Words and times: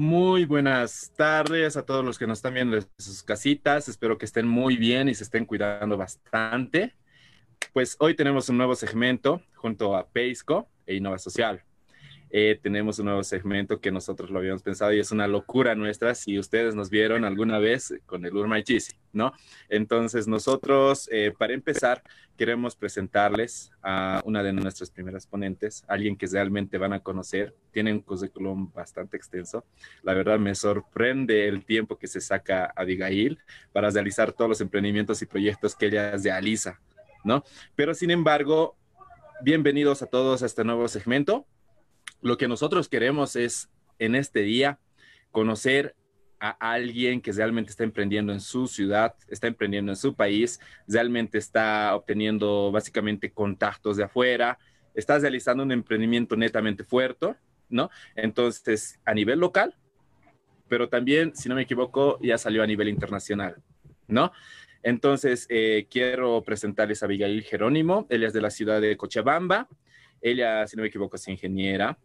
Muy 0.00 0.46
buenas 0.46 1.12
tardes 1.14 1.76
a 1.76 1.84
todos 1.84 2.02
los 2.02 2.18
que 2.18 2.26
nos 2.26 2.38
están 2.38 2.54
viendo 2.54 2.74
en 2.74 2.86
sus 2.96 3.22
casitas. 3.22 3.86
Espero 3.86 4.16
que 4.16 4.24
estén 4.24 4.48
muy 4.48 4.78
bien 4.78 5.10
y 5.10 5.14
se 5.14 5.24
estén 5.24 5.44
cuidando 5.44 5.98
bastante. 5.98 6.96
Pues 7.74 7.96
hoy 8.00 8.16
tenemos 8.16 8.48
un 8.48 8.56
nuevo 8.56 8.74
segmento 8.74 9.42
junto 9.56 9.94
a 9.94 10.08
Peisco 10.08 10.70
e 10.86 10.94
Innova 10.94 11.18
Social. 11.18 11.62
Eh, 12.32 12.58
tenemos 12.62 12.98
un 13.00 13.06
nuevo 13.06 13.24
segmento 13.24 13.80
que 13.80 13.90
nosotros 13.90 14.30
lo 14.30 14.38
habíamos 14.38 14.62
pensado 14.62 14.92
y 14.92 15.00
es 15.00 15.10
una 15.10 15.26
locura 15.26 15.74
nuestra 15.74 16.14
si 16.14 16.38
ustedes 16.38 16.76
nos 16.76 16.88
vieron 16.88 17.24
alguna 17.24 17.58
vez 17.58 17.92
con 18.06 18.24
el 18.24 18.36
Urma 18.36 18.58
¿no? 19.12 19.32
Entonces 19.68 20.28
nosotros, 20.28 21.08
eh, 21.10 21.32
para 21.36 21.54
empezar, 21.54 22.04
queremos 22.36 22.76
presentarles 22.76 23.72
a 23.82 24.22
una 24.24 24.44
de 24.44 24.52
nuestras 24.52 24.90
primeras 24.90 25.26
ponentes, 25.26 25.82
alguien 25.88 26.16
que 26.16 26.28
realmente 26.28 26.78
van 26.78 26.92
a 26.92 27.00
conocer, 27.00 27.54
tiene 27.72 27.92
un 27.92 28.00
currículum 28.00 28.72
bastante 28.72 29.16
extenso. 29.16 29.64
La 30.02 30.14
verdad 30.14 30.38
me 30.38 30.54
sorprende 30.54 31.48
el 31.48 31.64
tiempo 31.64 31.98
que 31.98 32.06
se 32.06 32.20
saca 32.20 32.72
Abigail 32.76 33.38
para 33.72 33.90
realizar 33.90 34.32
todos 34.32 34.48
los 34.48 34.60
emprendimientos 34.60 35.20
y 35.22 35.26
proyectos 35.26 35.74
que 35.74 35.86
ella 35.86 36.16
realiza, 36.16 36.80
¿no? 37.24 37.42
Pero 37.74 37.92
sin 37.92 38.12
embargo, 38.12 38.76
bienvenidos 39.42 40.02
a 40.02 40.06
todos 40.06 40.44
a 40.44 40.46
este 40.46 40.62
nuevo 40.62 40.86
segmento 40.86 41.44
lo 42.22 42.36
que 42.36 42.48
nosotros 42.48 42.88
queremos 42.88 43.36
es 43.36 43.70
en 43.98 44.14
este 44.14 44.40
día 44.40 44.78
conocer 45.30 45.94
a 46.40 46.72
alguien 46.72 47.20
que 47.20 47.32
realmente 47.32 47.70
está 47.70 47.84
emprendiendo 47.84 48.32
en 48.32 48.40
su 48.40 48.66
ciudad, 48.66 49.14
está 49.28 49.46
emprendiendo 49.46 49.92
en 49.92 49.96
su 49.96 50.14
país, 50.14 50.58
realmente 50.88 51.36
está 51.36 51.94
obteniendo 51.94 52.72
básicamente 52.72 53.30
contactos 53.30 53.98
de 53.98 54.04
afuera, 54.04 54.58
está 54.94 55.18
realizando 55.18 55.62
un 55.62 55.72
emprendimiento 55.72 56.36
netamente 56.36 56.82
fuerte, 56.82 57.34
¿no? 57.68 57.90
Entonces, 58.16 58.98
a 59.04 59.12
nivel 59.12 59.38
local, 59.38 59.76
pero 60.66 60.88
también, 60.88 61.36
si 61.36 61.48
no 61.48 61.54
me 61.54 61.62
equivoco, 61.62 62.18
ya 62.22 62.38
salió 62.38 62.62
a 62.62 62.66
nivel 62.66 62.88
internacional, 62.88 63.56
¿no? 64.08 64.32
Entonces, 64.82 65.46
eh, 65.50 65.86
quiero 65.90 66.42
presentarles 66.42 67.02
a 67.02 67.06
Abigail 67.06 67.42
Jerónimo, 67.42 68.06
ella 68.08 68.28
es 68.28 68.32
de 68.32 68.40
la 68.40 68.50
ciudad 68.50 68.80
de 68.80 68.96
Cochabamba, 68.96 69.68
ella, 70.22 70.66
si 70.66 70.76
no 70.76 70.82
me 70.82 70.88
equivoco, 70.88 71.16
es 71.16 71.28
ingeniera, 71.28 71.98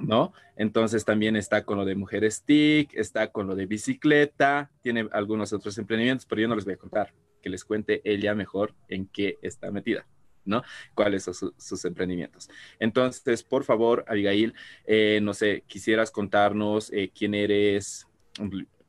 ¿no? 0.00 0.32
Entonces 0.56 1.04
también 1.04 1.36
está 1.36 1.64
con 1.64 1.78
lo 1.78 1.84
de 1.84 1.94
mujeres 1.94 2.42
TIC, 2.44 2.94
está 2.94 3.30
con 3.30 3.46
lo 3.46 3.54
de 3.54 3.66
bicicleta, 3.66 4.70
tiene 4.82 5.08
algunos 5.12 5.52
otros 5.52 5.76
emprendimientos, 5.78 6.26
pero 6.26 6.42
yo 6.42 6.48
no 6.48 6.54
les 6.54 6.64
voy 6.64 6.74
a 6.74 6.78
contar, 6.78 7.12
que 7.42 7.50
les 7.50 7.64
cuente 7.64 8.00
ella 8.04 8.34
mejor 8.34 8.74
en 8.88 9.06
qué 9.06 9.38
está 9.42 9.70
metida. 9.70 10.06
¿no? 10.44 10.62
¿Cuáles 10.94 11.24
son 11.24 11.52
sus 11.56 11.84
emprendimientos? 11.84 12.48
Entonces, 12.78 13.42
por 13.42 13.64
favor, 13.64 14.04
Abigail, 14.08 14.54
eh, 14.86 15.20
no 15.22 15.34
sé, 15.34 15.64
quisieras 15.66 16.10
contarnos 16.10 16.90
eh, 16.92 17.12
quién 17.14 17.34
eres, 17.34 18.06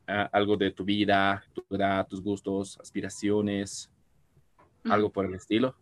algo 0.06 0.56
de 0.56 0.70
tu 0.70 0.84
vida, 0.84 1.44
tu 1.52 1.64
edad, 1.74 2.06
tus 2.06 2.22
gustos, 2.22 2.78
aspiraciones, 2.80 3.90
algo 4.84 5.10
por 5.10 5.26
el 5.26 5.34
estilo. 5.34 5.76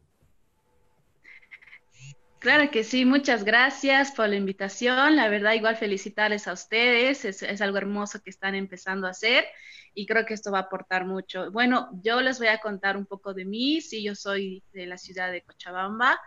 Claro 2.40 2.70
que 2.70 2.84
sí, 2.84 3.04
muchas 3.04 3.44
gracias 3.44 4.12
por 4.12 4.26
la 4.30 4.36
invitación. 4.36 5.14
La 5.14 5.28
verdad, 5.28 5.52
igual 5.52 5.76
felicitarles 5.76 6.48
a 6.48 6.54
ustedes. 6.54 7.26
Es, 7.26 7.60
algo 7.60 7.76
hermoso 7.76 8.22
que 8.22 8.30
están 8.30 8.54
empezando 8.54 9.06
a 9.06 9.10
hacer 9.10 9.44
y 9.92 10.06
creo 10.06 10.24
que 10.24 10.32
esto 10.32 10.50
va 10.50 10.60
a 10.60 10.62
aportar 10.62 11.04
mucho. 11.04 11.52
Bueno, 11.52 11.90
yo 12.02 12.22
les 12.22 12.38
voy 12.38 12.48
a 12.48 12.56
contar 12.56 12.96
un 12.96 13.04
poco 13.04 13.34
de 13.34 13.44
mí. 13.44 13.82
Sí, 13.82 14.02
yo 14.02 14.14
soy 14.14 14.62
de 14.72 14.86
la 14.86 14.96
ciudad 14.96 15.30
de 15.30 15.42
Cochabamba. 15.42 16.18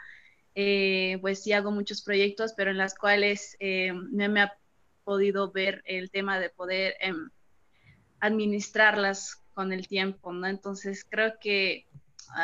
Eh, 0.53 1.17
pues 1.19 1.41
sí 1.41 1.52
hago 1.52 1.72
muchos 1.72 2.03
proyectos, 2.03 2.53
pero 2.56 2.69
en 2.69 2.78
las 2.78 2.94
cuales 2.94 3.58
eh, 3.59 3.91
me, 3.91 4.39
ha 4.39 4.56
podido 5.03 5.52
ver 5.52 5.81
el 5.84 6.11
tema 6.11 6.39
de 6.39 6.52
poder 6.52 6.95
em, 7.00 7.31
administrarlas 8.19 9.41
con 9.56 9.73
el 9.73 9.88
tiempo, 9.88 10.31
¿no? 10.31 10.46
Entonces 10.46 11.07
creo 11.09 11.40
que 11.41 11.88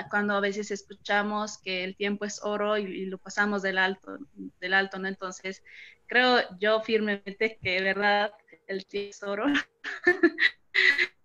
cuando 0.10 0.34
a 0.34 0.40
veces 0.40 0.72
escuchamos 0.72 1.58
que 1.58 1.84
el 1.84 1.96
tiempo 1.96 2.26
es 2.26 2.42
oro 2.44 2.78
y, 2.78 3.06
lo 3.06 3.18
pasamos 3.18 3.62
del 3.62 3.78
alto, 3.78 4.18
del 4.60 4.74
alto, 4.74 5.00
¿no? 5.00 5.08
Entonces, 5.08 5.64
creo 6.08 6.40
yo 6.60 6.82
firmemente 6.82 7.58
que 7.62 7.82
verdad 7.82 8.32
el 8.68 8.86
tiempo 8.86 9.10
es 9.12 9.24
oro 9.24 9.46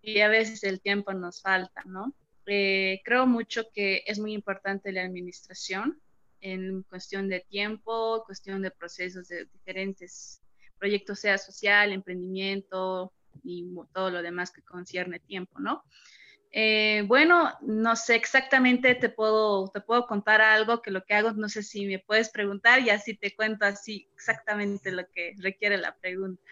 y 0.03 0.21
a 0.21 0.29
veces 0.29 0.65
el 0.65 0.81
tiempo 0.81 1.13
nos 1.13 1.41
falta, 1.43 1.83
¿no? 1.85 2.15
Eh, 2.47 3.01
creo 3.05 3.27
mucho 3.27 3.71
que 3.73 4.03
es 4.07 4.19
muy 4.19 4.35
importante 4.35 4.93
la 4.93 5.03
administración 5.03 6.01
en 6.41 6.83
cuestión 6.83 7.29
de 7.29 7.41
tiempo, 7.41 8.23
cuestión 8.27 8.61
de 8.61 8.71
procesos 8.71 9.29
de 9.29 9.47
diferentes 9.47 10.43
proyectos, 10.79 11.21
sea 11.21 11.39
social, 11.39 11.93
emprendimiento 11.93 13.13
y 13.43 13.67
todo 13.95 14.11
lo 14.11 14.23
demás 14.23 14.51
que 14.51 14.63
concierne 14.63 15.21
tiempo, 15.21 15.59
¿no? 15.59 15.83
Eh, 16.57 17.03
bueno, 17.09 17.51
no 17.63 17.97
sé 17.97 18.15
exactamente, 18.15 18.95
te 18.95 19.09
puedo, 19.09 19.71
te 19.71 19.81
puedo 19.81 20.07
contar 20.07 20.41
algo 20.41 20.83
que 20.83 20.93
lo 20.93 21.05
que 21.05 21.15
hago, 21.15 21.33
no 21.33 21.49
sé 21.49 21.65
si 21.65 21.85
me 21.85 21.99
puedes 21.99 22.31
preguntar 22.31 22.79
y 22.81 22.91
así 22.91 23.17
te 23.17 23.35
cuento 23.35 23.65
así 23.65 24.09
exactamente 24.15 24.93
lo 24.93 25.03
que 25.13 25.35
requiere 25.39 25.79
la 25.79 25.97
pregunta. 25.97 26.45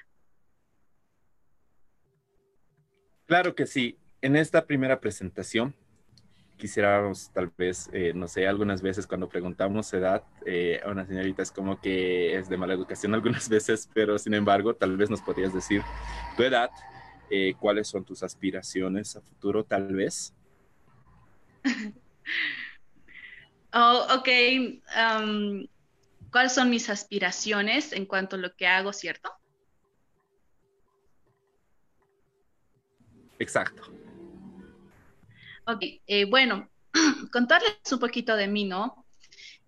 Claro 3.27 3.55
que 3.55 3.65
sí. 3.65 3.97
En 4.21 4.35
esta 4.35 4.67
primera 4.67 4.99
presentación 4.99 5.73
quisiéramos 6.57 7.31
tal 7.33 7.53
vez, 7.57 7.89
eh, 7.93 8.13
no 8.13 8.27
sé, 8.27 8.49
algunas 8.49 8.83
veces 8.83 9.07
cuando 9.07 9.29
preguntamos 9.29 9.93
edad 9.93 10.25
eh, 10.45 10.81
a 10.85 10.91
una 10.91 11.07
señorita 11.07 11.43
es 11.43 11.53
como 11.53 11.81
que 11.81 12.37
es 12.37 12.49
de 12.49 12.57
mala 12.57 12.75
educación 12.75 13.15
algunas 13.15 13.49
veces, 13.49 13.89
pero 13.95 14.19
sin 14.19 14.35
embargo, 14.35 14.75
tal 14.75 14.97
vez 14.97 15.11
nos 15.11 15.23
podrías 15.23 15.55
decir 15.55 15.81
tu 16.37 16.43
edad 16.43 16.71
eh, 17.35 17.55
cuáles 17.59 17.89
son 17.89 18.05
tus 18.05 18.23
aspiraciones 18.23 19.17
a 19.17 19.23
futuro, 19.23 19.65
tal 19.65 19.95
vez. 19.95 20.35
oh, 23.73 24.07
ok. 24.19 24.29
Um, 24.95 25.67
¿Cuáles 26.31 26.53
son 26.53 26.69
mis 26.69 26.91
aspiraciones 26.91 27.95
en 27.95 28.05
cuanto 28.05 28.37
a 28.37 28.39
lo 28.39 28.55
que 28.55 28.67
hago, 28.67 28.93
cierto? 28.93 29.33
Exacto. 33.39 33.83
Ok, 35.67 35.85
eh, 36.07 36.27
bueno, 36.27 36.69
contarles 37.33 37.79
un 37.91 37.99
poquito 37.99 38.37
de 38.37 38.47
mí, 38.47 38.67
¿no? 38.67 39.07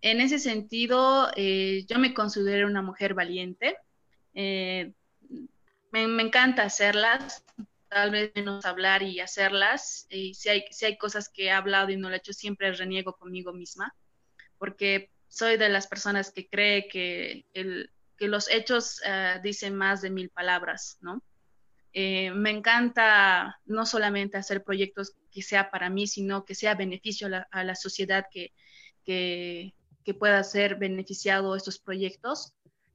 En 0.03 0.21
ese 0.21 0.39
sentido, 0.39 1.31
eh, 1.35 1.87
yo 1.89 1.99
me 1.99 2.13
considero 2.13 2.67
una 2.67 2.83
mujer 2.83 3.15
valiente 3.15 3.79
me, 6.03 6.23
encanta 6.23 6.65
hacerlas, 6.65 7.45
tal 7.89 8.11
vez 8.11 8.33
menos 8.35 8.65
hablar 8.65 9.03
y 9.03 9.21
hacerlas. 9.21 10.07
Y 10.11 10.35
si 10.35 10.49
hay, 10.49 10.65
si 10.71 10.87
hay 10.87 10.97
cosas 10.99 11.29
que 11.29 11.45
he 11.45 11.51
hablado 11.51 11.91
y 11.91 11.97
no 11.97 12.09
lo 12.09 12.15
he 12.15 12.19
hecho, 12.19 12.33
siempre 12.33 12.73
reniego 12.73 13.15
conmigo 13.15 13.53
misma, 13.53 13.95
porque 14.59 15.11
soy 15.29 15.57
de 15.57 15.69
las 15.69 15.87
personas 15.87 16.33
que 16.33 16.49
cree 16.49 16.89
que, 16.89 17.47
el, 17.55 17.91
que 18.17 18.29
los 18.29 18.51
hechos 18.51 19.01
eh, 19.05 19.41
dicen 19.43 19.77
más 19.77 20.03
de 20.03 20.11
mil 20.11 20.31
palabras, 20.31 20.99
¿no? 21.01 21.23
Eh, 21.93 22.33
me 22.33 22.51
encanta 22.51 23.61
no 23.67 23.87
solamente 23.87 24.37
hacer 24.37 24.65
proyectos 24.65 25.15
que 25.31 25.43
sea 25.43 25.71
para 25.71 25.91
mí, 25.91 26.09
sino 26.09 26.45
que 26.45 26.57
sea 26.57 26.75
beneficio 26.75 27.29
a 27.53 27.65
la, 27.65 27.75
sociedad 27.77 28.27
que, 28.33 28.53
que, 29.05 29.75
que, 30.05 30.13
pueda 30.13 30.43
ser 30.43 30.75
beneficiado 30.75 31.55
estos 31.55 31.79
proyectos. 31.79 32.53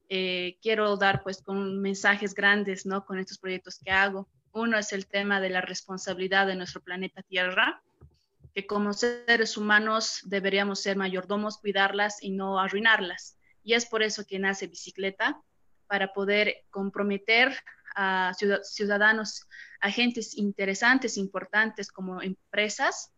Eh, 0.10 0.58
quiero 0.62 0.98
dar 0.98 1.22
pues 1.22 1.42
con 1.42 1.80
mensajes 1.80 2.34
grandes, 2.34 2.86
¿no? 2.86 3.06
Con 3.06 3.20
estos 3.20 3.38
proyectos 3.38 3.80
que 3.80 3.92
hago. 3.92 4.28
Uno 4.52 4.78
es 4.78 4.92
el 4.92 5.06
tema 5.06 5.40
de 5.40 5.52
la 5.52 5.62
responsabilidad 5.62 6.48
de 6.48 6.56
nuestro 6.56 6.82
planeta 6.82 7.22
Tierra, 7.22 7.84
que 8.56 8.66
como 8.66 8.94
seres 8.94 9.56
humanos 9.56 10.22
deberíamos 10.26 10.82
ser 10.82 10.98
mayordomos, 10.98 11.60
cuidarlas 11.60 12.24
y 12.24 12.32
no 12.32 12.60
arruinarlas. 12.60 13.38
Y 13.64 13.74
es 13.74 13.86
por 13.86 14.02
eso 14.02 14.26
que 14.26 14.40
nace 14.40 14.66
Bicicleta, 14.66 15.40
para 15.86 16.14
poder 16.14 16.66
comprometer 16.72 17.56
a 17.96 18.34
ciudadanos, 18.64 19.48
agentes 19.80 20.36
interesantes, 20.38 21.18
importantes 21.18 21.92
como 21.92 22.22
empresas, 22.22 23.12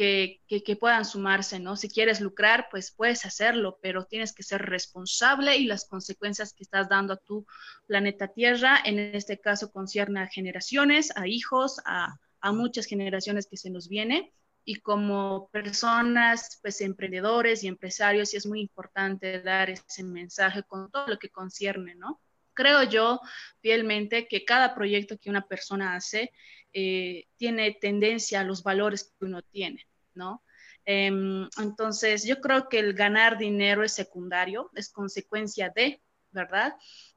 que, 0.00 0.76
puedan 0.80 1.04
sumarse, 1.04 1.60
¿no? 1.60 1.76
Si 1.76 1.90
quieres 1.90 2.22
lucrar, 2.22 2.68
pues 2.70 2.90
puedes 2.90 3.26
hacerlo, 3.26 3.78
pero 3.82 4.06
tienes 4.06 4.32
que 4.32 4.42
ser 4.42 4.62
responsable 4.62 5.56
y 5.58 5.66
las 5.66 5.84
consecuencias 5.84 6.54
que 6.54 6.62
estás 6.62 6.88
dando 6.88 7.12
a 7.12 7.18
tu 7.18 7.46
planeta 7.86 8.28
Tierra, 8.28 8.80
en 8.82 8.98
este 8.98 9.38
caso 9.38 9.70
concierne 9.70 10.20
a 10.20 10.26
generaciones, 10.26 11.14
a 11.16 11.28
hijos, 11.28 11.80
a, 11.84 12.16
a 12.40 12.52
muchas 12.52 12.86
generaciones 12.86 13.46
que 13.46 13.58
se 13.58 13.68
nos 13.68 13.88
viene. 13.88 14.32
Y 14.64 14.76
como 14.76 15.50
personas, 15.52 16.58
pues 16.62 16.80
emprendedores 16.80 17.62
y 17.62 17.68
empresarios, 17.68 18.30
sí 18.30 18.38
es 18.38 18.46
muy 18.46 18.60
importante 18.60 19.42
dar 19.42 19.68
ese 19.68 20.02
mensaje 20.02 20.62
con 20.62 20.90
todo 20.90 21.08
lo 21.08 21.18
que 21.18 21.28
concierne, 21.28 21.94
¿no? 21.94 22.20
Creo 22.54 22.84
yo 22.84 23.20
fielmente 23.60 24.26
que 24.28 24.44
cada 24.46 24.74
proyecto 24.74 25.18
que 25.18 25.30
una 25.30 25.46
persona 25.46 25.94
hace 25.94 26.30
eh, 26.72 27.26
tiene 27.36 27.72
tendencia 27.80 28.40
a 28.40 28.44
los 28.44 28.62
valores 28.62 29.14
que 29.18 29.24
uno 29.24 29.42
tiene. 29.42 29.86
¿no? 30.14 30.42
Em, 30.84 31.48
entonces, 31.58 32.24
yo 32.24 32.40
creo 32.40 32.68
que 32.68 32.78
el 32.78 32.94
ganar 32.94 33.38
dinero 33.38 33.84
es 33.84 33.92
secundario, 33.92 34.70
es 34.74 34.90
consecuencia 34.90 35.72
de, 35.74 36.02
¿verdad? 36.30 36.74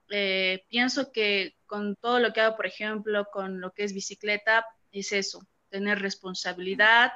Eh, 0.10 0.66
pienso 0.70 1.12
que 1.12 1.56
con 1.66 1.96
todo 1.96 2.20
lo 2.20 2.34
que 2.34 2.42
hago, 2.42 2.56
por 2.56 2.68
ejemplo, 2.68 3.26
con 3.32 3.62
lo 3.62 3.72
que 3.72 3.84
es 3.84 3.94
bicicleta, 3.94 4.66
es 4.92 5.12
eso, 5.12 5.42
tener 5.70 6.00
responsabilidad, 6.00 7.14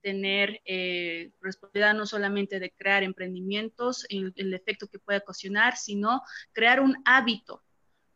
tener 0.00 0.60
eh, 0.64 1.30
responsabilidad 1.40 1.94
no 1.94 2.06
solamente 2.06 2.58
de 2.58 2.72
crear 2.72 3.04
emprendimientos, 3.04 4.04
el, 4.08 4.32
el, 4.36 4.52
efecto 4.52 4.88
que 4.88 4.98
puede 4.98 5.18
ocasionar, 5.18 5.76
sino 5.76 6.22
crear 6.52 6.80
un 6.80 6.96
hábito, 7.04 7.62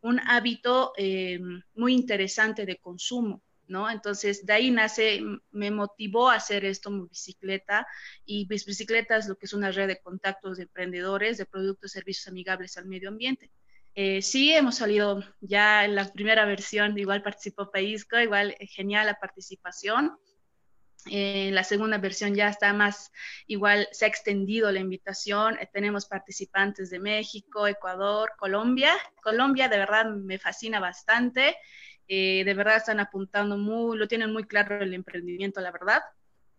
un 0.01 0.19
hábito 0.19 0.91
eh, 0.97 1.39
muy 1.75 1.93
interesante 1.93 2.65
de 2.65 2.77
consumo. 2.77 3.41
¿No? 3.67 3.89
Entonces, 3.89 4.45
de 4.45 4.53
ahí 4.53 4.69
nace, 4.69 5.21
me 5.51 5.71
motivó 5.71 6.29
a 6.29 6.35
hacer 6.35 6.65
esto, 6.65 6.91
mi 6.91 7.07
bicicleta, 7.07 7.87
y 8.25 8.45
bicicleta 8.45 9.17
es 9.17 9.27
lo 9.27 9.37
que 9.37 9.47
es 9.47 9.53
una 9.53 9.71
red 9.71 9.87
de 9.87 9.99
contactos 9.99 10.57
de 10.57 10.63
emprendedores 10.63 11.37
de 11.37 11.45
productos 11.45 11.91
y 11.91 11.93
servicios 11.93 12.27
amigables 12.27 12.77
al 12.77 12.85
medio 12.85 13.09
ambiente. 13.09 13.49
Eh, 13.97 14.21
sí, 14.21 14.53
hemos 14.53 14.75
salido 14.75 15.23
ya 15.39 15.85
en 15.85 15.95
la 15.95 16.11
primera 16.11 16.43
versión, 16.45 16.97
igual 16.99 17.23
participó 17.23 17.71
Paísco, 17.71 18.19
igual 18.19 18.55
eh, 18.59 18.67
genial 18.67 19.05
la 19.05 19.17
participación. 19.17 20.17
En 21.07 21.53
la 21.55 21.63
segunda 21.63 21.97
versión 21.97 22.33
ya 22.35 22.49
está 22.49 22.73
más, 22.73 23.11
igual 23.47 23.87
se 23.91 24.05
ha 24.05 24.07
extendido 24.07 24.71
la 24.71 24.79
invitación. 24.79 25.57
Eh, 25.59 25.69
tenemos 25.71 26.07
participantes 26.07 26.89
de 26.89 26.99
México, 26.99 27.67
Ecuador, 27.67 28.33
Colombia. 28.37 28.91
Colombia 29.23 29.69
de 29.69 29.77
verdad 29.77 30.07
me 30.07 30.39
fascina 30.39 30.81
bastante. 30.81 31.55
De 32.07 32.53
verdad 32.53 32.77
están 32.77 32.99
apuntando 32.99 33.57
muy, 33.57 33.97
lo 33.97 34.07
tienen 34.07 34.31
muy 34.31 34.45
claro 34.45 34.81
el 34.81 34.93
emprendimiento, 34.93 35.61
la 35.61 35.71
verdad 35.71 36.01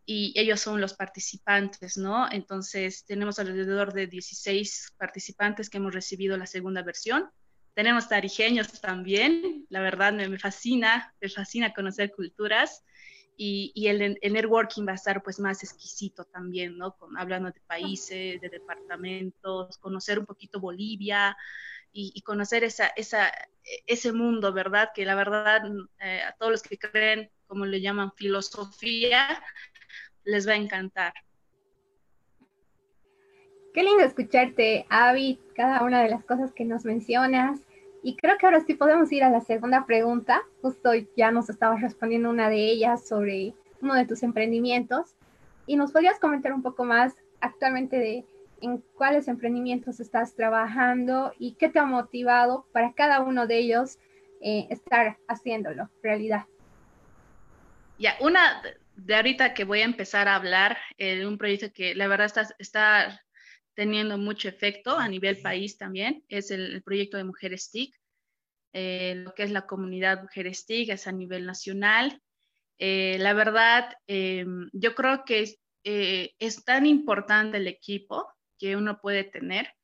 y 0.06 0.32
ellos 0.37 0.60
son 0.60 0.81
los 0.81 0.94
participantes, 0.94 1.96
¿no? 1.98 2.31
Entonces 2.31 3.04
tenemos 3.04 3.40
alrededor 3.40 3.93
de 3.93 4.06
16 4.06 4.94
participantes 4.96 5.69
que 5.69 5.78
hemos 5.78 5.93
recibido 5.93 6.37
la 6.37 6.46
segunda 6.46 6.82
versión. 6.82 7.28
Tenemos 7.75 8.08
tarijeños 8.08 8.81
también, 8.81 9.66
la 9.69 9.81
verdad 9.81 10.12
me, 10.12 10.38
fascina, 10.38 11.12
me 11.20 11.28
fascina 11.28 11.75
conocer 11.75 12.12
culturas 12.12 12.84
y, 13.37 13.72
y 13.75 13.88
el, 13.88 14.16
el, 14.22 14.32
networking 14.32 14.87
va 14.87 14.92
a 14.92 14.94
estar 14.94 15.22
pues 15.25 15.40
más 15.40 15.62
exquisito 15.64 16.25
también, 16.25 16.78
¿no? 16.78 16.96
Con, 16.96 17.19
hablando 17.19 17.50
de 17.50 17.60
países, 17.66 18.40
de 18.40 18.49
departamentos, 18.49 19.76
conocer 19.78 20.20
un 20.20 20.26
poquito 20.26 20.60
Bolivia 20.60 21.37
y, 21.96 22.12
y 22.14 22.20
conocer 22.20 22.62
esa, 22.62 22.88
esa, 22.88 23.32
ese 23.87 24.12
mundo, 24.12 24.52
¿verdad? 24.52 24.90
Que 24.94 25.06
la 25.06 25.14
verdad 25.14 25.62
eh, 26.00 26.20
a 26.20 26.32
todos 26.32 26.52
los 26.52 26.62
que 26.62 26.78
creen, 26.78 27.31
como 27.46 27.64
le 27.64 27.81
llaman, 27.81 28.12
filosofía, 28.12 29.43
les 30.25 30.46
va 30.46 30.52
a 30.52 30.56
encantar. 30.56 31.14
Qué 33.72 33.82
lindo 33.82 34.04
escucharte, 34.04 34.84
Avi, 34.90 35.40
cada 35.54 35.82
una 35.84 36.02
de 36.02 36.10
las 36.10 36.22
cosas 36.25 36.52
que 36.52 36.66
nos 36.66 36.84
mencionas. 36.84 37.60
Y 38.02 38.16
creo 38.16 38.37
que 38.37 38.44
ahora 38.44 38.60
sí 38.60 38.75
podemos 38.75 39.10
ir 39.10 39.25
a 39.25 39.31
la 39.31 39.40
segunda 39.40 39.87
pregunta. 39.87 40.42
Justo 40.60 40.90
ya 41.16 41.31
nos 41.31 41.49
estabas 41.49 41.81
respondiendo 41.81 42.28
una 42.28 42.50
de 42.50 42.70
ellas 42.70 43.08
sobre 43.08 43.54
uno 43.81 43.94
de 43.94 44.06
tus 44.06 44.22
emprendimientos. 44.22 45.16
Y 45.66 45.76
nos 45.76 45.92
podrías 45.92 46.20
comentar 46.20 46.52
un 46.52 46.62
poco 46.62 46.84
más 46.84 47.14
actualmente 47.40 47.99
de 47.99 48.25
en 48.66 48.84
cuáles 48.94 49.28
emprendimientos 49.28 50.00
estás 50.00 50.34
trabajando 50.34 51.32
y 51.38 51.54
qué 51.54 51.68
te 51.68 51.78
ha 51.78 51.84
motivado 51.84 52.66
para 52.72 52.92
cada 52.92 53.20
uno 53.20 53.46
de 53.46 53.58
ellos 53.58 53.98
eh, 54.42 54.66
estar 54.70 55.16
haciéndolo 55.28 55.90
realidad. 56.02 56.44
Ya, 57.98 58.16
una 58.20 58.62
de 58.94 59.14
ahorita 59.14 59.54
que 59.54 59.64
voy 59.64 59.80
a 59.80 59.84
empezar 59.84 60.28
a 60.28 60.36
hablar 60.36 60.76
de 60.98 61.26
un 61.26 61.38
proyecto 61.38 61.72
que 61.72 61.94
la 61.94 62.08
verdad 62.08 62.26
está, 62.26 62.54
está 62.58 63.20
teniendo 63.76 64.16
mucho 64.16 64.48
efecto 64.48 64.98
a 64.98 65.06
nivel 65.06 65.40
país 65.42 65.76
también, 65.76 66.24
es 66.28 66.50
el, 66.50 66.82
proyecto 66.82 67.18
de 67.18 67.24
Mujeres 67.24 67.70
TIC, 67.70 67.94
eh, 68.72 69.14
lo 69.16 69.34
que 69.34 69.42
es 69.42 69.50
la 69.50 69.66
comunidad 69.66 70.22
Mujeres 70.22 70.64
TIC, 70.64 70.90
es 70.90 71.06
a 71.06 71.12
nivel 71.12 71.44
nacional. 71.44 72.20
Eh, 72.78 73.18
la 73.20 73.34
verdad, 73.34 73.92
eh, 74.06 74.46
yo 74.72 74.94
creo 74.94 75.24
que 75.24 75.40
es, 75.40 75.58
es, 75.84 76.64
tan 76.64 76.86
importante 76.86 77.58
el 77.58 77.68
equipo 77.68 78.26
que 78.58 78.76
uno 78.76 79.00
puede 79.00 79.25
tener. 79.25 79.75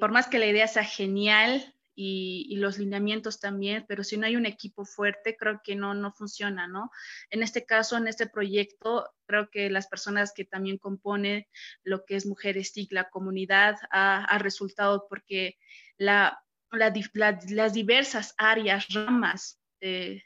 por 0.00 0.10
más 0.10 0.28
que 0.28 0.38
la 0.38 0.46
idea 0.46 0.66
sea 0.68 0.84
genial, 0.84 1.74
y, 1.96 2.56
los 2.56 2.78
lineamientos 2.78 3.40
también, 3.40 3.86
pero 3.88 4.04
si 4.04 4.18
no 4.18 4.26
hay 4.26 4.36
un 4.36 4.46
equipo 4.46 4.84
fuerte, 4.84 5.36
creo 5.36 5.62
que 5.64 5.74
no, 5.74 5.94
no 5.94 6.12
funciona, 6.12 6.68
¿no? 6.68 6.90
En 7.30 7.42
este 7.42 7.64
caso, 7.64 7.96
en 7.96 8.06
este 8.06 8.26
proyecto, 8.26 9.10
creo 9.24 9.50
que 9.50 9.70
las 9.70 9.88
personas 9.88 10.32
que 10.34 10.44
también 10.44 10.76
componen 10.76 11.46
lo 11.82 12.04
que 12.04 12.16
es 12.16 12.26
Mujeres 12.26 12.72
TIC, 12.72 12.92
la 12.92 13.08
comunidad, 13.08 13.76
ha, 13.90 14.38
resultado 14.38 15.06
porque 15.08 15.56
la, 15.96 16.44
las 16.70 17.72
diversas 17.72 18.34
áreas, 18.36 18.86
ramas 18.90 19.58
de, 19.80 20.22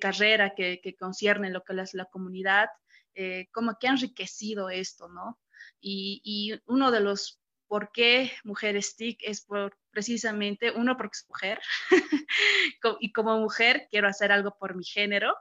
carrera 0.00 0.54
que, 0.54 0.96
conciernen 0.98 1.52
lo 1.52 1.62
que 1.62 1.80
es 1.80 1.94
la 1.94 2.06
comunidad, 2.06 2.68
eh, 3.14 3.46
como 3.52 3.78
que 3.78 3.86
han 3.86 3.94
enriquecido 3.94 4.68
esto, 4.68 5.08
¿no? 5.08 5.38
Y, 5.80 6.54
uno 6.66 6.90
de 6.90 7.00
los 7.00 7.40
por 7.68 7.90
qué 7.92 8.32
Mujeres 8.44 8.96
TIC 8.96 9.20
es 9.22 9.42
por 9.42 9.76
precisamente, 9.90 10.70
uno, 10.70 10.96
porque 10.96 11.16
es 11.16 11.26
mujer, 11.28 11.60
y 13.00 13.12
como 13.12 13.38
mujer 13.40 13.88
quiero 13.90 14.08
hacer 14.08 14.30
algo 14.30 14.56
por 14.58 14.76
mi 14.76 14.84
género. 14.84 15.34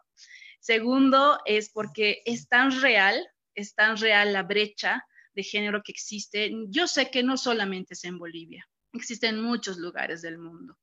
Segundo, 0.59 1.39
es 1.45 1.69
porque 1.69 2.23
es 2.25 2.47
tan 2.47 2.81
real, 2.81 3.27
es 3.53 3.75
tan 3.75 3.97
real 3.97 4.33
la 4.33 4.43
brecha 4.43 5.05
de 5.33 5.43
género 5.43 5.83
que 5.83 5.91
existe. 5.91 6.51
Yo 6.69 6.87
sé 6.87 7.11
que 7.11 7.21
no 7.21 7.37
solamente 7.37 7.93
es 7.93 8.03
en 8.05 8.17
Bolivia, 8.17 8.67
existe 8.93 9.27
en 9.27 9.41
muchos 9.41 9.77
lugares 9.77 10.21
del 10.21 10.37
mundo. 10.37 10.77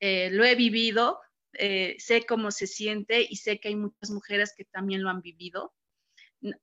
Eh, 0.00 0.28
lo 0.30 0.44
he 0.44 0.54
vivido, 0.54 1.20
eh, 1.54 1.96
sé 1.98 2.26
cómo 2.26 2.50
se 2.50 2.66
siente 2.66 3.26
y 3.28 3.36
sé 3.36 3.60
que 3.60 3.68
hay 3.68 3.76
muchas 3.76 4.10
mujeres 4.10 4.52
que 4.56 4.64
también 4.64 5.02
lo 5.02 5.10
han 5.10 5.22
vivido 5.22 5.72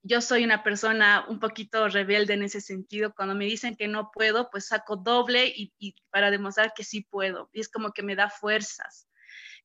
yo 0.04 0.22
soy 0.22 0.44
una 0.44 0.64
persona 0.64 1.26
un 1.28 1.40
poquito 1.40 1.88
rebelde 1.88 2.34
en 2.34 2.44
ese 2.44 2.62
sentido. 2.62 3.14
Cuando 3.16 3.36
me 3.36 3.46
dicen 3.46 3.76
que 3.76 3.88
no 3.88 4.12
puedo, 4.12 4.50
pues 4.50 4.68
saco 4.68 4.96
doble 4.96 5.48
y, 5.48 5.96
para 6.10 6.32
demostrar 6.32 6.74
que 6.74 6.84
sí 6.84 7.02
puedo. 7.02 7.50
Y 7.54 7.62
es 7.62 7.70
como 7.70 7.92
que 7.92 8.04
me 8.04 8.16
da 8.16 8.30
fuerzas. 8.30 9.08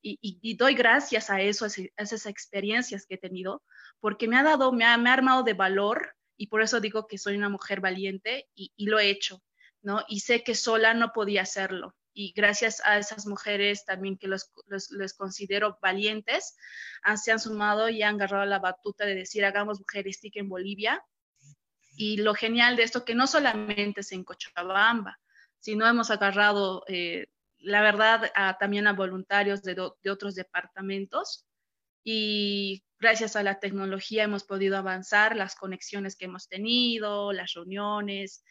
Y, 0.03 0.57
doy 0.57 0.75
gracias 0.75 1.31
a 1.31 1.41
eso, 1.41 1.65
a, 1.65 1.69
esas 1.97 2.27
experiencias 2.27 3.07
que 3.07 3.17
he 3.17 3.19
tenido, 3.19 3.63
porque 4.01 4.29
me 4.29 4.37
ha 4.37 4.43
dado, 4.45 4.73
me 4.73 4.85
ha, 4.85 4.95
armado 4.95 5.43
de 5.43 5.55
valor 5.55 6.15
y 6.37 6.47
por 6.47 6.63
eso 6.63 6.81
digo 6.81 7.09
que 7.09 7.19
soy 7.19 7.37
una 7.37 7.49
mujer 7.49 7.81
valiente 7.81 8.47
y, 8.55 8.73
y 8.77 8.87
lo 8.87 9.01
he 9.01 9.11
hecho, 9.11 9.43
¿no? 9.83 10.05
Y 10.07 10.21
sé 10.21 10.45
que 10.45 10.55
sola 10.55 10.95
no 10.95 11.13
podía 11.13 11.43
hacerlo 11.43 11.95
y 12.19 12.33
gracias 12.35 12.81
a 12.87 12.97
esas 12.97 13.27
mujeres 13.27 13.85
también 13.85 14.17
que 14.17 14.27
los, 14.27 14.51
les 14.91 15.13
considero 15.13 15.79
valientes, 15.83 16.57
han, 17.03 17.19
se 17.19 17.31
han 17.31 17.39
sumado 17.39 17.91
y 17.91 18.03
han 18.03 18.15
agarrado 18.15 18.47
la 18.47 18.59
batuta 18.59 19.05
de 19.05 19.15
decir 19.15 19.45
hagamos 19.45 19.81
mujeres 19.81 20.19
TIC 20.21 20.37
en 20.37 20.49
Bolivia. 20.49 21.05
Y 21.95 22.17
lo 22.17 22.33
genial 22.33 22.77
de 22.77 22.85
esto 22.85 23.05
que 23.05 23.15
no 23.15 23.27
solamente 23.27 24.01
es 24.01 24.13
en 24.13 24.25
Cochabamba, 24.25 25.21
sino 25.59 25.87
hemos 25.87 26.11
agarrado, 26.11 26.85
eh, 26.89 27.27
la 27.59 27.83
verdad, 27.83 28.33
también 28.59 28.87
a 28.87 28.95
voluntarios 28.95 29.63
de, 29.63 29.75
de 29.75 30.11
otros 30.11 30.35
departamentos 30.35 31.47
y 32.03 32.83
gracias 32.99 33.37
a 33.37 33.43
la 33.43 33.61
tecnología 33.61 34.25
hemos 34.25 34.45
podido 34.45 34.79
avanzar 34.79 35.37
las 35.37 35.55
conexiones 35.55 36.17
que 36.17 36.25
hemos 36.25 36.49
tenido, 36.49 37.35
las 37.35 37.53
reuniones, 37.53 38.43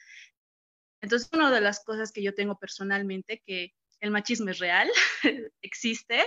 entonces, 1.01 1.29
una 1.33 1.51
de 1.51 1.61
las 1.61 1.83
cosas 1.83 2.11
que 2.11 2.23
yo 2.23 2.33
tengo 2.33 2.57
personalmente, 2.57 3.41
que 3.45 3.73
el 3.99 4.11
machismo 4.11 4.49
es 4.49 4.59
real, 4.59 4.89
existe, 5.61 6.23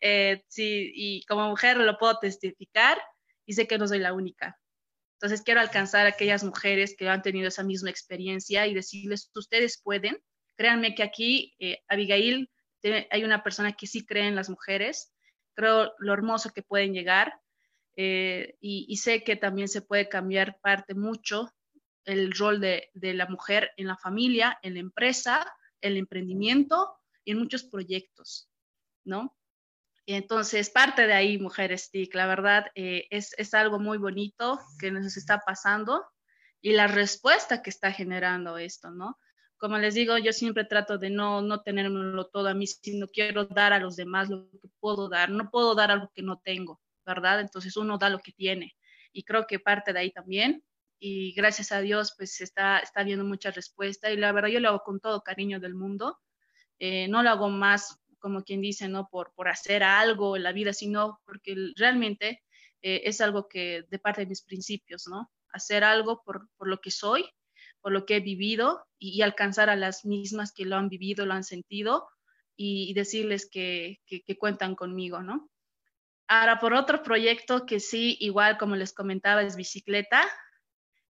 eh, 0.00 0.42
sí, 0.48 0.92
y 0.94 1.24
como 1.26 1.48
mujer 1.48 1.76
lo 1.78 1.98
puedo 1.98 2.18
testificar 2.18 3.00
y 3.46 3.54
sé 3.54 3.66
que 3.66 3.78
no 3.78 3.88
soy 3.88 3.98
la 3.98 4.12
única. 4.12 4.58
Entonces, 5.14 5.42
quiero 5.42 5.60
alcanzar 5.60 6.06
a 6.06 6.10
aquellas 6.10 6.44
mujeres 6.44 6.94
que 6.96 7.08
han 7.08 7.22
tenido 7.22 7.48
esa 7.48 7.62
misma 7.62 7.90
experiencia 7.90 8.66
y 8.66 8.74
decirles, 8.74 9.30
ustedes 9.34 9.80
pueden. 9.82 10.18
Créanme 10.56 10.94
que 10.94 11.02
aquí, 11.02 11.54
eh, 11.58 11.82
Abigail, 11.88 12.50
hay 13.10 13.24
una 13.24 13.42
persona 13.42 13.72
que 13.72 13.86
sí 13.86 14.04
cree 14.04 14.28
en 14.28 14.36
las 14.36 14.48
mujeres, 14.48 15.12
creo 15.54 15.92
lo 15.98 16.12
hermoso 16.12 16.50
que 16.50 16.62
pueden 16.62 16.92
llegar 16.92 17.40
eh, 17.96 18.56
y, 18.60 18.86
y, 18.88 18.98
sé 18.98 19.24
que 19.24 19.36
también 19.36 19.68
se 19.68 19.80
puede 19.80 20.08
cambiar 20.08 20.58
parte 20.60 20.94
mucho 20.94 21.50
el 22.06 22.32
rol 22.32 22.60
de, 22.60 22.90
la 22.94 23.26
mujer 23.26 23.72
en 23.76 23.88
la 23.88 23.96
familia, 23.96 24.58
en 24.62 24.74
la 24.74 24.80
empresa, 24.80 25.46
el 25.80 25.96
emprendimiento 25.96 26.96
y 27.24 27.32
en 27.32 27.38
muchos 27.38 27.64
proyectos, 27.64 28.48
¿no? 29.04 29.36
entonces, 30.08 30.70
parte 30.70 31.08
de 31.08 31.12
ahí, 31.12 31.36
Mujeres 31.36 31.90
TIC, 31.90 32.14
la 32.14 32.26
verdad, 32.26 32.66
eh, 32.76 33.08
es, 33.10 33.54
algo 33.54 33.80
muy 33.80 33.98
bonito 33.98 34.60
que 34.78 34.92
nos 34.92 35.16
está 35.16 35.40
pasando 35.40 36.04
y 36.60 36.74
la 36.74 36.86
respuesta 36.86 37.60
que 37.60 37.70
está 37.70 37.90
generando 37.90 38.56
esto, 38.56 38.92
¿no? 38.92 39.18
Como 39.56 39.78
les 39.78 39.94
digo, 39.94 40.16
yo 40.18 40.32
siempre 40.32 40.64
trato 40.64 40.96
de 40.96 41.10
no, 41.10 41.42
no 41.42 41.62
tenérmelo 41.62 42.28
todo 42.28 42.48
a 42.48 42.54
mí, 42.54 42.68
sino 42.68 43.08
quiero 43.08 43.46
dar 43.46 43.72
a 43.72 43.80
los 43.80 43.96
demás 43.96 44.28
lo 44.28 44.48
que 44.50 44.68
puedo 44.78 45.08
dar. 45.08 45.30
No 45.30 45.50
puedo 45.50 45.74
dar 45.74 45.90
algo 45.90 46.12
que 46.14 46.22
no 46.22 46.38
tengo, 46.38 46.80
¿verdad? 47.04 47.40
Entonces 47.40 47.76
uno 47.76 47.98
da 47.98 48.08
lo 48.08 48.20
que 48.20 48.30
tiene. 48.30 48.76
Y 49.12 49.24
creo 49.24 49.46
que 49.48 49.58
parte 49.58 49.92
de 49.92 49.98
ahí 49.98 50.12
también 50.12 50.62
y 50.98 51.32
gracias 51.32 51.72
a 51.72 51.80
Dios 51.80 52.14
pues 52.16 52.40
está, 52.40 52.78
está 52.78 53.02
viendo 53.02 53.24
mucha 53.24 53.50
respuesta 53.50 54.10
y 54.10 54.16
la 54.16 54.32
verdad 54.32 54.48
yo 54.48 54.60
lo 54.60 54.68
hago 54.70 54.82
con 54.82 55.00
todo 55.00 55.22
cariño 55.22 55.60
del 55.60 55.74
mundo. 55.74 56.18
Eh, 56.78 57.08
no 57.08 57.22
lo 57.22 57.30
hago 57.30 57.48
más 57.48 57.98
como 58.18 58.42
quien 58.42 58.60
dice, 58.60 58.88
¿no? 58.88 59.08
Por, 59.08 59.32
por 59.34 59.48
hacer 59.48 59.82
algo 59.82 60.36
en 60.36 60.42
la 60.42 60.52
vida, 60.52 60.72
sino 60.72 61.20
porque 61.24 61.54
realmente 61.76 62.42
eh, 62.82 63.02
es 63.04 63.20
algo 63.20 63.48
que 63.48 63.84
de 63.88 63.98
parte 63.98 64.22
de 64.22 64.26
mis 64.26 64.42
principios, 64.42 65.06
¿no? 65.06 65.30
Hacer 65.52 65.84
algo 65.84 66.22
por, 66.24 66.48
por 66.56 66.68
lo 66.68 66.80
que 66.80 66.90
soy, 66.90 67.24
por 67.80 67.92
lo 67.92 68.04
que 68.04 68.16
he 68.16 68.20
vivido 68.20 68.86
y, 68.98 69.22
alcanzar 69.22 69.70
a 69.70 69.76
las 69.76 70.04
mismas 70.04 70.52
que 70.52 70.64
lo 70.64 70.76
han 70.76 70.88
vivido, 70.88 71.24
lo 71.24 71.34
han 71.34 71.44
sentido 71.44 72.08
y, 72.56 72.92
decirles 72.94 73.48
que, 73.50 74.00
que, 74.06 74.22
que, 74.22 74.36
cuentan 74.36 74.74
conmigo, 74.74 75.22
¿no? 75.22 75.48
Ahora, 76.26 76.58
por 76.58 76.74
otro 76.74 77.02
proyecto 77.02 77.66
que 77.66 77.78
sí, 77.78 78.16
igual 78.20 78.58
como 78.58 78.74
les 78.74 78.92
comentaba, 78.92 79.42
es 79.42 79.54
bicicleta, 79.56 80.26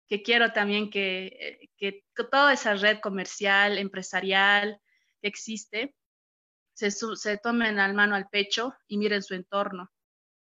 que 0.09 0.23
quiero 0.23 0.53
también 0.53 0.91
que, 0.91 1.27
eh, 1.27 1.71
que 1.77 2.05
toda 2.31 2.53
esa 2.53 2.75
red 2.75 3.01
comercial, 3.01 3.79
empresarial 3.79 4.81
que 5.21 5.29
existe, 5.29 5.95
se, 6.75 6.91
se 6.91 7.39
tomen 7.39 7.79
al 7.79 7.95
mano 7.95 8.15
al 8.15 8.29
pecho 8.29 8.75
y 8.89 8.99
miren 8.99 9.23
su 9.23 9.35
entorno 9.35 9.91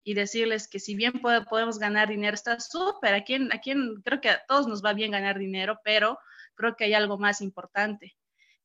y 0.03 0.13
decirles 0.13 0.67
que 0.67 0.79
si 0.79 0.95
bien 0.95 1.21
podemos 1.21 1.77
ganar 1.77 2.09
dinero, 2.09 2.33
está 2.33 2.59
súper, 2.59 3.13
aquí, 3.13 3.37
aquí 3.51 3.73
creo 4.03 4.21
que 4.21 4.29
a 4.29 4.43
todos 4.47 4.67
nos 4.67 4.83
va 4.83 4.93
bien 4.93 5.11
ganar 5.11 5.37
dinero, 5.37 5.79
pero 5.83 6.17
creo 6.55 6.75
que 6.75 6.85
hay 6.85 6.93
algo 6.93 7.17
más 7.17 7.41
importante 7.41 8.15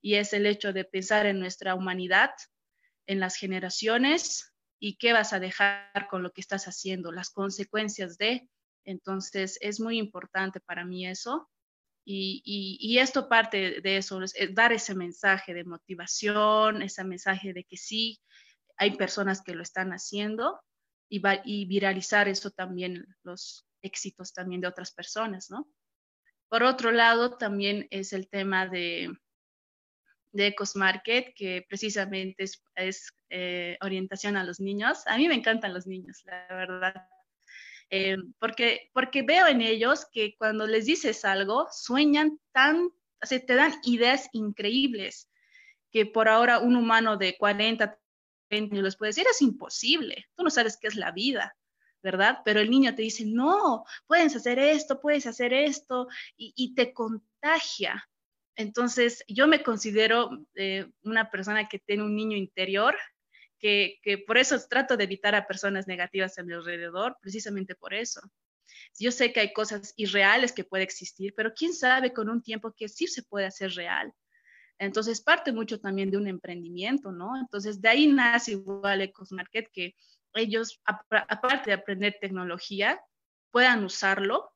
y 0.00 0.14
es 0.14 0.32
el 0.32 0.46
hecho 0.46 0.72
de 0.72 0.84
pensar 0.84 1.26
en 1.26 1.40
nuestra 1.40 1.74
humanidad, 1.74 2.30
en 3.06 3.20
las 3.20 3.36
generaciones 3.36 4.54
y 4.78 4.96
qué 4.96 5.12
vas 5.12 5.32
a 5.32 5.40
dejar 5.40 6.08
con 6.08 6.22
lo 6.22 6.32
que 6.32 6.40
estás 6.40 6.66
haciendo, 6.66 7.10
las 7.12 7.30
consecuencias 7.30 8.18
de. 8.18 8.48
Entonces, 8.84 9.58
es 9.60 9.80
muy 9.80 9.98
importante 9.98 10.60
para 10.60 10.84
mí 10.84 11.06
eso. 11.06 11.48
Y, 12.06 12.98
esto 12.98 13.28
parte 13.28 13.80
de 13.80 13.96
eso, 13.96 14.22
es 14.22 14.34
dar 14.54 14.72
ese 14.72 14.94
mensaje 14.94 15.54
de 15.54 15.64
motivación, 15.64 16.82
ese 16.82 17.02
mensaje 17.04 17.52
de 17.54 17.64
que 17.64 17.76
sí, 17.76 18.20
hay 18.76 18.96
personas 18.96 19.42
que 19.42 19.54
lo 19.54 19.62
están 19.62 19.92
haciendo 19.92 20.60
y, 21.08 21.22
y 21.44 21.66
viralizar 21.66 22.28
eso 22.28 22.50
también, 22.50 23.06
los 23.22 23.66
éxitos 23.82 24.32
también 24.34 24.60
de 24.60 24.68
otras 24.68 24.92
personas, 24.92 25.50
¿no? 25.50 25.66
Por 26.48 26.62
otro 26.62 26.90
lado, 26.90 27.36
también 27.36 27.88
es 27.90 28.12
el 28.12 28.28
tema 28.28 28.66
de, 28.68 29.10
de 30.34 30.48
Ecos 30.48 30.76
Market, 30.76 31.32
que 31.34 31.64
precisamente 31.68 32.44
es, 32.74 33.14
eh, 33.30 33.78
orientación 33.80 34.36
a 34.36 34.44
los 34.44 34.60
niños. 34.60 35.06
A 35.06 35.16
mí 35.16 35.28
me 35.28 35.34
encantan 35.34 35.72
los 35.72 35.86
niños, 35.86 36.22
la 36.24 36.46
verdad. 36.50 37.08
Eh, 37.90 38.16
porque, 38.38 38.90
porque 38.92 39.22
veo 39.22 39.46
en 39.46 39.60
ellos 39.60 40.06
que 40.12 40.36
cuando 40.36 40.66
les 40.66 40.86
dices 40.86 41.24
algo, 41.24 41.68
sueñan 41.70 42.40
tan, 42.52 42.86
o 42.86 43.26
te 43.26 43.54
dan 43.54 43.74
ideas 43.84 44.28
increíbles 44.32 45.28
que 45.90 46.06
por 46.06 46.28
ahora 46.28 46.58
un 46.58 46.74
humano 46.74 47.16
de 47.16 47.36
40, 47.36 47.98
20 48.50 48.74
años 48.74 48.84
les 48.84 48.96
puede 48.96 49.10
decir, 49.10 49.26
es 49.30 49.40
imposible, 49.42 50.26
tú 50.34 50.42
no 50.42 50.50
sabes 50.50 50.76
qué 50.76 50.88
es 50.88 50.96
la 50.96 51.12
vida, 51.12 51.56
¿verdad? 52.02 52.38
Pero 52.44 52.60
el 52.60 52.68
niño 52.68 52.94
te 52.94 53.02
dice, 53.02 53.24
no, 53.24 53.84
puedes 54.06 54.34
hacer 54.34 54.58
esto, 54.58 55.00
puedes 55.00 55.26
hacer 55.26 55.52
esto, 55.52 56.08
y, 56.36 56.52
y 56.56 56.74
te 56.74 56.92
contagia. 56.92 58.08
Entonces, 58.56 59.24
yo 59.28 59.46
me 59.46 59.62
considero 59.62 60.30
eh, 60.54 60.90
una 61.02 61.30
persona 61.30 61.68
que 61.68 61.78
tiene 61.78 62.02
un 62.02 62.14
niño 62.14 62.36
interior 62.36 62.96
que, 63.64 64.24
por 64.26 64.36
eso 64.36 64.58
trato 64.68 64.94
de 64.96 65.04
evitar 65.04 65.34
a 65.34 65.46
personas 65.46 65.86
negativas 65.86 66.38
a 66.38 66.42
mi 66.42 66.52
alrededor, 66.52 67.16
precisamente 67.22 67.74
por 67.74 67.94
eso. 67.94 68.20
Yo 68.98 69.10
sé 69.10 69.32
que 69.32 69.40
hay 69.40 69.54
cosas 69.54 69.94
irreales 69.96 70.52
que 70.52 70.64
puede 70.64 70.84
existir, 70.84 71.32
pero 71.34 71.54
quién 71.54 71.72
sabe 71.72 72.12
con 72.12 72.28
un 72.28 72.42
tiempo 72.42 72.74
que 72.76 72.88
sí 72.88 73.06
se 73.06 73.22
puede 73.22 73.46
hacer 73.46 73.70
real. 73.70 74.12
Entonces, 74.78 75.22
parte 75.22 75.50
mucho 75.50 75.80
también 75.80 76.10
de 76.10 76.18
un 76.18 76.28
emprendimiento, 76.28 77.10
¿no? 77.10 77.40
Entonces, 77.40 77.80
de 77.80 77.88
ahí 77.88 78.06
nace 78.06 78.52
igual 78.52 79.00
EcosMarket, 79.00 79.70
que 79.72 79.94
ellos, 80.34 80.82
aparte 80.84 81.70
de 81.70 81.74
aprender 81.74 82.18
tecnología, 82.20 83.00
puedan 83.50 83.82
usarlo, 83.82 84.52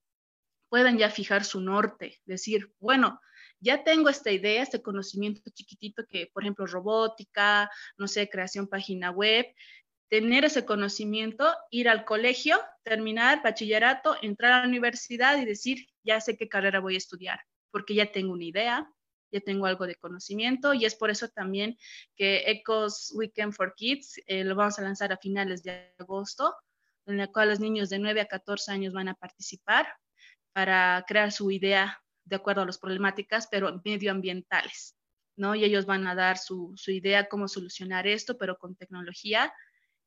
puedan 0.68 0.98
ya 0.98 1.08
fijar 1.08 1.44
su 1.44 1.62
norte, 1.62 2.20
decir, 2.26 2.70
bueno, 2.78 3.20
ya 3.60 3.84
tengo 3.84 4.08
esta 4.08 4.30
idea, 4.30 4.62
este 4.62 4.82
conocimiento 4.82 5.42
chiquitito 5.52 6.04
que, 6.08 6.30
por 6.32 6.42
ejemplo, 6.42 6.66
robótica, 6.66 7.70
no 7.96 8.08
sé, 8.08 8.28
creación 8.28 8.68
página 8.68 9.10
web, 9.10 9.46
tener 10.08 10.44
ese 10.44 10.64
conocimiento, 10.64 11.54
ir 11.70 11.88
al 11.88 12.04
colegio, 12.04 12.58
terminar 12.82 13.42
bachillerato, 13.42 14.16
entrar 14.22 14.52
a 14.52 14.60
la 14.62 14.68
universidad 14.68 15.38
y 15.38 15.44
decir, 15.44 15.86
ya 16.02 16.20
sé 16.20 16.36
qué 16.36 16.48
carrera 16.48 16.80
voy 16.80 16.94
a 16.94 16.98
estudiar, 16.98 17.40
porque 17.70 17.94
ya 17.94 18.10
tengo 18.10 18.32
una 18.32 18.44
idea, 18.44 18.90
ya 19.30 19.40
tengo 19.40 19.66
algo 19.66 19.86
de 19.86 19.96
conocimiento 19.96 20.72
y 20.72 20.86
es 20.86 20.94
por 20.94 21.10
eso 21.10 21.28
también 21.28 21.76
que 22.16 22.44
Ecos 22.50 23.12
Weekend 23.14 23.52
for 23.52 23.74
Kids 23.74 24.20
eh, 24.26 24.44
lo 24.44 24.54
vamos 24.54 24.78
a 24.78 24.82
lanzar 24.82 25.12
a 25.12 25.18
finales 25.18 25.62
de 25.62 25.92
agosto, 25.98 26.54
en 27.06 27.18
la 27.18 27.26
cual 27.26 27.50
los 27.50 27.60
niños 27.60 27.90
de 27.90 27.98
9 27.98 28.22
a 28.22 28.26
14 28.26 28.72
años 28.72 28.94
van 28.94 29.08
a 29.08 29.14
participar 29.14 29.86
para 30.52 31.04
crear 31.06 31.32
su 31.32 31.50
idea 31.50 32.02
de 32.28 32.36
acuerdo 32.36 32.62
a 32.62 32.66
las 32.66 32.78
problemáticas, 32.78 33.48
pero 33.50 33.80
medioambientales, 33.84 34.96
¿no? 35.36 35.54
Y 35.54 35.64
ellos 35.64 35.86
van 35.86 36.06
a 36.06 36.14
dar 36.14 36.38
su, 36.38 36.72
su 36.76 36.90
idea 36.90 37.28
cómo 37.28 37.48
solucionar 37.48 38.06
esto, 38.06 38.36
pero 38.36 38.58
con 38.58 38.76
tecnología. 38.76 39.52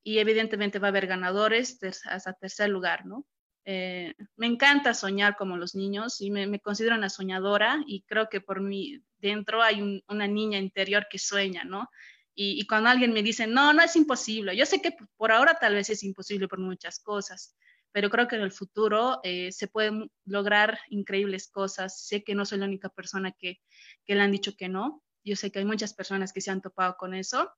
Y 0.03 0.19
evidentemente 0.19 0.79
va 0.79 0.87
a 0.87 0.89
haber 0.89 1.07
ganadores 1.07 1.79
hasta 2.05 2.33
tercer 2.33 2.69
lugar, 2.69 3.05
¿no? 3.05 3.25
Eh, 3.63 4.15
me 4.37 4.47
encanta 4.47 4.93
soñar 4.95 5.35
como 5.35 5.55
los 5.55 5.75
niños 5.75 6.19
y 6.19 6.31
me, 6.31 6.59
considero 6.59 6.95
una 6.95 7.09
soñadora 7.09 7.83
y 7.85 8.01
creo 8.07 8.27
que 8.27 8.41
por 8.41 8.59
mí 8.59 9.03
dentro 9.19 9.61
hay 9.61 10.01
una 10.07 10.25
niña 10.27 10.57
interior 10.57 11.05
que 11.09 11.19
sueña, 11.19 11.63
¿no? 11.63 11.87
Y, 12.33 12.59
y, 12.59 12.65
cuando 12.65 12.89
alguien 12.89 13.13
me 13.13 13.21
dice, 13.21 13.45
no, 13.45 13.73
no 13.73 13.83
es 13.83 13.95
imposible, 13.95 14.55
yo 14.55 14.65
sé 14.65 14.81
que 14.81 14.95
por 15.17 15.31
ahora 15.31 15.55
tal 15.59 15.75
vez 15.75 15.89
es 15.89 16.01
imposible 16.01 16.47
por 16.47 16.59
muchas 16.59 16.99
cosas, 16.99 17.55
pero 17.91 18.09
creo 18.09 18.27
que 18.27 18.35
en 18.35 18.41
el 18.41 18.51
futuro 18.51 19.19
eh, 19.23 19.51
se 19.51 19.67
pueden 19.67 20.11
lograr 20.25 20.79
increíbles 20.89 21.49
cosas. 21.49 22.05
Sé 22.07 22.23
que 22.23 22.35
no 22.35 22.45
soy 22.45 22.59
la 22.59 22.65
única 22.65 22.89
persona 22.89 23.31
que, 23.31 23.59
que 24.05 24.15
le 24.15 24.21
han 24.21 24.31
dicho 24.31 24.55
que 24.55 24.69
no. 24.69 25.03
Yo 25.23 25.35
sé 25.35 25.51
que 25.51 25.59
hay 25.59 25.65
muchas 25.65 25.93
personas 25.93 26.33
que 26.33 26.41
se 26.41 26.51
han 26.51 26.61
topado 26.61 26.95
con 26.97 27.13
eso 27.13 27.51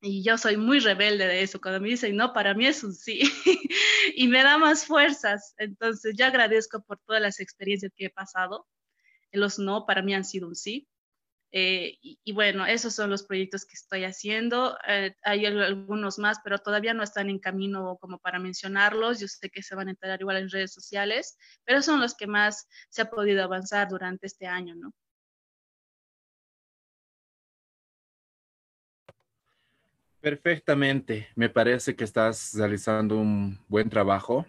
y 0.00 0.22
yo 0.22 0.38
soy 0.38 0.56
muy 0.56 0.80
rebelde 0.80 1.26
de 1.26 1.42
eso. 1.42 1.60
Cuando 1.60 1.80
me 1.80 1.88
dicen 1.88 2.16
no, 2.16 2.32
para 2.32 2.54
mí 2.54 2.66
es 2.66 2.84
un 2.84 2.94
sí 2.94 3.20
y 4.16 4.28
me 4.28 4.42
da 4.42 4.58
más 4.58 4.86
fuerzas. 4.86 5.54
Entonces, 5.58 6.14
yo 6.16 6.26
agradezco 6.26 6.82
por 6.82 6.98
todas 7.00 7.22
las 7.22 7.40
experiencias 7.40 7.92
que 7.96 8.06
he 8.06 8.10
pasado. 8.10 8.66
Los 9.32 9.58
no 9.58 9.86
para 9.86 10.02
mí 10.02 10.14
han 10.14 10.24
sido 10.24 10.48
un 10.48 10.54
sí. 10.54 10.88
Eh, 11.50 11.98
y, 12.02 12.32
bueno, 12.32 12.66
esos 12.66 12.94
son 12.94 13.10
los 13.10 13.22
proyectos 13.22 13.64
que 13.64 13.74
estoy 13.74 14.04
haciendo. 14.04 14.76
Eh, 14.86 15.14
hay 15.22 15.46
algunos 15.46 16.18
más, 16.18 16.38
pero 16.44 16.58
todavía 16.58 16.92
no 16.94 17.02
están 17.02 17.30
en 17.30 17.38
camino 17.38 17.96
como 18.00 18.18
para 18.18 18.38
mencionarlos. 18.38 19.20
Yo 19.20 19.28
sé 19.28 19.48
que 19.48 19.62
se 19.62 19.74
van 19.74 19.88
a 19.88 19.92
enterar 19.92 20.20
igual 20.20 20.36
en 20.36 20.50
redes 20.50 20.72
sociales, 20.72 21.38
pero 21.64 21.80
son 21.82 22.00
los 22.00 22.14
que 22.14 22.26
más 22.26 22.66
se 22.90 23.02
ha 23.02 23.10
podido 23.10 23.42
avanzar 23.42 23.88
durante 23.88 24.26
este 24.26 24.46
año, 24.46 24.74
¿no? 24.74 24.92
Perfectamente. 30.20 31.28
Me 31.36 31.48
parece 31.48 31.94
que 31.94 32.04
estás 32.04 32.52
realizando 32.54 33.16
un 33.16 33.58
buen 33.68 33.88
trabajo. 33.88 34.44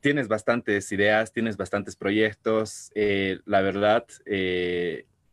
Tienes 0.00 0.28
bastantes 0.28 0.90
ideas, 0.92 1.32
tienes 1.32 1.56
bastantes 1.56 1.96
proyectos. 1.96 2.90
Eh, 2.94 3.40
la 3.44 3.60
verdad, 3.60 4.06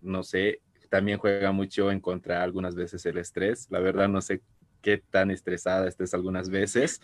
no 0.05 0.23
sé, 0.23 0.61
también 0.89 1.17
juega 1.17 1.51
mucho 1.51 1.91
en 1.91 1.99
contra 1.99 2.43
algunas 2.43 2.75
veces 2.75 3.05
el 3.05 3.17
estrés. 3.17 3.67
La 3.69 3.79
verdad 3.79 4.07
no 4.07 4.21
sé 4.21 4.41
qué 4.81 4.97
tan 4.97 5.31
estresada 5.31 5.87
estés 5.87 6.13
algunas 6.13 6.49
veces, 6.49 7.01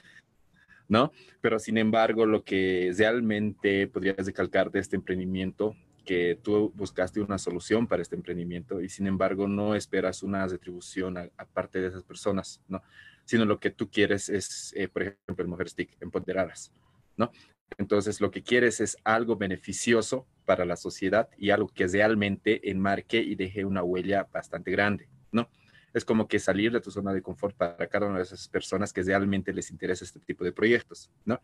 ¿no? 0.87 1.11
Pero 1.41 1.59
sin 1.59 1.77
embargo, 1.77 2.25
lo 2.25 2.43
que 2.43 2.93
realmente 2.95 3.87
podrías 3.87 4.25
recalcar 4.25 4.71
de 4.71 4.79
este 4.79 4.95
emprendimiento, 4.95 5.75
que 6.05 6.39
tú 6.41 6.71
buscaste 6.75 7.21
una 7.21 7.37
solución 7.37 7.87
para 7.87 8.01
este 8.01 8.15
emprendimiento 8.15 8.81
y 8.81 8.89
sin 8.89 9.07
embargo 9.07 9.47
no 9.47 9.75
esperas 9.75 10.23
una 10.23 10.47
retribución 10.47 11.15
aparte 11.37 11.79
de 11.79 11.87
esas 11.87 12.03
personas, 12.03 12.61
¿no? 12.67 12.81
Sino 13.25 13.45
lo 13.45 13.59
que 13.59 13.69
tú 13.69 13.89
quieres 13.89 14.27
es, 14.29 14.73
eh, 14.75 14.87
por 14.87 15.03
ejemplo, 15.03 15.43
el 15.43 15.47
Mujer 15.47 15.69
Stick, 15.69 15.95
empoderadas, 16.01 16.71
¿no? 17.17 17.31
Entonces, 17.77 18.21
lo 18.21 18.31
que 18.31 18.43
quieres 18.43 18.81
es 18.81 18.97
algo 19.03 19.35
beneficioso 19.35 20.27
para 20.45 20.65
la 20.65 20.75
sociedad 20.75 21.29
y 21.37 21.49
algo 21.51 21.67
que 21.67 21.87
realmente 21.87 22.69
enmarque 22.69 23.17
y 23.17 23.35
deje 23.35 23.65
una 23.65 23.83
huella 23.83 24.27
bastante 24.31 24.71
grande, 24.71 25.07
¿no? 25.31 25.49
Es 25.93 26.05
como 26.05 26.27
que 26.27 26.39
salir 26.39 26.71
de 26.71 26.81
tu 26.81 26.91
zona 26.91 27.13
de 27.13 27.21
confort 27.21 27.55
para 27.55 27.87
cada 27.87 28.07
una 28.07 28.17
de 28.17 28.23
esas 28.23 28.47
personas 28.47 28.93
que 28.93 29.03
realmente 29.03 29.53
les 29.53 29.71
interesa 29.71 30.05
este 30.05 30.19
tipo 30.19 30.43
de 30.43 30.51
proyectos, 30.51 31.09
¿no? 31.25 31.41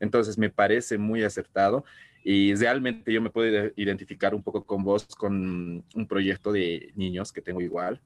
Entonces, 0.00 0.36
me 0.38 0.50
parece 0.50 0.98
muy 0.98 1.22
acertado 1.22 1.84
y 2.24 2.54
realmente 2.54 3.12
yo 3.12 3.20
me 3.20 3.30
puedo 3.30 3.72
identificar 3.76 4.34
un 4.34 4.42
poco 4.42 4.64
con 4.64 4.84
vos 4.84 5.06
con 5.06 5.84
un 5.94 6.06
proyecto 6.08 6.52
de 6.52 6.92
niños 6.94 7.32
que 7.32 7.42
tengo 7.42 7.60
igual. 7.60 8.00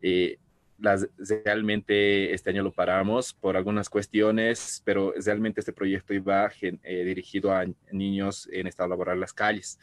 Eh, 0.00 0.38
las, 0.82 1.08
realmente 1.44 2.34
este 2.34 2.50
año 2.50 2.62
lo 2.62 2.72
paramos 2.72 3.32
por 3.32 3.56
algunas 3.56 3.88
cuestiones, 3.88 4.82
pero 4.84 5.14
realmente 5.24 5.60
este 5.60 5.72
proyecto 5.72 6.12
iba 6.12 6.50
eh, 6.60 7.04
dirigido 7.04 7.52
a 7.52 7.64
niños 7.92 8.48
en 8.52 8.66
estado 8.66 8.90
laboral 8.90 9.14
en 9.14 9.20
las 9.20 9.32
calles. 9.32 9.78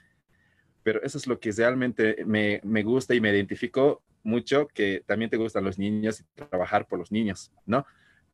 Pero 0.84 1.02
eso 1.02 1.18
es 1.18 1.26
lo 1.26 1.40
que 1.40 1.52
realmente 1.52 2.18
me, 2.26 2.60
me 2.64 2.84
gusta 2.84 3.16
y 3.16 3.22
me 3.22 3.32
identifico 3.32 4.04
mucho, 4.24 4.68
que 4.68 5.02
también 5.06 5.32
te 5.32 5.38
gustan 5.38 5.64
los 5.64 5.80
niños 5.80 6.20
y 6.20 6.24
trabajar 6.36 6.86
por 6.86 7.00
los 7.00 7.12
niños, 7.12 7.52
¿no? 7.66 7.86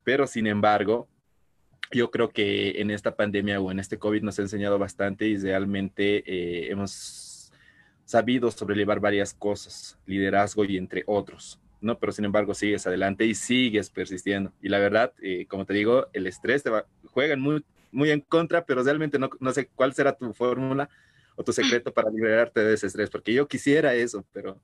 Pero 0.03 0.25
sin 0.25 0.47
embargo, 0.47 1.07
yo 1.91 2.09
creo 2.09 2.29
que 2.29 2.81
en 2.81 2.89
esta 2.89 3.15
pandemia 3.15 3.59
o 3.61 3.71
en 3.71 3.79
este 3.79 3.99
COVID 3.99 4.23
nos 4.23 4.39
ha 4.39 4.41
enseñado 4.41 4.79
bastante 4.79 5.27
y 5.27 5.37
realmente 5.37 6.23
eh, 6.25 6.71
hemos 6.71 7.51
sabido 8.05 8.49
sobrellevar 8.49 8.99
varias 8.99 9.33
cosas, 9.33 9.99
liderazgo 10.07 10.65
y 10.65 10.77
entre 10.77 11.03
otros, 11.05 11.59
¿no? 11.81 11.97
Pero 11.99 12.11
sin 12.11 12.25
embargo 12.25 12.53
sigues 12.53 12.85
adelante 12.87 13.25
y 13.25 13.35
sigues 13.35 13.89
persistiendo. 13.89 14.51
Y 14.61 14.69
la 14.69 14.79
verdad, 14.79 15.13
eh, 15.21 15.45
como 15.47 15.65
te 15.65 15.73
digo, 15.73 16.07
el 16.13 16.27
estrés 16.27 16.63
te 16.63 16.69
va, 16.69 16.85
juegan 17.11 17.39
muy, 17.39 17.63
muy 17.91 18.11
en 18.11 18.21
contra, 18.21 18.65
pero 18.65 18.83
realmente 18.83 19.19
no, 19.19 19.29
no 19.39 19.51
sé 19.51 19.67
cuál 19.75 19.93
será 19.93 20.13
tu 20.13 20.33
fórmula 20.33 20.89
o 21.35 21.43
tu 21.43 21.51
secreto 21.51 21.93
para 21.93 22.09
liberarte 22.09 22.61
de 22.61 22.73
ese 22.73 22.87
estrés, 22.87 23.09
porque 23.09 23.33
yo 23.33 23.47
quisiera 23.47 23.93
eso, 23.93 24.25
pero 24.31 24.59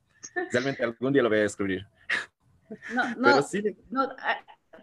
realmente 0.51 0.84
algún 0.84 1.12
día 1.12 1.22
lo 1.22 1.30
voy 1.30 1.39
a 1.39 1.41
descubrir. 1.41 1.86
No, 2.94 3.15
no, 3.18 3.41
no 3.89 4.10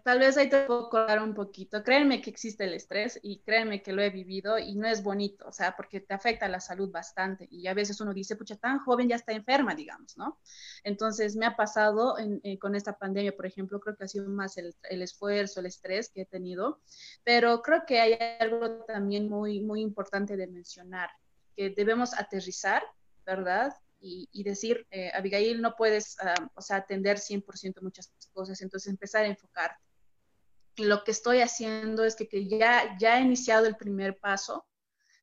tal 0.03 0.19
vez 0.19 0.37
ahí 0.37 0.49
te 0.49 0.65
puedo 0.65 0.89
colar 0.89 1.21
un 1.21 1.33
poquito. 1.33 1.83
Créanme 1.83 2.21
que 2.21 2.29
existe 2.29 2.63
el 2.63 2.73
estrés 2.73 3.19
y 3.21 3.39
créanme 3.39 3.81
que 3.81 3.93
lo 3.93 4.01
he 4.01 4.09
vivido 4.09 4.57
y 4.57 4.75
no 4.75 4.87
es 4.87 5.03
bonito, 5.03 5.45
o 5.47 5.51
sea, 5.51 5.75
porque 5.75 5.99
te 5.99 6.13
afecta 6.13 6.47
la 6.47 6.59
salud 6.59 6.91
bastante 6.91 7.47
y 7.49 7.67
a 7.67 7.73
veces 7.73 7.99
uno 8.01 8.13
dice, 8.13 8.35
pucha, 8.35 8.55
tan 8.57 8.79
joven 8.79 9.09
ya 9.09 9.15
está 9.15 9.31
enferma, 9.31 9.75
digamos, 9.75 10.17
¿no? 10.17 10.39
Entonces 10.83 11.35
me 11.35 11.45
ha 11.45 11.55
pasado 11.55 12.15
eh, 12.19 12.57
con 12.59 12.75
esta 12.75 12.97
pandemia, 12.97 13.35
por 13.35 13.45
ejemplo, 13.45 13.79
creo 13.79 13.95
que 13.95 14.03
ha 14.05 14.07
sido 14.07 14.29
más 14.29 14.57
el, 14.57 14.75
el, 14.89 15.01
esfuerzo, 15.01 15.59
el 15.59 15.67
estrés 15.67 16.09
que 16.09 16.21
he 16.21 16.25
tenido, 16.25 16.81
pero 17.23 17.61
creo 17.61 17.83
que 17.85 17.99
hay 17.99 18.17
algo 18.39 18.85
también 18.85 19.29
muy, 19.29 19.61
muy 19.61 19.81
importante 19.81 20.37
de 20.37 20.47
mencionar, 20.47 21.09
que 21.55 21.69
debemos 21.69 22.13
aterrizar, 22.13 22.83
¿verdad? 23.25 23.73
y, 24.01 24.43
decir, 24.43 24.87
eh, 24.91 25.11
Abigail, 25.13 25.61
no 25.61 25.75
puedes, 25.75 26.17
ah, 26.21 26.49
o 26.55 26.61
sea, 26.61 26.77
atender 26.77 27.19
100% 27.19 27.81
muchas 27.81 28.11
cosas, 28.31 28.61
entonces 28.61 28.89
empezar 28.89 29.25
a 29.25 29.27
enfocarte. 29.27 29.88
Lo 30.79 31.03
que 31.03 31.11
estoy 31.11 31.41
haciendo 31.41 32.05
es 32.05 32.15
que, 32.15 32.27
que, 32.27 32.47
ya, 32.47 32.97
ya 32.99 33.19
he 33.19 33.21
iniciado 33.21 33.65
el 33.65 33.75
primer 33.75 34.17
paso 34.19 34.65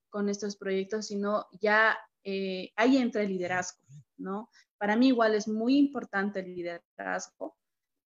con 0.09 0.29
estos 0.29 0.57
proyectos, 0.57 1.07
sino 1.07 1.47
ya 1.61 1.99
eh, 2.25 2.73
hay 2.77 2.97
entre 2.97 3.27
liderazgo, 3.27 3.81
¿no? 4.17 4.51
Para 4.79 4.97
mí 4.97 5.09
igual 5.09 5.35
es 5.35 5.49
muy 5.49 5.79
importante 5.79 6.41
el 6.41 6.55
liderazgo, 6.55 7.57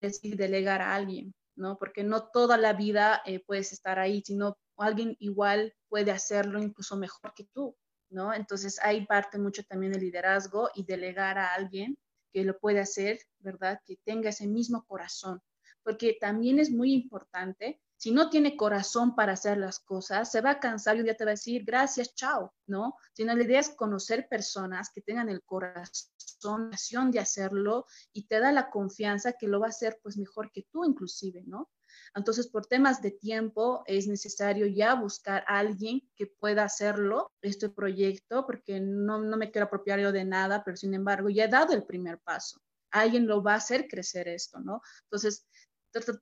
es 0.01 0.15
decir, 0.15 0.37
delegar 0.37 0.83
a 0.83 0.95
alguien, 0.95 1.35
¿no? 1.57 1.79
Porque 1.79 2.05
no 2.05 2.29
toda 2.31 2.57
la 2.57 2.73
vida 2.73 3.23
eh, 3.27 3.43
puedes 3.45 3.73
estar 3.73 3.99
ahí, 3.99 4.23
sino 4.25 4.57
alguien 4.77 5.17
igual 5.21 5.75
puede 5.89 6.11
hacerlo 6.11 6.63
incluso 6.63 6.97
mejor 6.97 7.33
que 7.35 7.45
tú, 7.53 7.77
¿no? 8.11 8.35
Entonces 8.35 8.79
hay 8.83 9.07
parte 9.07 9.39
mucho 9.39 9.63
también 9.65 9.93
de 9.93 10.01
liderazgo 10.01 10.71
y 10.75 10.85
delegar 10.85 11.39
a 11.39 11.55
alguien 11.55 11.97
que 12.33 12.45
lo 12.45 12.59
puede 12.59 12.81
hacer, 12.81 13.21
¿verdad? 13.39 13.81
Que 13.87 13.97
tenga 14.05 14.31
ese 14.31 14.47
mismo 14.47 14.85
corazón, 14.87 15.41
porque 15.83 16.17
también 16.21 16.59
es 16.59 16.71
muy 16.71 16.93
importante, 16.93 17.81
si 18.01 18.13
no 18.13 18.31
tiene 18.31 18.57
corazón 18.57 19.15
para 19.15 19.35
hacer 19.35 19.59
las 19.59 19.79
cosas, 19.79 20.31
se 20.33 20.41
va 20.41 20.53
a 20.53 20.59
cansar 20.59 20.97
y 20.97 21.01
un 21.01 21.05
día 21.05 21.17
te 21.19 21.27
va 21.27 21.33
a 21.33 21.35
decir, 21.35 21.65
gracias, 21.67 22.15
chao, 22.15 22.55
¿no? 22.67 22.97
Sino 23.13 23.35
la 23.35 23.43
idea 23.45 23.61
es 23.61 23.69
conocer 23.69 24.27
personas 24.27 24.91
que 24.91 25.03
tengan 25.03 25.29
el 25.29 25.43
corazón, 25.43 26.71
de 27.11 27.19
hacerlo 27.19 27.85
y 28.15 28.27
te 28.27 28.41
da 28.41 28.53
la 28.53 28.71
confianza 28.71 29.35
que 29.35 29.47
lo 29.47 29.61
va 29.61 29.67
a 29.67 29.69
hacer 29.69 29.99
pues 30.03 30.17
mejor 30.17 30.51
que 30.51 30.67
tú 30.73 30.87
inclusive, 30.87 31.43
¿no? 31.47 31.69
Entonces, 32.15 32.49
por 32.49 32.65
temas 32.65 33.03
de 33.03 33.11
tiempo, 33.11 33.83
es 33.87 34.07
necesario 34.07 34.67
ya 34.67 34.95
buscar 34.95 35.45
a 35.47 35.59
alguien 35.59 36.09
que 36.17 36.27
pueda 36.27 36.65
hacerlo, 36.65 37.31
este 37.43 37.69
proyecto, 37.69 38.47
porque 38.47 38.81
no, 38.81 39.19
no 39.19 39.37
me 39.37 39.51
quiero 39.51 39.67
apropiar 39.67 40.01
yo 40.01 40.11
de 40.11 40.25
nada, 40.25 40.65
pero 40.65 40.79
sin 40.79 40.95
embargo, 40.95 41.29
ya 41.29 41.45
he 41.45 41.49
dado 41.49 41.75
el 41.75 41.85
primer 41.85 42.19
paso. 42.19 42.61
Alguien 42.91 43.27
lo 43.27 43.43
va 43.43 43.53
a 43.53 43.57
hacer 43.57 43.87
crecer 43.87 44.27
esto, 44.27 44.59
¿no? 44.61 44.81
Entonces, 45.05 45.47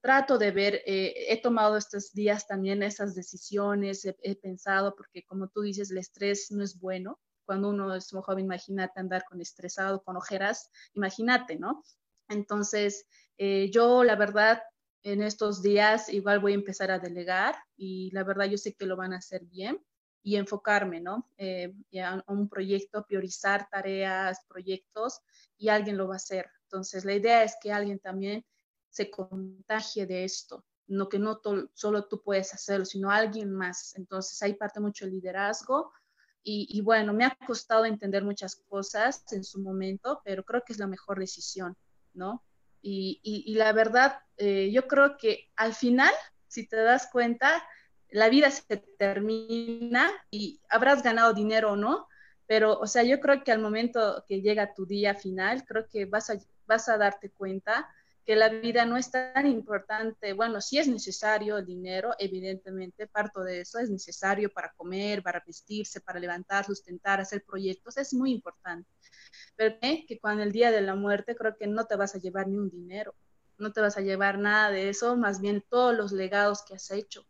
trato 0.00 0.38
de 0.38 0.50
ver, 0.50 0.82
eh, 0.86 1.26
he 1.28 1.40
tomado 1.40 1.76
estos 1.76 2.12
días 2.12 2.46
también 2.46 2.82
esas 2.82 3.14
decisiones, 3.14 4.04
he, 4.04 4.34
pensado, 4.36 4.94
porque 4.96 5.24
como 5.24 5.48
tú 5.48 5.62
dices, 5.62 5.90
el 5.90 5.98
estrés 5.98 6.50
no 6.50 6.62
es 6.62 6.78
bueno. 6.78 7.18
Cuando 7.44 7.70
uno 7.70 7.94
es 7.94 8.12
un 8.12 8.22
joven, 8.22 8.44
imagínate 8.44 9.00
andar 9.00 9.24
con 9.28 9.40
estresado, 9.40 10.02
con 10.02 10.16
ojeras, 10.16 10.70
imagínate, 10.94 11.56
¿no? 11.56 11.82
Entonces, 12.28 13.06
eh, 13.38 13.70
yo 13.72 14.04
la 14.04 14.16
verdad 14.16 14.62
en 15.02 15.22
estos 15.22 15.62
días 15.62 16.08
igual 16.08 16.40
voy 16.40 16.52
a 16.52 16.56
empezar 16.56 16.90
a 16.90 16.98
delegar 16.98 17.56
y 17.76 18.10
la 18.12 18.24
verdad 18.24 18.46
yo 18.46 18.58
sé 18.58 18.74
que 18.74 18.86
lo 18.86 18.96
van 18.96 19.12
a 19.12 19.18
hacer 19.18 19.44
bien 19.46 19.82
y 20.22 20.36
enfocarme, 20.36 21.00
¿no? 21.00 21.30
Eh, 21.38 21.72
a 22.02 22.22
un 22.26 22.48
proyecto, 22.48 23.06
priorizar 23.06 23.68
tareas, 23.70 24.44
proyectos 24.48 25.20
y 25.56 25.68
alguien 25.68 25.96
lo 25.96 26.08
va 26.08 26.14
a 26.14 26.16
hacer. 26.16 26.50
Entonces, 26.64 27.04
la 27.04 27.14
idea 27.14 27.44
es 27.44 27.56
que 27.62 27.72
alguien 27.72 27.98
también 27.98 28.44
se 28.88 29.10
contagie 29.10 30.06
de 30.06 30.24
esto, 30.24 30.64
no 30.86 31.08
que 31.08 31.18
no 31.18 31.40
solo 31.74 32.06
tú 32.06 32.22
puedes 32.22 32.52
hacerlo, 32.54 32.84
sino 32.84 33.10
alguien 33.10 33.52
más. 33.52 33.94
Entonces, 33.96 34.40
ahí 34.42 34.54
parte 34.54 34.80
mucho 34.80 35.04
el 35.04 35.12
liderazgo. 35.12 35.92
Y, 36.42 36.66
y, 36.70 36.80
bueno, 36.80 37.12
me 37.12 37.24
ha 37.26 37.36
costado 37.46 37.84
entender 37.84 38.24
muchas 38.24 38.56
cosas 38.56 39.24
en 39.32 39.44
su 39.44 39.60
momento, 39.60 40.22
pero 40.24 40.44
creo 40.44 40.62
que 40.64 40.72
es 40.72 40.78
la 40.78 40.86
mejor 40.86 41.18
decisión, 41.18 41.76
¿no? 42.14 42.42
Y, 42.80 43.54
la 43.54 43.72
verdad, 43.72 44.20
eh, 44.36 44.70
yo 44.72 44.86
creo 44.86 45.16
que 45.16 45.50
al 45.56 45.74
final, 45.74 46.12
si 46.46 46.66
te 46.66 46.76
das 46.76 47.08
cuenta, 47.10 47.62
la 48.10 48.28
vida 48.28 48.50
se 48.50 48.78
termina 48.98 50.10
y 50.30 50.60
habrás 50.70 51.02
ganado 51.02 51.34
dinero 51.34 51.72
o 51.72 51.76
no, 51.76 52.08
pero, 52.46 52.78
o 52.78 52.86
sea, 52.86 53.02
yo 53.02 53.20
creo 53.20 53.44
que 53.44 53.52
al 53.52 53.60
momento 53.60 54.24
que 54.26 54.40
llega 54.40 54.74
tu 54.74 54.86
día 54.86 55.14
final, 55.14 55.64
creo 55.66 55.86
que 55.88 56.06
vas 56.06 56.30
a, 56.30 56.38
vas 56.66 56.88
a 56.88 56.96
darte 56.96 57.30
cuenta 57.30 57.88
que 58.28 58.36
la 58.36 58.50
vida 58.50 58.84
no 58.84 58.98
es 58.98 59.10
tan 59.10 59.46
importante. 59.46 60.34
Bueno, 60.34 60.60
sí 60.60 60.78
es 60.78 60.86
necesario 60.86 61.56
el 61.56 61.64
dinero, 61.64 62.14
evidentemente, 62.18 63.06
parto 63.06 63.42
de 63.42 63.62
eso, 63.62 63.78
es 63.78 63.88
necesario 63.88 64.52
para 64.52 64.70
comer, 64.76 65.22
para 65.22 65.42
vestirse, 65.46 66.02
para 66.02 66.20
levantar, 66.20 66.66
sustentar, 66.66 67.22
hacer 67.22 67.42
proyectos, 67.42 67.96
es 67.96 68.12
muy 68.12 68.32
importante. 68.32 68.86
Pero 69.56 69.76
que 69.80 70.18
cuando 70.20 70.42
el 70.42 70.52
día 70.52 70.70
de 70.70 70.82
la 70.82 70.94
muerte 70.94 71.36
creo 71.36 71.56
que 71.56 71.66
no 71.66 71.86
te 71.86 71.96
vas 71.96 72.14
a 72.16 72.18
llevar 72.18 72.48
ni 72.48 72.58
un 72.58 72.68
dinero, 72.68 73.14
no 73.56 73.72
te 73.72 73.80
vas 73.80 73.96
a 73.96 74.02
llevar 74.02 74.38
nada 74.38 74.70
de 74.72 74.90
eso, 74.90 75.16
más 75.16 75.40
bien 75.40 75.64
todos 75.66 75.96
los 75.96 76.12
legados 76.12 76.62
que 76.68 76.74
has 76.74 76.90
hecho, 76.90 77.26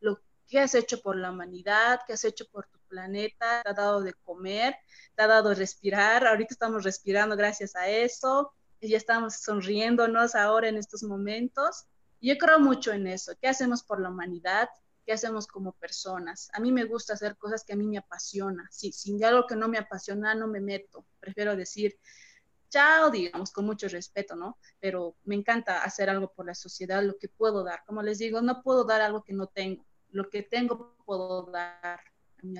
lo 0.00 0.20
que 0.48 0.58
has 0.58 0.74
hecho 0.74 1.00
por 1.02 1.14
la 1.14 1.30
humanidad, 1.30 2.00
que 2.04 2.14
has 2.14 2.24
hecho 2.24 2.48
por 2.50 2.66
tu 2.66 2.80
planeta, 2.88 3.62
te 3.62 3.70
ha 3.70 3.74
dado 3.74 4.00
de 4.00 4.12
comer, 4.24 4.74
te 5.14 5.22
ha 5.22 5.28
dado 5.28 5.50
de 5.50 5.54
respirar, 5.54 6.26
ahorita 6.26 6.52
estamos 6.52 6.82
respirando 6.82 7.36
gracias 7.36 7.76
a 7.76 7.88
eso, 7.88 8.52
ya 8.88 8.96
estamos 8.96 9.34
sonriéndonos 9.36 10.34
ahora 10.34 10.68
en 10.68 10.76
estos 10.76 11.02
momentos. 11.02 11.86
Yo 12.20 12.36
creo 12.38 12.60
mucho 12.60 12.92
en 12.92 13.06
eso. 13.06 13.32
¿Qué 13.40 13.48
hacemos 13.48 13.82
por 13.82 14.00
la 14.00 14.10
humanidad? 14.10 14.68
¿Qué 15.04 15.12
hacemos 15.12 15.46
como 15.46 15.72
personas? 15.72 16.50
A 16.52 16.60
mí 16.60 16.70
me 16.70 16.84
gusta 16.84 17.14
hacer 17.14 17.36
cosas 17.36 17.64
que 17.64 17.72
a 17.72 17.76
mí 17.76 17.86
me 17.86 17.98
apasiona. 17.98 18.68
Si, 18.70 18.92
sin 18.92 19.22
algo 19.24 19.46
que 19.46 19.56
no 19.56 19.68
me 19.68 19.78
apasiona, 19.78 20.34
no 20.34 20.46
me 20.46 20.60
meto. 20.60 21.04
Prefiero 21.18 21.56
decir, 21.56 21.98
chao, 22.68 23.10
digamos, 23.10 23.52
con 23.52 23.66
mucho 23.66 23.88
respeto, 23.88 24.36
¿no? 24.36 24.58
Pero 24.80 25.16
me 25.24 25.34
encanta 25.34 25.82
hacer 25.82 26.08
algo 26.08 26.32
por 26.32 26.46
la 26.46 26.54
sociedad, 26.54 27.02
lo 27.02 27.18
que 27.18 27.28
puedo 27.28 27.64
dar. 27.64 27.84
Como 27.84 28.02
les 28.02 28.18
digo, 28.18 28.40
no 28.40 28.62
puedo 28.62 28.84
dar 28.84 29.00
algo 29.00 29.22
que 29.24 29.32
no 29.32 29.46
tengo. 29.46 29.84
Lo 30.10 30.30
que 30.30 30.42
tengo 30.42 30.96
puedo 31.04 31.50
dar 31.50 32.00
a 32.38 32.42
mi. 32.42 32.54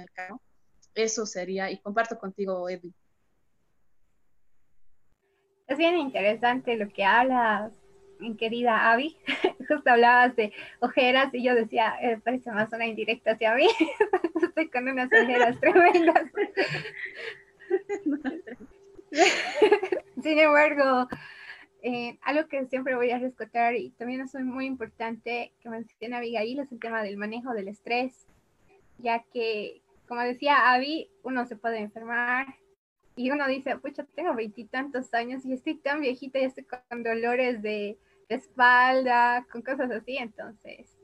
Eso 0.94 1.24
sería, 1.24 1.70
y 1.70 1.80
comparto 1.80 2.18
contigo, 2.18 2.68
Edwin. 2.68 2.94
Es 5.72 5.78
bien 5.78 5.96
interesante 5.96 6.76
lo 6.76 6.86
que 6.90 7.02
hablas, 7.02 7.72
mi 8.18 8.36
querida 8.36 8.92
Avi. 8.92 9.16
Justo 9.68 9.90
hablabas 9.90 10.36
de 10.36 10.52
ojeras 10.80 11.32
y 11.32 11.42
yo 11.42 11.54
decía, 11.54 11.94
eh, 12.02 12.20
parece 12.22 12.52
más 12.52 12.70
una 12.74 12.84
indirecta 12.86 13.30
hacia 13.32 13.54
mí. 13.54 13.66
Estoy 14.42 14.68
con 14.68 14.86
unas 14.86 15.08
ojeras 15.10 15.58
tremendas. 15.60 16.24
Sin 20.22 20.38
embargo, 20.38 21.08
eh, 21.80 22.18
algo 22.20 22.46
que 22.48 22.66
siempre 22.66 22.94
voy 22.94 23.10
a 23.10 23.18
rescatar 23.18 23.74
y 23.74 23.92
también 23.92 24.20
es 24.20 24.34
muy 24.34 24.66
importante 24.66 25.54
que 25.62 25.70
menciona 25.70 26.18
Abigail 26.18 26.58
es 26.58 26.70
el 26.70 26.80
tema 26.80 27.02
del 27.02 27.16
manejo 27.16 27.54
del 27.54 27.68
estrés, 27.68 28.26
ya 28.98 29.24
que, 29.32 29.80
como 30.06 30.20
decía 30.20 30.74
Avi, 30.74 31.08
uno 31.22 31.46
se 31.46 31.56
puede 31.56 31.78
enfermar, 31.78 32.56
y 33.14 33.30
uno 33.30 33.46
dice, 33.46 33.76
pucha, 33.76 34.04
tengo 34.14 34.34
veintitantos 34.34 35.12
años 35.14 35.44
y 35.44 35.52
estoy 35.52 35.74
tan 35.74 36.00
viejita 36.00 36.38
y 36.38 36.44
estoy 36.44 36.64
con 36.64 37.02
dolores 37.02 37.62
de, 37.62 37.98
espalda, 38.28 39.46
con 39.52 39.60
cosas 39.60 39.90
así. 39.90 40.16
Entonces, 40.16 40.96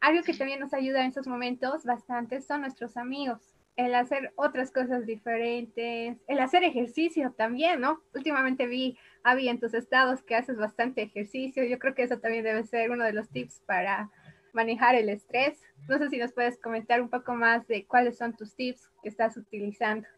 algo 0.00 0.24
que 0.24 0.34
también 0.34 0.58
nos 0.58 0.74
ayuda 0.74 1.02
en 1.02 1.10
esos 1.10 1.28
momentos 1.28 1.84
bastante 1.84 2.40
son 2.40 2.62
nuestros 2.62 2.96
amigos. 2.96 3.54
el 3.76 3.94
hacer 3.94 4.32
otras 4.34 4.72
cosas 4.72 5.06
diferentes, 5.06 6.16
el 6.26 6.40
hacer 6.40 6.64
ejercicio 6.64 7.30
también, 7.30 7.80
¿no? 7.80 8.02
Últimamente 8.12 8.66
vi, 8.66 8.98
Avi, 9.22 9.48
en 9.48 9.60
tus 9.60 9.72
estados 9.72 10.20
que 10.24 10.34
haces 10.34 10.56
bastante 10.56 11.02
ejercicio. 11.02 11.62
Yo 11.62 11.78
creo 11.78 11.94
que 11.94 12.02
eso 12.02 12.18
también 12.18 12.42
debe 12.42 12.64
ser 12.64 12.90
uno 12.90 13.04
de 13.04 13.12
los 13.12 13.28
tips 13.28 13.62
para 13.66 14.10
manejar 14.52 14.96
el 14.96 15.08
estrés. 15.08 15.60
No 15.88 15.96
sé 15.98 16.08
si 16.10 16.18
nos 16.18 16.32
puedes 16.32 16.58
comentar 16.58 17.00
un 17.00 17.08
poco 17.08 17.36
más 17.36 17.68
de 17.68 17.86
cuáles 17.86 18.18
son 18.18 18.36
tus 18.36 18.56
tips 18.56 18.90
que 19.00 19.10
estás 19.10 19.36
utilizando. 19.36 20.08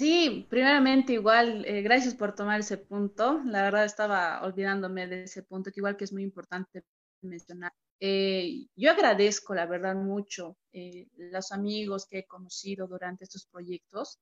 Sí, 0.00 0.46
primeramente 0.48 1.12
igual, 1.12 1.64
eh, 1.66 1.82
gracias 1.82 2.14
por 2.14 2.34
tomar 2.34 2.60
ese 2.60 2.78
punto. 2.78 3.42
La 3.44 3.62
verdad 3.62 3.84
estaba 3.84 4.42
olvidándome 4.42 5.06
de 5.06 5.24
ese 5.24 5.42
punto, 5.42 5.70
que 5.70 5.80
igual 5.80 5.96
que 5.98 6.04
es 6.04 6.12
muy 6.12 6.22
importante 6.22 6.84
mencionar. 7.22 7.72
Eh, 8.00 8.66
yo 8.76 8.90
agradezco, 8.92 9.54
la 9.54 9.66
verdad, 9.66 9.94
mucho 9.96 10.56
eh, 10.72 11.06
los 11.16 11.52
amigos 11.52 12.06
que 12.06 12.20
he 12.20 12.26
conocido 12.26 12.86
durante 12.86 13.24
estos 13.24 13.44
proyectos 13.46 14.18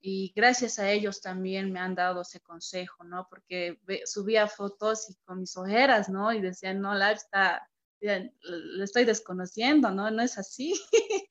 y 0.00 0.32
gracias 0.36 0.78
a 0.78 0.90
ellos 0.92 1.20
también 1.22 1.72
me 1.72 1.80
han 1.80 1.94
dado 1.94 2.22
ese 2.22 2.40
consejo, 2.40 3.04
¿no? 3.04 3.26
Porque 3.30 3.78
subía 4.06 4.48
fotos 4.48 5.10
y 5.10 5.16
con 5.26 5.40
mis 5.40 5.56
ojeras, 5.56 6.08
¿no? 6.10 6.32
Y 6.32 6.42
decían, 6.42 6.80
no, 6.80 6.94
la 6.94 7.12
está, 7.12 7.69
le 8.00 8.84
estoy 8.84 9.04
desconociendo, 9.04 9.90
¿no? 9.90 10.10
No 10.10 10.22
es 10.22 10.38
así. 10.38 10.74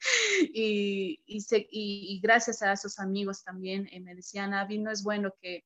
y, 0.54 1.22
y, 1.26 1.46
y, 1.50 2.20
gracias 2.22 2.62
a 2.62 2.74
esos 2.74 3.00
amigos 3.00 3.44
también 3.44 3.88
eh, 3.92 4.00
me 4.00 4.16
decían, 4.16 4.54
Avi, 4.54 4.78
no 4.78 4.92
es 4.92 5.04
bueno 5.04 5.34
que, 5.42 5.66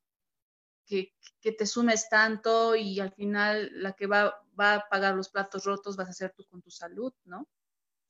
que, 0.86 1.14
que, 1.42 1.52
te 1.52 1.66
sumes 1.66 2.10
tanto 2.10 2.76
y 2.76 3.00
al 3.00 3.12
final 3.14 3.70
la 3.74 3.94
que 3.94 4.08
va, 4.08 4.42
va 4.60 4.76
a 4.76 4.90
pagar 4.90 5.16
los 5.16 5.30
platos 5.30 5.66
rotos 5.66 5.96
vas 5.96 6.10
a 6.10 6.14
ser 6.14 6.34
tú 6.36 6.46
con 6.46 6.62
tu 6.62 6.72
salud, 6.72 7.14
¿no? 7.26 7.48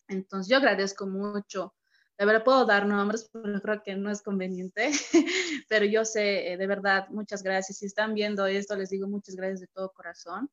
Entonces 0.07 0.49
yo 0.49 0.57
agradezco 0.57 1.07
mucho. 1.07 1.73
De 2.17 2.25
verdad 2.25 2.43
puedo 2.43 2.65
dar 2.65 2.85
nombres, 2.85 3.29
pero 3.31 3.59
creo 3.59 3.81
que 3.81 3.95
no 3.95 4.11
es 4.11 4.21
conveniente, 4.21 4.91
pero 5.67 5.85
yo 5.85 6.05
sé, 6.05 6.53
eh, 6.53 6.57
de 6.57 6.67
verdad, 6.67 7.07
muchas 7.09 7.41
gracias. 7.41 7.79
Si 7.79 7.87
están 7.87 8.13
viendo 8.13 8.45
esto, 8.45 8.75
les 8.75 8.91
digo 8.91 9.07
muchas 9.07 9.35
gracias 9.35 9.61
de 9.61 9.67
todo 9.67 9.91
corazón. 9.91 10.49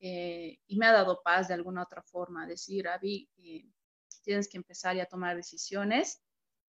Eh, 0.00 0.58
y 0.66 0.76
me 0.76 0.86
ha 0.86 0.92
dado 0.92 1.22
paz 1.22 1.48
de 1.48 1.54
alguna 1.54 1.82
otra 1.82 2.02
forma, 2.02 2.46
decir, 2.46 2.88
Avi, 2.88 3.28
eh, 3.38 3.64
tienes 4.22 4.48
que 4.48 4.56
empezar 4.56 4.96
ya 4.96 5.04
a 5.04 5.06
tomar 5.06 5.36
decisiones 5.36 6.22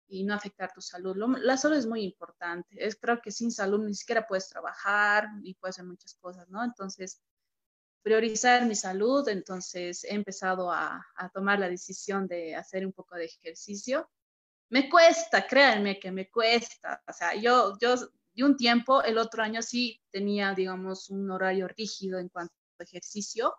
y 0.09 0.25
no 0.25 0.35
afectar 0.35 0.73
tu 0.73 0.81
salud. 0.81 1.17
la 1.41 1.57
salud 1.57 1.77
es 1.77 1.87
muy 1.87 2.03
importante. 2.05 2.69
Es, 2.79 2.97
creo 2.97 3.21
que 3.21 3.33
sin 3.33 3.51
salud 3.51 3.85
ni 3.85 3.95
siquiera 3.95 4.27
puedes 4.27 4.49
trabajar 4.49 5.29
y 5.43 5.55
puedes 5.55 5.77
hacer 5.77 5.87
muchas 5.87 6.15
cosas, 6.15 6.49
¿no? 6.49 6.63
Entonces, 6.63 7.21
priorizar 8.03 8.67
mi 8.67 8.77
salud, 8.77 9.29
entonces 9.29 10.05
he 10.05 10.15
empezado 10.15 10.71
a, 10.71 11.05
a, 11.17 11.29
tomar 11.31 11.59
la 11.59 11.69
decisión 11.69 12.29
de 12.29 12.55
hacer 12.55 12.87
un 12.87 12.93
poco 12.93 13.17
de 13.17 13.25
ejercicio. 13.25 14.09
Me 14.71 14.89
cuesta, 14.89 15.47
créanme 15.47 15.99
que 15.99 16.13
me 16.13 16.31
cuesta. 16.31 17.03
O 17.09 17.13
sea, 17.13 17.35
yo, 17.35 17.77
yo 17.81 17.97
de 18.35 18.45
un 18.45 18.57
tiempo, 18.57 19.03
el 19.03 19.19
otro 19.19 19.43
año 19.43 19.63
sí 19.63 20.01
tenía, 20.13 20.55
digamos, 20.55 21.11
un 21.11 21.31
horario 21.31 21.67
rígido 21.69 22.19
en 22.19 22.29
cuanto 22.29 22.55
ejercicio, 22.85 23.55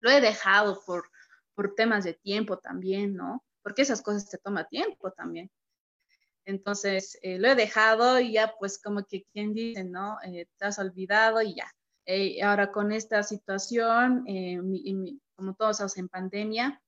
lo 0.00 0.10
he 0.10 0.20
dejado 0.20 0.82
por, 0.84 1.10
por 1.54 1.74
temas 1.74 2.04
de 2.04 2.14
tiempo 2.14 2.58
también, 2.58 3.14
¿no? 3.14 3.44
Porque 3.62 3.82
esas 3.82 4.02
cosas 4.02 4.28
te 4.28 4.38
toma 4.38 4.64
tiempo 4.64 5.10
también. 5.12 5.50
Entonces, 6.44 7.18
eh, 7.22 7.38
lo 7.38 7.48
he 7.48 7.54
dejado 7.54 8.18
y 8.18 8.32
ya 8.32 8.54
pues 8.58 8.80
como 8.82 9.04
que 9.04 9.24
quien 9.32 9.52
dice, 9.52 9.84
¿no? 9.84 10.18
Eh, 10.24 10.46
te 10.56 10.64
has 10.64 10.78
olvidado 10.78 11.42
y 11.42 11.54
ya. 11.54 11.70
Eh, 12.06 12.42
ahora 12.42 12.72
con 12.72 12.92
esta 12.92 13.22
situación, 13.22 14.24
como 15.36 15.54
todos 15.54 15.72
estamos 15.72 15.96
en 15.98 16.08
pandemia, 16.08 16.82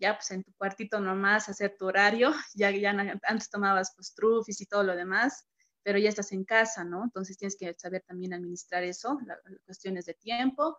ya 0.00 0.16
pues 0.16 0.30
en 0.32 0.42
tu 0.42 0.52
cuartito 0.54 0.98
nomás 0.98 1.48
hacer 1.48 1.76
tu 1.78 1.86
horario, 1.86 2.32
ya, 2.54 2.70
ya 2.70 2.90
antes 3.22 3.50
tomabas 3.50 3.92
pues 3.94 4.12
trufis 4.14 4.60
y 4.60 4.66
todo 4.66 4.82
lo 4.82 4.96
demás, 4.96 5.46
pero 5.84 5.98
ya 5.98 6.08
estás 6.08 6.32
en 6.32 6.44
casa, 6.44 6.82
¿no? 6.82 7.04
Entonces 7.04 7.38
tienes 7.38 7.56
que 7.56 7.72
saber 7.78 8.02
también 8.06 8.32
administrar 8.32 8.82
eso, 8.82 9.20
las 9.24 9.38
cuestiones 9.64 10.06
de 10.06 10.14
tiempo, 10.14 10.76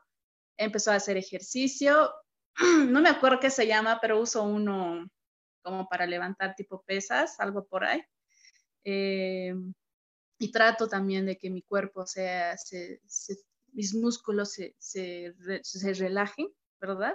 empezó 0.57 0.91
a 0.91 0.95
hacer 0.95 1.17
ejercicio. 1.17 2.11
No 2.91 3.01
me 3.01 3.09
acuerdo 3.09 3.39
qué 3.39 3.49
se 3.49 3.65
llama, 3.65 3.99
pero 4.01 4.19
uso 4.19 4.43
uno 4.43 5.07
como 5.61 5.87
para 5.87 6.05
levantar 6.05 6.55
tipo 6.55 6.83
pesas, 6.83 7.39
algo 7.39 7.65
por 7.65 7.85
ahí. 7.85 8.03
Eh, 8.83 9.53
y 10.39 10.51
trato 10.51 10.87
también 10.87 11.25
de 11.25 11.37
que 11.37 11.49
mi 11.49 11.61
cuerpo 11.61 12.05
sea, 12.05 12.55
mis 13.73 13.93
músculos 13.93 14.53
se, 14.53 14.75
se, 14.79 15.33
se 15.61 15.93
relajen, 15.93 16.47
¿verdad? 16.79 17.13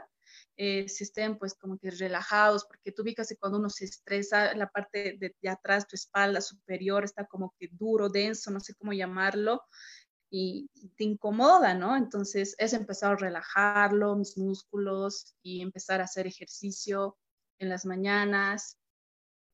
Eh, 0.56 0.88
se 0.88 1.04
estén 1.04 1.36
pues 1.36 1.54
como 1.54 1.76
que 1.78 1.90
relajados, 1.90 2.64
porque 2.64 2.92
tú 2.92 3.02
ubicas 3.02 3.28
que 3.28 3.36
cuando 3.36 3.58
uno 3.58 3.68
se 3.68 3.84
estresa, 3.84 4.54
la 4.54 4.68
parte 4.70 5.16
de, 5.18 5.34
de, 5.40 5.48
atrás, 5.48 5.86
tu 5.86 5.96
espalda 5.96 6.40
superior 6.40 7.04
está 7.04 7.26
como 7.26 7.54
que 7.58 7.68
duro, 7.72 8.08
denso, 8.08 8.50
no 8.50 8.60
sé 8.60 8.74
cómo 8.74 8.92
llamarlo, 8.92 9.62
y 10.38 10.68
te 10.96 11.04
incomoda, 11.04 11.72
¿no? 11.72 11.96
Entonces 11.96 12.54
es 12.58 12.74
empezar 12.74 13.12
a 13.12 13.16
relajarlo, 13.16 14.16
mis 14.16 14.36
músculos 14.36 15.34
y 15.42 15.62
empezar 15.62 16.02
a 16.02 16.04
hacer 16.04 16.26
ejercicio 16.26 17.16
en 17.58 17.70
las 17.70 17.86
mañanas. 17.86 18.78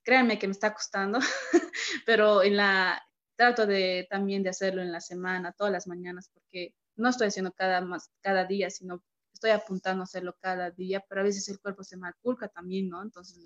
Créanme 0.02 0.40
que 0.40 0.48
me 0.48 0.52
está 0.52 0.74
costando, 0.74 1.20
pero 2.06 2.42
en 2.42 2.56
la 2.56 3.00
trato 3.36 3.64
de 3.64 4.08
también 4.10 4.42
de 4.42 4.50
hacerlo 4.50 4.82
en 4.82 4.90
la 4.90 5.00
semana, 5.00 5.52
todas 5.52 5.72
las 5.72 5.86
mañanas, 5.86 6.30
porque 6.34 6.74
no 6.96 7.10
estoy 7.10 7.28
haciendo 7.28 7.52
cada, 7.52 7.86
cada 8.20 8.44
día, 8.44 8.68
sino 8.68 9.04
estoy 9.32 9.50
apuntando 9.50 10.02
a 10.02 10.04
hacerlo 10.04 10.36
cada 10.40 10.72
día, 10.72 11.04
pero 11.08 11.20
a 11.20 11.24
veces 11.24 11.48
el 11.48 11.60
cuerpo 11.60 11.84
se 11.84 11.96
malculca 11.96 12.48
también, 12.48 12.88
¿no? 12.88 13.02
Entonces 13.02 13.44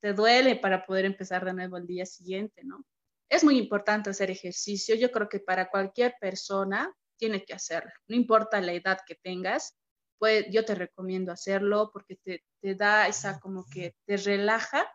te 0.00 0.12
duele 0.12 0.56
para 0.56 0.84
poder 0.84 1.06
empezar 1.06 1.46
de 1.46 1.54
nuevo 1.54 1.78
el 1.78 1.86
día 1.86 2.04
siguiente, 2.04 2.62
¿no? 2.62 2.84
Es 3.28 3.44
muy 3.44 3.58
importante 3.58 4.10
hacer 4.10 4.30
ejercicio. 4.30 4.94
Yo 4.94 5.10
creo 5.10 5.28
que 5.28 5.40
para 5.40 5.68
cualquier 5.68 6.14
persona 6.20 6.94
tiene 7.16 7.44
que 7.44 7.54
hacerlo. 7.54 7.90
No 8.08 8.16
importa 8.16 8.60
la 8.60 8.72
edad 8.72 8.98
que 9.06 9.16
tengas, 9.16 9.76
pues 10.18 10.46
yo 10.50 10.64
te 10.64 10.74
recomiendo 10.74 11.32
hacerlo 11.32 11.90
porque 11.92 12.16
te, 12.16 12.44
te 12.60 12.74
da 12.74 13.08
esa 13.08 13.40
como 13.40 13.66
que 13.70 13.94
te 14.06 14.16
relaja 14.16 14.86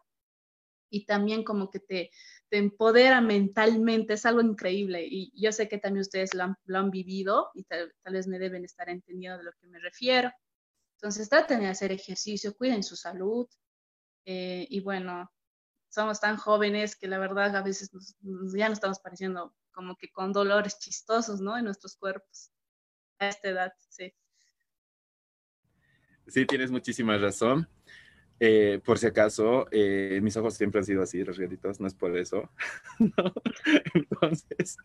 y 0.89 1.06
también 1.06 1.44
como 1.44 1.70
que 1.70 1.80
te, 1.80 2.12
te 2.50 2.58
empodera 2.58 3.22
mentalmente. 3.22 4.13
Es 4.13 4.26
algo 4.26 4.41
increíble 4.41 5.06
y 5.10 5.32
yo 5.41 5.52
sé 5.52 5.67
que 5.67 5.78
también 5.78 6.02
ustedes 6.02 6.32
lo 6.34 6.78
han, 6.78 6.91
vivido 6.91 7.50
y 7.54 7.63
tal, 7.63 7.94
tal, 8.04 8.13
vez 8.13 8.28
me 8.28 8.39
deben 8.39 8.65
estar 8.65 8.89
entendiendo 8.89 9.38
de 9.38 9.46
lo 9.46 9.54
que 9.54 9.67
me 9.67 9.80
refiero. 9.80 10.32
Entonces 10.98 11.30
traten 11.30 11.62
de 11.62 11.67
hacer 11.67 11.91
ejercicio, 11.91 12.56
cuiden 12.56 12.84
su 12.84 12.96
salud 12.96 13.48
eh, 14.26 14.67
y 14.70 14.82
bueno, 14.82 15.32
somos 15.91 16.19
tan 16.19 16.38
jóvenes 16.38 16.95
que 16.95 17.08
la 17.08 17.19
verdad 17.19 17.56
a 17.56 17.62
veces 17.62 17.91
ya 18.54 18.69
nos 18.69 18.77
estamos 18.77 18.99
pareciendo 18.99 19.54
como 19.71 19.95
que 19.97 20.12
con 20.12 20.32
dolores 20.32 20.80
chistosos, 20.80 21.41
¿no? 21.41 21.58
En 21.58 21.65
nuestros 21.65 21.95
cuerpos 21.95 22.51
a 23.19 23.27
esta 23.27 23.49
edad, 23.49 23.73
sí. 23.89 24.13
Sí, 26.27 26.45
tienes 26.45 26.71
muchísima 26.71 27.17
razón. 27.17 27.67
Eh, 28.43 28.82
por 28.84 28.97
si 28.97 29.06
acaso, 29.06 29.67
eh, 29.69 30.19
mis 30.23 30.36
ojos 30.36 30.56
siempre 30.56 30.80
han 30.80 30.86
sido 30.86 31.04
así, 31.04 31.23
rasgaditos, 31.23 31.80
no 31.80 31.86
es 31.86 31.93
por 31.93 32.17
eso. 32.17 32.49
Entonces, 33.93 34.77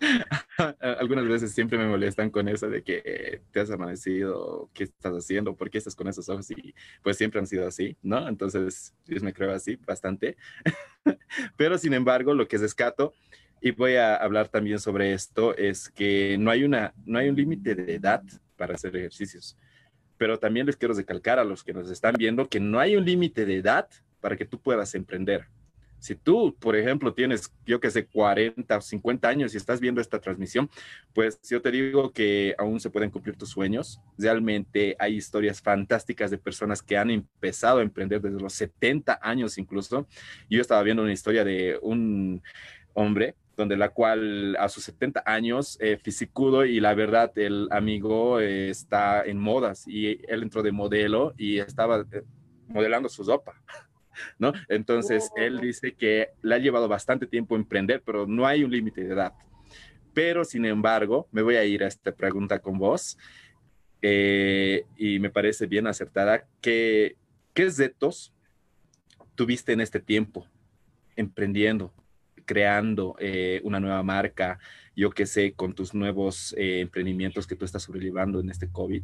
algunas 0.98 1.24
veces 1.28 1.52
siempre 1.52 1.78
me 1.78 1.86
molestan 1.86 2.30
con 2.30 2.48
eso 2.48 2.68
de 2.68 2.82
que 2.82 3.42
te 3.52 3.60
has 3.60 3.70
amanecido, 3.70 4.70
qué 4.74 4.82
estás 4.82 5.12
haciendo, 5.12 5.54
por 5.54 5.70
qué 5.70 5.78
estás 5.78 5.94
con 5.94 6.08
esos 6.08 6.28
ojos 6.28 6.50
y 6.50 6.74
pues 7.00 7.16
siempre 7.16 7.38
han 7.38 7.46
sido 7.46 7.64
así, 7.64 7.96
¿no? 8.02 8.26
Entonces, 8.26 8.92
Dios 9.06 9.22
me 9.22 9.32
creo 9.32 9.52
así 9.52 9.76
bastante. 9.76 10.36
Pero 11.56 11.78
sin 11.78 11.94
embargo, 11.94 12.34
lo 12.34 12.48
que 12.48 12.56
es 12.56 12.62
escato, 12.62 13.14
y 13.60 13.70
voy 13.70 13.94
a 13.94 14.16
hablar 14.16 14.48
también 14.48 14.80
sobre 14.80 15.12
esto, 15.12 15.56
es 15.56 15.90
que 15.90 16.36
no 16.40 16.50
hay, 16.50 16.64
una, 16.64 16.92
no 17.06 17.20
hay 17.20 17.28
un 17.28 17.36
límite 17.36 17.76
de 17.76 17.94
edad 17.94 18.24
para 18.56 18.74
hacer 18.74 18.96
ejercicios 18.96 19.56
pero 20.16 20.38
también 20.38 20.66
les 20.66 20.76
quiero 20.76 20.94
recalcar 20.94 21.38
a 21.38 21.44
los 21.44 21.62
que 21.64 21.72
nos 21.72 21.90
están 21.90 22.14
viendo 22.18 22.48
que 22.48 22.60
no 22.60 22.78
hay 22.80 22.96
un 22.96 23.04
límite 23.04 23.44
de 23.46 23.56
edad 23.56 23.88
para 24.20 24.36
que 24.36 24.44
tú 24.44 24.60
puedas 24.60 24.94
emprender. 24.94 25.46
Si 26.04 26.14
tú, 26.14 26.54
por 26.60 26.76
ejemplo, 26.76 27.14
tienes, 27.14 27.50
yo 27.64 27.80
que 27.80 27.90
sé, 27.90 28.04
40 28.04 28.76
o 28.76 28.80
50 28.82 29.26
años 29.26 29.54
y 29.54 29.56
estás 29.56 29.80
viendo 29.80 30.02
esta 30.02 30.20
transmisión, 30.20 30.68
pues 31.14 31.40
yo 31.48 31.62
te 31.62 31.70
digo 31.70 32.12
que 32.12 32.54
aún 32.58 32.78
se 32.78 32.90
pueden 32.90 33.10
cumplir 33.10 33.36
tus 33.36 33.48
sueños. 33.48 34.02
Realmente 34.18 34.96
hay 34.98 35.14
historias 35.14 35.62
fantásticas 35.62 36.30
de 36.30 36.36
personas 36.36 36.82
que 36.82 36.98
han 36.98 37.08
empezado 37.10 37.78
a 37.78 37.82
emprender 37.82 38.20
desde 38.20 38.38
los 38.38 38.52
70 38.52 39.18
años 39.22 39.56
incluso. 39.56 40.06
Yo 40.50 40.60
estaba 40.60 40.82
viendo 40.82 41.02
una 41.02 41.12
historia 41.14 41.42
de 41.42 41.78
un 41.80 42.42
hombre 42.92 43.34
donde 43.56 43.76
la 43.76 43.90
cual 43.90 44.56
a 44.58 44.68
sus 44.68 44.84
70 44.84 45.22
años, 45.26 45.76
eh, 45.80 45.96
fisicudo 45.96 46.64
y 46.64 46.80
la 46.80 46.94
verdad, 46.94 47.32
el 47.36 47.68
amigo 47.70 48.40
eh, 48.40 48.70
está 48.70 49.24
en 49.24 49.38
modas 49.38 49.86
y 49.86 50.20
él 50.28 50.42
entró 50.42 50.62
de 50.62 50.72
modelo 50.72 51.34
y 51.36 51.58
estaba 51.58 52.04
eh, 52.12 52.22
modelando 52.68 53.08
su 53.08 53.22
ropa, 53.24 53.54
¿no? 54.38 54.52
Entonces, 54.68 55.30
él 55.36 55.58
oh. 55.58 55.60
dice 55.60 55.94
que 55.94 56.30
le 56.42 56.54
ha 56.54 56.58
llevado 56.58 56.88
bastante 56.88 57.26
tiempo 57.26 57.56
emprender, 57.56 58.02
pero 58.04 58.26
no 58.26 58.46
hay 58.46 58.64
un 58.64 58.70
límite 58.70 59.04
de 59.04 59.14
edad. 59.14 59.32
Pero, 60.12 60.44
sin 60.44 60.64
embargo, 60.64 61.28
me 61.32 61.42
voy 61.42 61.56
a 61.56 61.64
ir 61.64 61.82
a 61.82 61.88
esta 61.88 62.12
pregunta 62.12 62.60
con 62.60 62.78
vos 62.78 63.18
y 64.00 65.18
me 65.18 65.30
parece 65.30 65.66
bien 65.66 65.86
acertada. 65.86 66.46
¿Qué, 66.60 67.16
qué 67.54 67.70
retos 67.70 68.34
tuviste 69.34 69.72
en 69.72 69.80
este 69.80 69.98
tiempo, 69.98 70.46
emprendiendo, 71.16 71.92
creando 72.44 73.16
eh, 73.18 73.60
una 73.64 73.80
nueva 73.80 74.02
marca, 74.02 74.58
yo 74.96 75.10
qué 75.10 75.26
sé, 75.26 75.54
con 75.54 75.74
tus 75.74 75.94
nuevos 75.94 76.54
eh, 76.56 76.80
emprendimientos 76.80 77.46
que 77.46 77.56
tú 77.56 77.64
estás 77.64 77.82
sobrellevando 77.82 78.40
en 78.40 78.50
este 78.50 78.70
COVID 78.70 79.02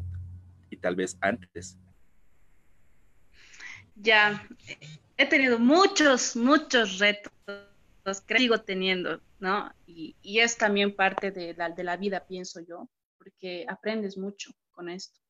y 0.70 0.76
tal 0.76 0.96
vez 0.96 1.16
antes? 1.20 1.78
Ya, 3.96 4.46
he 5.16 5.26
tenido 5.26 5.58
muchos, 5.58 6.36
muchos 6.36 6.98
retos, 6.98 7.32
que 8.26 8.38
sigo 8.38 8.58
teniendo, 8.62 9.20
¿no? 9.38 9.70
Y, 9.86 10.16
es 10.22 10.56
también 10.56 10.94
parte 10.94 11.30
de 11.30 11.54
la, 11.54 11.68
de 11.70 11.84
la, 11.84 11.96
vida, 11.96 12.24
pienso 12.26 12.60
yo, 12.60 12.88
porque 13.18 13.66
aprendes 13.68 14.16
mucho 14.16 14.52
con 14.70 14.88
esto. 14.88 15.20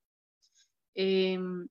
Em, 0.94 1.66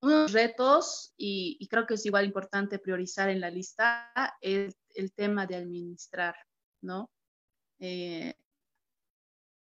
unos 0.00 0.32
retos, 0.32 1.12
y, 1.16 1.66
creo 1.68 1.86
que 1.86 1.94
es 1.94 2.06
igual 2.06 2.26
importante 2.26 2.78
priorizar 2.78 3.28
en 3.30 3.40
la 3.40 3.50
lista, 3.50 4.12
es 4.40 4.76
el 4.94 5.12
tema 5.12 5.46
de 5.46 5.56
administrar, 5.56 6.36
¿no? 6.80 7.10
Eh, 7.80 8.34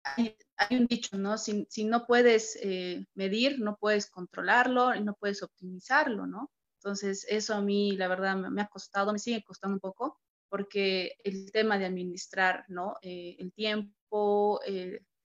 hay, 0.04 0.36
un 0.70 0.86
dicho, 0.86 1.16
¿no? 1.16 1.38
Si, 1.38 1.84
no 1.84 2.06
puedes 2.06 2.58
eh, 2.62 3.06
medir, 3.14 3.60
no 3.60 3.76
puedes 3.76 4.10
controlarlo 4.10 4.94
y 4.94 5.02
no 5.02 5.14
puedes 5.14 5.42
optimizarlo, 5.42 6.26
¿no? 6.26 6.50
Entonces, 6.78 7.26
eso 7.28 7.54
a 7.54 7.60
mí, 7.60 7.96
la 7.96 8.08
verdad, 8.08 8.36
me, 8.36 8.62
ha 8.62 8.68
costado, 8.68 9.12
me 9.12 9.18
sigue 9.18 9.42
costando 9.42 9.74
un 9.74 9.80
poco, 9.80 10.18
porque 10.48 11.16
el 11.24 11.52
tema 11.52 11.78
de 11.78 11.86
administrar, 11.86 12.64
¿no? 12.68 12.96
Eh, 13.02 13.36
el 13.38 13.52
tiempo, 13.52 14.60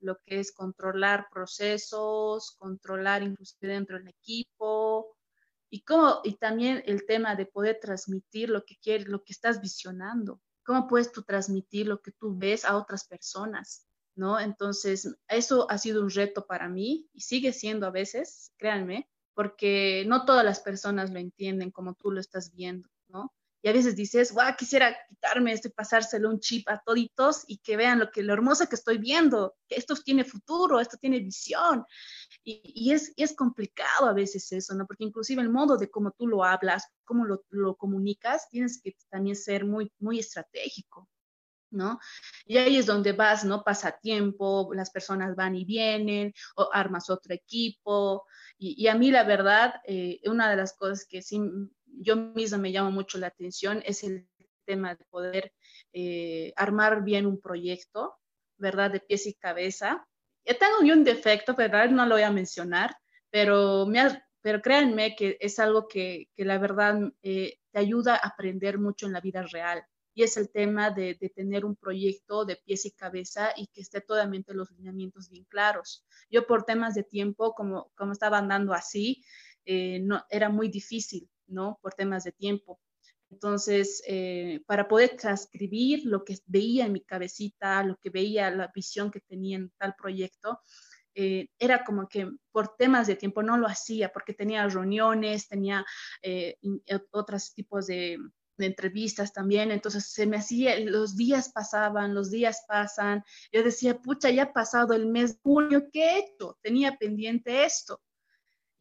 lo 0.04 0.20
que 0.26 0.39
es 0.39 0.52
controlar 0.52 1.28
procesos, 1.32 2.56
controlar 2.58 3.24
inclusive 3.24 3.74
dentro 3.74 3.98
del 3.98 4.10
equipo 4.10 5.18
y, 5.70 5.82
cómo, 5.82 6.22
y 6.24 6.36
también 6.36 6.84
el 6.86 7.06
tema 7.06 7.36
de 7.36 7.46
poder 7.46 7.80
transmitir 7.82 8.50
lo 8.50 8.63
que 8.66 8.78
quieres, 8.78 9.08
lo 9.08 9.24
que 9.24 9.34
estás 9.34 9.62
visionando. 9.62 10.42
¿Cómo 10.66 10.88
puedes 10.88 11.12
tú 11.12 11.24
transmitir 11.24 11.88
lo 11.88 12.02
que 12.02 12.12
tú 12.12 12.38
ves 12.38 12.66
a 12.66 12.78
otras 12.78 13.06
personas? 13.06 13.88
¿No? 14.16 14.39
Entonces, 14.39 15.16
eso 15.28 15.70
ha 15.72 15.78
sido 15.80 16.04
un 16.04 16.12
reto 16.12 16.46
para 16.46 16.70
mí 16.70 17.10
y 17.13 17.22
sigue 17.22 17.52
siendo 17.52 17.88
a 17.88 17.92
veces, 17.92 18.54
créanme, 18.58 19.10
porque 19.34 20.06
no 20.08 20.26
todas 20.26 20.46
las 20.46 20.60
personas 20.60 21.12
lo 21.12 21.20
entienden 21.20 21.72
como 21.72 21.96
tú 21.96 22.12
lo 22.12 22.20
estás 22.20 22.54
viendo, 22.54 22.88
¿no? 23.08 23.34
Y 23.63 23.69
a 23.69 23.73
veces 23.73 23.95
dices, 23.95 24.34
guau, 24.34 24.54
quisiera 24.58 24.93
quitarme 25.08 25.54
esto 25.54 25.69
y 25.69 25.71
pasárselo 25.71 26.30
un 26.30 26.41
chip 26.41 26.67
a 26.67 26.82
toditos 26.86 27.45
y 27.47 27.60
que 27.60 27.78
vean 27.78 27.97
lo 27.97 28.12
que 28.12 28.21
lo 28.21 28.34
hermoso 28.34 28.67
que 28.67 28.76
estoy 28.76 28.97
viendo, 28.97 29.56
que 29.69 29.76
esto 29.76 29.95
tiene 29.95 30.26
futuro, 30.26 30.82
esto 30.82 30.97
tiene 30.97 31.19
visión. 31.21 31.86
Y, 32.43 32.62
y 32.76 32.91
es, 32.91 33.13
es 33.15 33.34
complicado 33.34 34.08
a 34.10 34.13
veces 34.13 34.52
eso, 34.52 34.76
¿no? 34.76 34.86
Porque 34.86 35.06
inclusive 35.06 35.41
el 35.41 35.49
modo 35.49 35.78
de 35.78 35.89
cómo 35.89 36.12
tú 36.12 36.28
lo 36.28 36.43
hablas, 36.43 36.89
cómo 37.06 37.23
lo, 37.23 37.45
lo 37.52 37.78
comunicas, 37.78 38.49
tienes 38.49 38.82
que 38.82 38.97
también 39.10 39.38
ser 39.38 39.63
muy, 39.63 39.89
muy 39.97 40.19
estratégico. 40.19 41.08
¿no? 41.71 41.99
Y 42.45 42.58
ahí 42.58 42.78
es 42.78 42.86
donde 42.86 43.13
vas, 43.13 43.43
¿no? 43.45 43.63
Pasa 43.63 43.97
tiempo, 43.99 44.69
las 44.76 44.91
personas 44.91 45.36
van 45.36 45.56
y 45.56 45.65
vienen, 45.65 46.32
o 46.56 46.69
armas 46.71 47.10
otro 47.10 47.34
equipo. 47.34 48.26
Y, 48.60 48.80
y 48.80 48.88
a 48.89 48.95
mí, 48.95 49.10
la 49.10 49.23
verdad, 49.23 49.73
eh, 49.86 50.21
una 50.26 50.52
de 50.52 50.56
las 50.56 50.73
cosas 50.73 51.08
que 51.10 51.23
sí 51.23 51.39
yo 52.00 52.16
misma 52.16 52.58
me 52.58 52.72
llama 52.72 52.90
mucho 52.90 53.18
la 53.18 53.28
atención 53.28 53.82
es 53.86 54.04
el 54.04 54.28
tema 54.66 54.96
de 54.96 55.06
poder 55.06 55.54
eh, 55.92 56.54
armar 56.56 57.04
bien 57.04 57.26
un 57.26 57.40
proyecto, 57.40 58.16
¿verdad? 58.58 58.92
De 58.92 59.00
pies 59.00 59.26
y 59.28 59.34
cabeza. 59.34 60.08
Yo 60.46 60.58
tengo 60.58 60.80
un 60.80 61.04
defecto, 61.04 61.56
¿verdad? 61.56 61.90
No 61.90 62.06
lo 62.06 62.16
voy 62.16 62.24
a 62.24 62.32
mencionar, 62.32 62.96
pero, 63.30 63.86
me 63.86 64.24
pero 64.42 64.62
créanme 64.62 65.16
que 65.16 65.38
es 65.40 65.60
algo 65.60 65.88
que, 65.88 66.30
que 66.36 66.46
la 66.46 66.58
verdad 66.58 67.00
eh, 67.22 67.60
te 67.72 67.80
ayuda 67.80 68.16
a 68.16 68.28
aprender 68.28 68.78
mucho 68.78 69.06
en 69.06 69.14
la 69.14 69.22
vida 69.22 69.44
real. 69.44 69.84
Y 70.16 70.24
es 70.24 70.38
el 70.38 70.52
tema 70.52 70.92
de, 70.92 71.16
de, 71.20 71.30
tener 71.30 71.66
un 71.66 71.76
proyecto 71.76 72.46
de 72.46 72.58
pies 72.58 72.86
y 72.86 72.92
cabeza 72.92 73.52
y 73.56 73.66
que 73.68 73.82
esté 73.82 74.00
totalmente 74.02 74.54
los 74.54 74.70
lineamientos 74.72 75.28
bien 75.28 75.46
claros. 75.46 76.06
Yo 76.30 76.46
por 76.46 76.66
temas 76.66 76.94
de 76.94 77.04
tiempo, 77.04 77.56
como, 77.56 77.92
como 77.96 78.12
estaba 78.12 78.38
andando 78.38 78.74
así, 78.74 79.24
eh, 79.66 80.00
no, 80.02 80.24
era 80.30 80.50
muy 80.50 80.68
difícil 80.68 81.30
¿no? 81.48 81.80
Por 81.82 81.94
temas 81.94 82.24
de 82.24 82.32
tiempo. 82.32 82.80
Entonces, 83.34 84.04
eh, 84.08 84.62
para 84.68 84.88
poder 84.88 85.18
transcribir 85.18 86.06
lo 86.06 86.24
que 86.24 86.38
veía 86.46 86.86
en 86.86 86.94
mi 86.94 87.02
cabecita, 87.02 87.84
lo 87.84 87.98
que 87.98 88.12
veía, 88.12 88.52
la 88.52 88.72
visión 88.74 89.10
que 89.10 89.22
tenía 89.22 89.58
en 89.58 89.72
tal 89.80 89.96
proyecto, 89.96 90.60
eh, 91.16 91.48
era 91.60 91.84
como 91.84 92.08
que 92.08 92.30
por 92.52 92.76
temas 92.76 93.08
de 93.08 93.16
tiempo 93.16 93.44
no 93.44 93.58
lo 93.58 93.68
hacía, 93.68 94.12
porque 94.12 94.34
tenía 94.34 94.68
reuniones, 94.68 95.48
tenía 95.48 95.86
eh, 96.22 96.58
otros 97.12 97.54
tipos 97.54 97.88
de, 97.88 98.18
de, 98.58 98.66
entrevistas 98.66 99.34
también, 99.34 99.72
entonces 99.72 100.12
se 100.12 100.26
me 100.26 100.38
hacía, 100.38 100.80
los 100.80 101.16
días 101.16 101.52
pasaban, 101.52 102.16
los 102.16 102.32
días 102.32 102.64
pasan, 102.68 103.24
yo 103.52 103.64
decía, 103.64 104.00
pucha, 104.00 104.30
ya 104.32 104.44
ha 104.44 104.54
pasado 104.54 104.94
el 104.94 105.08
mes 105.08 105.36
de 105.36 105.40
junio, 105.44 105.88
¿qué 105.92 106.04
he 106.04 106.20
hecho? 106.20 106.58
Tenía 106.62 106.98
pendiente 106.98 107.66
esto. 107.66 108.02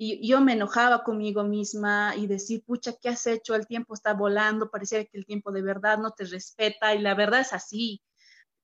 Y 0.04 0.26
yo 0.26 0.40
me 0.40 0.54
enojaba 0.54 1.04
conmigo 1.04 1.44
misma 1.44 2.16
y 2.16 2.26
decir, 2.26 2.64
pucha, 2.64 2.92
¿qué 3.00 3.10
has 3.10 3.24
hecho? 3.28 3.54
El 3.54 3.68
tiempo 3.68 3.94
está 3.94 4.14
volando, 4.14 4.68
parecía 4.68 5.04
que 5.04 5.16
el 5.16 5.24
tiempo 5.24 5.52
de 5.52 5.62
verdad 5.62 5.96
no 5.98 6.10
te 6.10 6.24
respeta 6.24 6.92
y 6.92 6.98
la 6.98 7.14
verdad 7.14 7.42
es 7.42 7.52
así. 7.52 8.02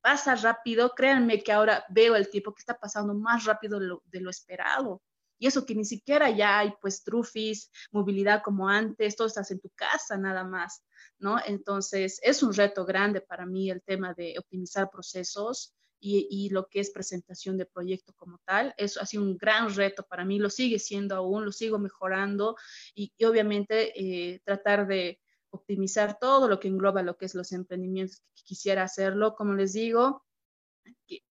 Pasa 0.00 0.34
rápido, 0.34 0.96
créanme 0.96 1.40
que 1.44 1.52
ahora 1.52 1.84
veo 1.90 2.16
el 2.16 2.28
tiempo 2.28 2.52
que 2.52 2.58
está 2.58 2.76
pasando 2.76 3.14
más 3.14 3.44
rápido 3.44 3.78
de 3.78 4.20
lo, 4.20 4.30
esperado. 4.30 5.00
Y 5.38 5.46
eso 5.46 5.64
que 5.64 5.76
ni 5.76 5.84
siquiera 5.84 6.28
ya 6.28 6.58
hay 6.58 6.72
pues 6.80 7.04
trufis, 7.04 7.70
movilidad 7.92 8.42
como 8.42 8.68
antes, 8.68 9.14
todo 9.14 9.28
estás 9.28 9.52
en 9.52 9.60
tu 9.60 9.70
casa 9.76 10.18
nada 10.18 10.42
más, 10.42 10.82
¿no? 11.20 11.38
Entonces 11.46 12.18
es 12.24 12.42
un 12.42 12.52
reto 12.52 12.84
grande 12.84 13.20
para 13.20 13.46
mí 13.46 13.70
el 13.70 13.80
tema 13.82 14.12
de 14.12 14.34
optimizar 14.40 14.90
procesos, 14.90 15.72
y, 16.00 16.48
lo 16.50 16.68
que 16.68 16.80
es 16.80 16.90
presentación 16.90 17.56
de 17.58 17.66
proyecto 17.66 18.12
como 18.14 18.38
tal. 18.44 18.74
Eso 18.76 19.00
ha 19.00 19.06
sido 19.06 19.22
un 19.22 19.36
gran 19.36 19.74
reto 19.74 20.04
para 20.04 20.24
mí, 20.24 20.38
lo 20.38 20.50
sigue 20.50 20.78
siendo 20.78 21.16
aún, 21.16 21.44
lo 21.44 21.52
sigo 21.52 21.78
mejorando 21.78 22.56
y, 22.94 23.12
obviamente 23.24 23.92
eh, 23.98 24.40
tratar 24.44 24.86
de 24.86 25.20
optimizar 25.50 26.18
todo 26.18 26.48
lo 26.48 26.60
que 26.60 26.68
engloba 26.68 27.02
lo 27.02 27.16
que 27.16 27.26
es 27.26 27.34
los 27.34 27.52
emprendimientos 27.52 28.22
que 28.34 28.42
quisiera 28.44 28.82
hacerlo. 28.84 29.34
Como 29.34 29.54
les 29.54 29.72
digo, 29.72 30.24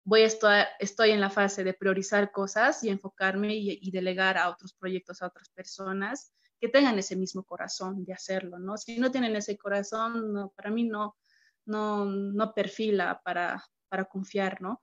voy 0.03 0.21
a 0.21 0.25
estar, 0.25 0.67
estoy 0.79 1.11
en 1.11 1.21
la 1.21 1.29
fase 1.29 1.63
de 1.63 1.73
priorizar 1.73 2.31
cosas 2.31 2.83
y 2.83 2.89
enfocarme 2.89 3.55
y, 3.55 3.91
delegar 3.91 4.37
a 4.37 4.49
otros 4.49 4.73
proyectos, 4.73 5.21
a 5.21 5.27
otras 5.27 5.49
personas 5.49 6.33
que 6.59 6.69
tengan 6.69 6.97
ese 6.97 7.15
mismo 7.15 7.43
corazón 7.43 8.03
de 8.03 8.13
hacerlo, 8.13 8.57
¿no? 8.57 8.77
Si 8.77 8.99
no 8.99 9.11
tienen 9.11 9.35
ese 9.35 9.57
corazón, 9.57 10.33
no, 10.33 10.49
para 10.55 10.71
mí 10.71 10.83
no, 10.85 11.15
no, 11.65 12.05
no 12.05 12.53
perfila 12.53 13.21
para, 13.23 13.63
para 13.89 14.05
confiar, 14.05 14.61
¿no? 14.61 14.81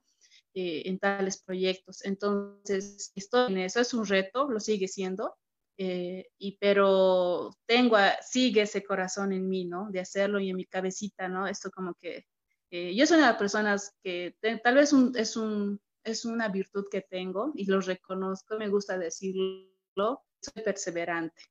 Eh, 0.57 0.83
en 0.85 0.99
tales 0.99 1.41
proyectos. 1.43 2.05
Entonces, 2.05 3.11
esto 3.13 3.47
en 3.47 3.57
eso, 3.57 3.81
es 3.81 3.93
un 3.93 4.05
reto, 4.05 4.49
lo 4.49 4.61
sigue 4.61 4.87
siendo, 4.87 5.35
eh, 5.77 6.29
y, 6.37 6.57
pero 6.59 7.53
tengo, 7.65 7.97
sigue 8.21 8.61
ese 8.61 8.81
corazón 8.81 9.33
en 9.33 9.49
mí, 9.49 9.65
¿no? 9.65 9.89
De 9.91 9.99
hacerlo 9.99 10.39
y 10.39 10.49
en 10.49 10.55
mi 10.55 10.65
cabecita, 10.65 11.27
¿no? 11.27 11.45
Esto 11.45 11.69
como 11.71 11.93
que, 11.95 12.25
eh, 12.71 12.95
yo 12.95 13.05
soy 13.05 13.17
una 13.17 13.25
de 13.25 13.31
las 13.33 13.39
personas 13.39 13.93
que 14.01 14.37
tal 14.63 14.75
vez 14.75 14.93
es, 15.15 15.35
un, 15.35 15.81
es 16.05 16.23
una 16.23 16.47
virtud 16.47 16.85
que 16.89 17.01
tengo 17.01 17.51
y 17.53 17.65
lo 17.65 17.81
reconozco, 17.81 18.57
me 18.57 18.69
gusta 18.69 18.97
decirlo, 18.97 20.23
soy 20.39 20.63
perseverante. 20.63 21.41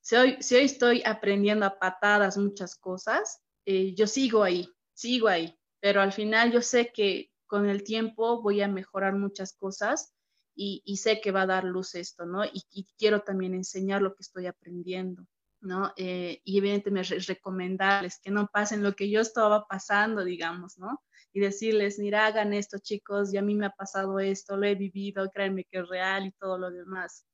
Si 0.00 0.14
hoy, 0.14 0.36
si 0.40 0.54
hoy 0.54 0.66
estoy 0.66 1.02
aprendiendo 1.04 1.66
a 1.66 1.80
patadas 1.80 2.38
muchas 2.38 2.76
cosas, 2.76 3.40
yo 3.66 4.06
sigo 4.06 4.44
ahí, 4.44 4.68
sigo 4.92 5.26
ahí 5.26 5.58
pero 5.84 6.00
al 6.00 6.14
final 6.14 6.50
yo 6.50 6.62
sé 6.62 6.92
que 6.94 7.30
con 7.44 7.68
el 7.68 7.84
tiempo 7.84 8.40
voy 8.40 8.62
a 8.62 8.68
mejorar 8.68 9.16
muchas 9.16 9.52
cosas 9.52 10.14
y, 10.56 10.82
sé 10.96 11.20
que 11.20 11.30
va 11.30 11.42
a 11.42 11.46
dar 11.46 11.64
luz 11.64 11.94
esto, 11.94 12.24
¿no? 12.24 12.42
Y, 12.46 12.86
quiero 12.96 13.20
también 13.20 13.52
enseñar 13.52 14.00
lo 14.00 14.14
que 14.14 14.22
estoy 14.22 14.46
aprendiendo, 14.46 15.26
¿no? 15.60 15.92
Eh, 15.98 16.40
y 16.42 16.56
evidentemente 16.56 17.18
recomendarles 17.18 18.18
que 18.18 18.30
no 18.30 18.48
pasen 18.50 18.82
lo 18.82 18.96
que 18.96 19.10
yo 19.10 19.20
estaba 19.20 19.66
pasando, 19.66 20.24
digamos, 20.24 20.78
¿no? 20.78 21.02
Y 21.34 21.40
decirles, 21.40 21.98
mira, 21.98 22.24
hagan 22.24 22.54
esto, 22.54 22.78
chicos, 22.78 23.34
y 23.34 23.36
a 23.36 23.42
mí 23.42 23.54
me 23.54 23.66
ha 23.66 23.70
pasado 23.70 24.20
esto, 24.20 24.56
lo 24.56 24.66
he 24.66 24.76
vivido, 24.76 25.30
créanme 25.34 25.64
que 25.64 25.80
es 25.80 25.88
real 25.90 26.24
y 26.24 26.32
todo 26.32 26.56
lo 26.56 26.70
demás. 26.70 27.26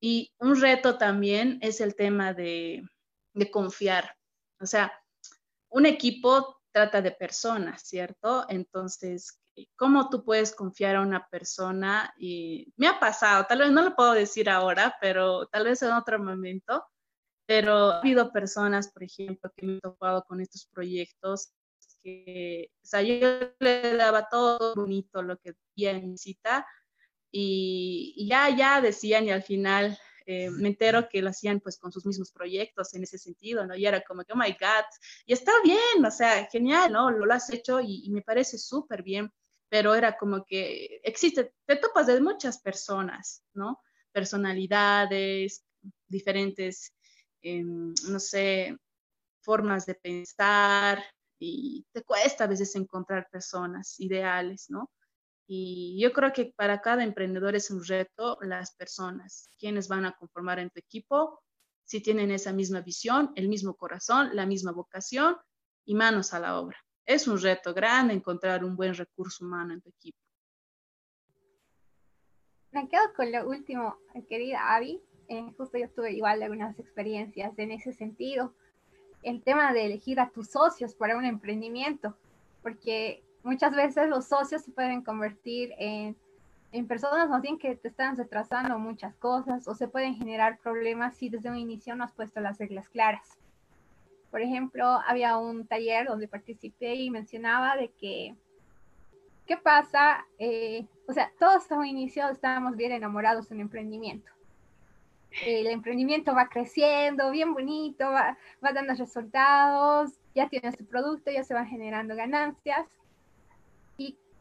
Y 0.00 0.32
un 0.40 0.60
reto 0.60 0.98
también 0.98 1.60
es 1.62 1.80
el 1.80 1.94
tema 1.94 2.34
de, 2.34 2.82
de 3.34 3.50
confiar. 3.52 4.16
O 4.58 4.66
sea, 4.66 4.92
un 5.68 5.86
equipo 5.86 6.61
trata 6.72 7.02
de 7.02 7.12
personas, 7.12 7.82
¿cierto? 7.82 8.46
Entonces, 8.48 9.40
¿cómo 9.76 10.08
tú 10.08 10.24
puedes 10.24 10.54
confiar 10.54 10.96
a 10.96 11.02
una 11.02 11.26
persona? 11.28 12.12
Y 12.18 12.72
me 12.76 12.88
ha 12.88 12.98
pasado, 12.98 13.44
tal 13.48 13.60
vez 13.60 13.70
no 13.70 13.82
lo 13.82 13.94
puedo 13.94 14.12
decir 14.12 14.48
ahora, 14.50 14.96
pero 15.00 15.46
tal 15.46 15.64
vez 15.64 15.82
en 15.82 15.92
otro 15.92 16.18
momento, 16.18 16.84
pero 17.46 17.92
ha 17.92 17.98
habido 17.98 18.32
personas, 18.32 18.90
por 18.92 19.02
ejemplo, 19.02 19.52
que 19.56 19.66
me 19.66 19.72
han 19.74 19.80
tocado 19.80 20.24
con 20.24 20.40
estos 20.40 20.66
proyectos 20.66 21.52
que, 22.02 22.70
o 22.82 22.86
sea, 22.86 23.02
yo 23.02 23.52
le 23.58 23.96
daba 23.96 24.28
todo 24.28 24.74
bonito 24.74 25.22
lo 25.22 25.38
que 25.38 25.52
decía 25.52 25.92
en 25.92 26.18
cita 26.18 26.66
y, 27.30 28.26
ya, 28.28 28.50
ya 28.50 28.80
decían 28.80 29.24
y 29.24 29.30
al 29.30 29.42
final 29.42 29.98
eh, 30.26 30.50
me 30.50 30.68
entero 30.68 31.08
que 31.08 31.22
lo 31.22 31.30
hacían 31.30 31.60
pues 31.60 31.78
con 31.78 31.92
sus 31.92 32.06
mismos 32.06 32.30
proyectos 32.32 32.94
en 32.94 33.04
ese 33.04 33.18
sentido, 33.18 33.66
¿no? 33.66 33.74
Y 33.74 33.86
era 33.86 34.02
como 34.02 34.24
que, 34.24 34.32
oh 34.32 34.36
my 34.36 34.52
God, 34.52 34.84
y 35.26 35.32
está 35.32 35.52
bien, 35.64 36.04
o 36.04 36.10
sea, 36.10 36.46
genial, 36.50 36.92
¿no? 36.92 37.10
Lo, 37.10 37.26
lo 37.26 37.34
has 37.34 37.50
hecho 37.52 37.80
y, 37.80 38.02
y 38.04 38.10
me 38.10 38.22
parece 38.22 38.58
súper 38.58 39.02
bien, 39.02 39.30
pero 39.68 39.94
era 39.94 40.16
como 40.18 40.44
que 40.44 41.00
existe, 41.02 41.54
te 41.66 41.76
topas 41.76 42.06
de 42.06 42.20
muchas 42.20 42.60
personas, 42.60 43.42
¿no? 43.54 43.80
Personalidades, 44.12 45.64
diferentes, 46.06 46.92
eh, 47.42 47.62
no 47.64 48.20
sé, 48.20 48.76
formas 49.40 49.86
de 49.86 49.94
pensar 49.94 51.02
y 51.38 51.84
te 51.92 52.02
cuesta 52.02 52.44
a 52.44 52.48
veces 52.48 52.76
encontrar 52.76 53.28
personas 53.30 53.98
ideales, 53.98 54.66
¿no? 54.68 54.90
Y 55.54 56.00
yo 56.00 56.14
creo 56.14 56.32
que 56.32 56.54
para 56.56 56.80
cada 56.80 57.04
emprendedor 57.04 57.54
es 57.54 57.70
un 57.70 57.84
reto 57.84 58.38
las 58.40 58.74
personas, 58.74 59.50
quienes 59.58 59.86
van 59.86 60.06
a 60.06 60.12
conformar 60.12 60.58
en 60.58 60.70
tu 60.70 60.80
equipo, 60.80 61.42
si 61.84 62.00
tienen 62.00 62.30
esa 62.30 62.54
misma 62.54 62.80
visión, 62.80 63.32
el 63.36 63.50
mismo 63.50 63.74
corazón, 63.74 64.30
la 64.32 64.46
misma 64.46 64.72
vocación 64.72 65.36
y 65.84 65.94
manos 65.94 66.32
a 66.32 66.40
la 66.40 66.58
obra. 66.58 66.78
Es 67.04 67.28
un 67.28 67.38
reto 67.38 67.74
grande 67.74 68.14
encontrar 68.14 68.64
un 68.64 68.76
buen 68.76 68.94
recurso 68.94 69.44
humano 69.44 69.74
en 69.74 69.82
tu 69.82 69.90
equipo. 69.90 70.16
Me 72.70 72.88
quedo 72.88 73.12
con 73.14 73.30
lo 73.30 73.46
último, 73.46 73.98
querida 74.30 74.74
Avi. 74.74 75.02
Eh, 75.28 75.52
justo 75.58 75.76
yo 75.76 75.90
tuve 75.90 76.12
igual 76.12 76.42
algunas 76.42 76.78
experiencias 76.78 77.58
en 77.58 77.72
ese 77.72 77.92
sentido. 77.92 78.54
El 79.22 79.42
tema 79.42 79.74
de 79.74 79.84
elegir 79.84 80.18
a 80.18 80.30
tus 80.30 80.48
socios 80.48 80.94
para 80.94 81.18
un 81.18 81.26
emprendimiento, 81.26 82.16
porque 82.62 83.22
muchas 83.44 83.74
veces 83.74 84.08
los 84.08 84.26
socios 84.26 84.62
se 84.62 84.70
pueden 84.70 85.02
convertir 85.02 85.72
en, 85.78 86.16
en 86.72 86.86
personas 86.86 87.28
más 87.28 87.42
bien 87.42 87.58
que 87.58 87.76
te 87.76 87.88
están 87.88 88.16
retrasando 88.16 88.78
muchas 88.78 89.14
cosas 89.16 89.66
o 89.68 89.74
se 89.74 89.88
pueden 89.88 90.14
generar 90.14 90.58
problemas 90.58 91.16
si 91.16 91.28
desde 91.28 91.50
un 91.50 91.56
inicio 91.56 91.94
no 91.94 92.04
has 92.04 92.12
puesto 92.12 92.40
las 92.40 92.58
reglas 92.58 92.88
claras. 92.88 93.38
Por 94.30 94.40
ejemplo, 94.40 94.86
había 95.06 95.36
un 95.36 95.66
taller 95.66 96.06
donde 96.06 96.26
participé 96.26 96.94
y 96.94 97.10
mencionaba 97.10 97.76
de 97.76 97.90
que, 97.90 98.34
¿qué 99.46 99.58
pasa? 99.58 100.24
Eh, 100.38 100.86
o 101.06 101.12
sea, 101.12 101.30
todos 101.38 101.70
a 101.70 101.76
un 101.76 101.86
inicio 101.86 102.26
estábamos 102.28 102.76
bien 102.76 102.92
enamorados 102.92 103.50
en 103.50 103.60
emprendimiento. 103.60 104.30
El 105.44 105.66
emprendimiento 105.66 106.34
va 106.34 106.48
creciendo, 106.48 107.30
bien 107.30 107.52
bonito, 107.52 108.10
va, 108.10 108.36
va 108.64 108.72
dando 108.72 108.94
resultados, 108.94 110.12
ya 110.34 110.48
tienes 110.48 110.76
tu 110.76 110.84
producto, 110.86 111.30
ya 111.30 111.42
se 111.44 111.54
van 111.54 111.66
generando 111.66 112.14
ganancias 112.14 112.86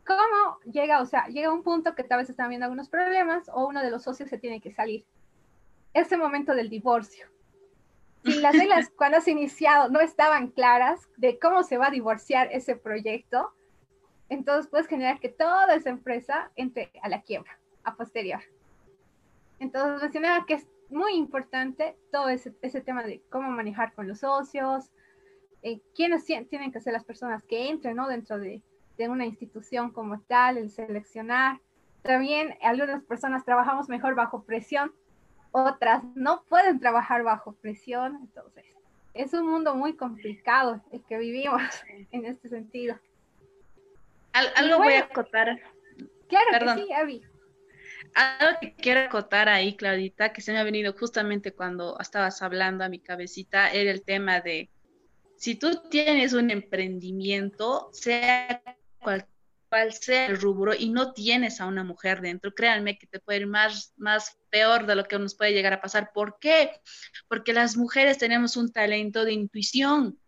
¿Cómo 0.05 0.59
llega? 0.71 1.01
O 1.01 1.05
sea, 1.05 1.27
llega 1.27 1.53
un 1.53 1.63
punto 1.63 1.95
que 1.95 2.03
tal 2.03 2.19
vez 2.19 2.29
están 2.29 2.49
viendo 2.49 2.65
algunos 2.65 2.89
problemas 2.89 3.49
o 3.53 3.67
uno 3.67 3.81
de 3.81 3.91
los 3.91 4.03
socios 4.03 4.29
se 4.29 4.37
tiene 4.37 4.61
que 4.61 4.71
salir. 4.71 5.05
Ese 5.93 6.17
momento 6.17 6.55
del 6.55 6.69
divorcio. 6.69 7.27
Si 8.23 8.39
las 8.39 8.57
reglas 8.57 8.89
cuando 8.97 9.17
has 9.17 9.27
iniciado 9.27 9.89
no 9.89 9.99
estaban 9.99 10.49
claras 10.49 11.07
de 11.17 11.39
cómo 11.39 11.63
se 11.63 11.77
va 11.77 11.87
a 11.87 11.91
divorciar 11.91 12.49
ese 12.51 12.75
proyecto, 12.75 13.53
entonces 14.29 14.69
puedes 14.69 14.87
generar 14.87 15.19
que 15.19 15.29
toda 15.29 15.73
esa 15.75 15.89
empresa 15.89 16.51
entre 16.55 16.91
a 17.01 17.09
la 17.09 17.21
quiebra 17.21 17.59
a 17.83 17.95
posterior. 17.95 18.41
Entonces 19.59 20.01
mencionaba 20.01 20.45
que 20.45 20.55
es 20.55 20.67
muy 20.89 21.13
importante 21.13 21.97
todo 22.11 22.29
ese, 22.29 22.53
ese 22.61 22.81
tema 22.81 23.03
de 23.03 23.21
cómo 23.29 23.49
manejar 23.49 23.93
con 23.93 24.07
los 24.07 24.19
socios, 24.19 24.91
eh, 25.63 25.79
quiénes 25.95 26.25
tienen 26.25 26.71
que 26.71 26.79
ser 26.79 26.93
las 26.93 27.03
personas 27.03 27.43
que 27.43 27.69
entren 27.69 27.95
¿no? 27.95 28.07
dentro 28.07 28.39
de, 28.39 28.61
de 29.01 29.09
una 29.09 29.25
institución 29.25 29.91
como 29.91 30.21
tal, 30.21 30.57
el 30.57 30.69
seleccionar. 30.69 31.59
También 32.03 32.55
algunas 32.61 33.03
personas 33.03 33.43
trabajamos 33.43 33.89
mejor 33.89 34.13
bajo 34.13 34.43
presión, 34.43 34.93
otras 35.51 36.03
no 36.15 36.43
pueden 36.47 36.79
trabajar 36.79 37.23
bajo 37.23 37.53
presión, 37.53 38.19
entonces 38.21 38.65
es 39.13 39.33
un 39.33 39.47
mundo 39.47 39.75
muy 39.75 39.95
complicado 39.95 40.81
el 40.91 41.03
que 41.05 41.17
vivimos 41.17 41.61
en 42.11 42.25
este 42.25 42.49
sentido. 42.49 42.97
algo 44.33 44.77
voy 44.77 44.93
a 44.93 45.01
acotar. 45.01 45.59
Claro 46.27 46.75
que 46.75 46.83
sí, 46.83 46.93
Abby. 46.93 47.23
Algo 48.13 48.59
que 48.61 48.73
quiero 48.75 49.01
acotar 49.01 49.49
ahí, 49.49 49.75
Claudita, 49.75 50.31
que 50.31 50.41
se 50.41 50.53
me 50.53 50.59
ha 50.59 50.63
venido 50.63 50.93
justamente 50.93 51.53
cuando 51.53 51.97
estabas 51.99 52.41
hablando 52.41 52.83
a 52.83 52.89
mi 52.89 52.99
cabecita, 52.99 53.71
era 53.71 53.91
el 53.91 54.03
tema 54.03 54.41
de 54.41 54.69
si 55.41 55.55
tú 55.55 55.81
tienes 55.89 56.33
un 56.33 56.51
emprendimiento, 56.51 57.89
sea 57.93 58.61
cual, 59.01 59.27
sea 59.93 60.25
el 60.25 60.39
rubro 60.39 60.73
y 60.77 60.89
no 60.89 61.13
tienes 61.13 61.61
a 61.61 61.65
una 61.65 61.83
mujer 61.83 62.21
dentro, 62.21 62.53
créanme 62.53 62.97
que 62.97 63.07
te 63.07 63.19
puede 63.19 63.39
ir 63.39 63.47
más, 63.47 63.93
más 63.95 64.37
peor 64.49 64.85
de 64.85 64.95
lo 64.95 65.05
que 65.05 65.17
nos 65.17 65.35
puede 65.35 65.53
llegar 65.53 65.73
a 65.73 65.81
pasar. 65.81 66.11
¿Por 66.13 66.39
qué? 66.39 66.71
Porque 67.27 67.53
las 67.53 67.77
mujeres 67.77 68.17
tenemos 68.17 68.57
un 68.57 68.71
talento 68.71 69.23
de 69.23 69.33
intuición, 69.33 70.19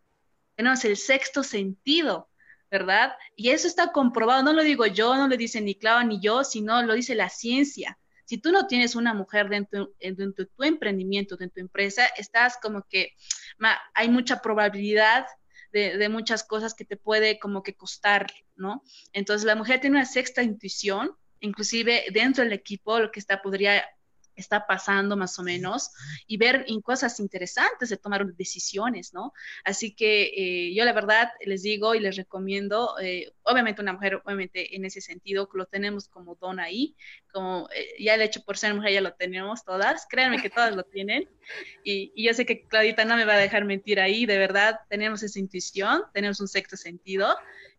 tenemos 0.56 0.84
el 0.86 0.98
sexto 0.98 1.44
sentido. 1.44 2.30
¿verdad? 2.72 3.14
Y 3.36 3.52
eso 3.52 3.68
está 3.68 3.92
comprobado, 3.92 4.42
no 4.42 4.52
lo 4.52 4.64
digo 4.64 4.88
yo, 4.88 5.16
no 5.16 5.28
lo 5.28 5.38
dice 5.38 5.62
ni 5.62 5.76
Clau 5.76 6.08
ni 6.08 6.20
yo, 6.20 6.44
sino 6.44 6.82
lo 6.82 6.96
dice 6.96 7.14
la 7.14 7.30
ciencia. 7.30 8.00
Si 8.26 8.40
tú 8.40 8.52
no 8.52 8.66
tienes 8.66 8.96
una 8.96 9.14
mujer 9.14 9.48
dentro, 9.48 9.94
de 10.00 10.48
tu 10.48 10.64
emprendimiento, 10.64 11.38
de 11.38 11.50
tu 11.50 11.60
empresa, 11.60 12.08
estás 12.18 12.58
como 12.60 12.82
que 12.90 13.14
hay 13.94 14.10
mucha 14.10 14.42
probabilidad 14.42 15.28
de, 15.74 16.08
muchas 16.10 16.44
cosas 16.44 16.76
que 16.76 16.86
te 16.86 16.98
puede 16.98 17.40
como 17.40 17.64
que 17.64 17.76
costar, 17.76 18.32
¿no? 18.56 18.84
Entonces 19.12 19.46
la 19.46 19.56
mujer 19.56 19.82
tiene 19.82 19.98
una 19.98 20.06
sexta 20.06 20.44
intuición, 20.44 21.18
inclusive 21.40 22.06
dentro 22.14 22.44
del 22.44 22.54
equipo 22.54 23.00
lo 23.00 23.12
que 23.12 23.20
está 23.20 23.42
podría 23.42 23.84
está 24.36 24.66
pasando 24.68 25.16
más 25.16 25.38
o 25.40 25.44
menos 25.44 25.92
y 26.28 26.38
ver 26.38 26.66
en 26.68 26.82
cosas 26.82 27.20
interesantes 27.20 27.90
de 27.90 27.98
tomar 27.98 28.26
decisiones, 28.34 29.14
¿no? 29.14 29.34
Así 29.64 29.96
que 29.96 30.32
eh, 30.36 30.74
yo 30.76 30.86
la 30.86 30.94
verdad 30.94 31.30
les 31.46 31.64
digo 31.64 31.96
y 31.96 32.00
les 32.00 32.16
recomiendo, 32.16 32.96
eh, 33.02 33.34
obviamente 33.44 33.82
una 33.82 33.94
mujer, 33.94 34.22
obviamente 34.24 34.76
en 34.76 34.86
ese 34.86 35.02
sentido, 35.02 35.50
lo 35.54 35.66
tenemos 35.66 36.08
como 36.08 36.36
don 36.36 36.60
ahí, 36.60 36.96
como 37.32 37.70
eh, 37.76 37.96
ya 38.00 38.16
el 38.16 38.22
hecho 38.22 38.44
por 38.44 38.58
ser 38.58 38.74
mujer 38.74 38.94
ya 38.94 39.02
lo 39.02 39.14
tenemos 39.14 39.64
todas, 39.64 40.06
créanme 40.10 40.42
que 40.42 40.50
todas 40.50 40.76
lo 40.76 40.84
tienen 40.84 41.30
y, 41.84 42.12
y, 42.16 42.26
yo 42.26 42.34
sé 42.34 42.46
que 42.46 42.68
Claudita 42.68 43.06
no 43.06 43.16
me 43.16 43.26
va 43.26 43.34
a 43.34 43.38
dejar 43.38 43.66
mentir 43.66 44.00
ahí, 44.00 44.26
de 44.26 44.38
verdad 44.38 44.80
tenemos 44.90 45.24
esa 45.24 45.40
intuición, 45.40 46.04
tenemos 46.14 46.40
un 46.40 46.48
sexto 46.48 46.78
sentido 46.78 47.36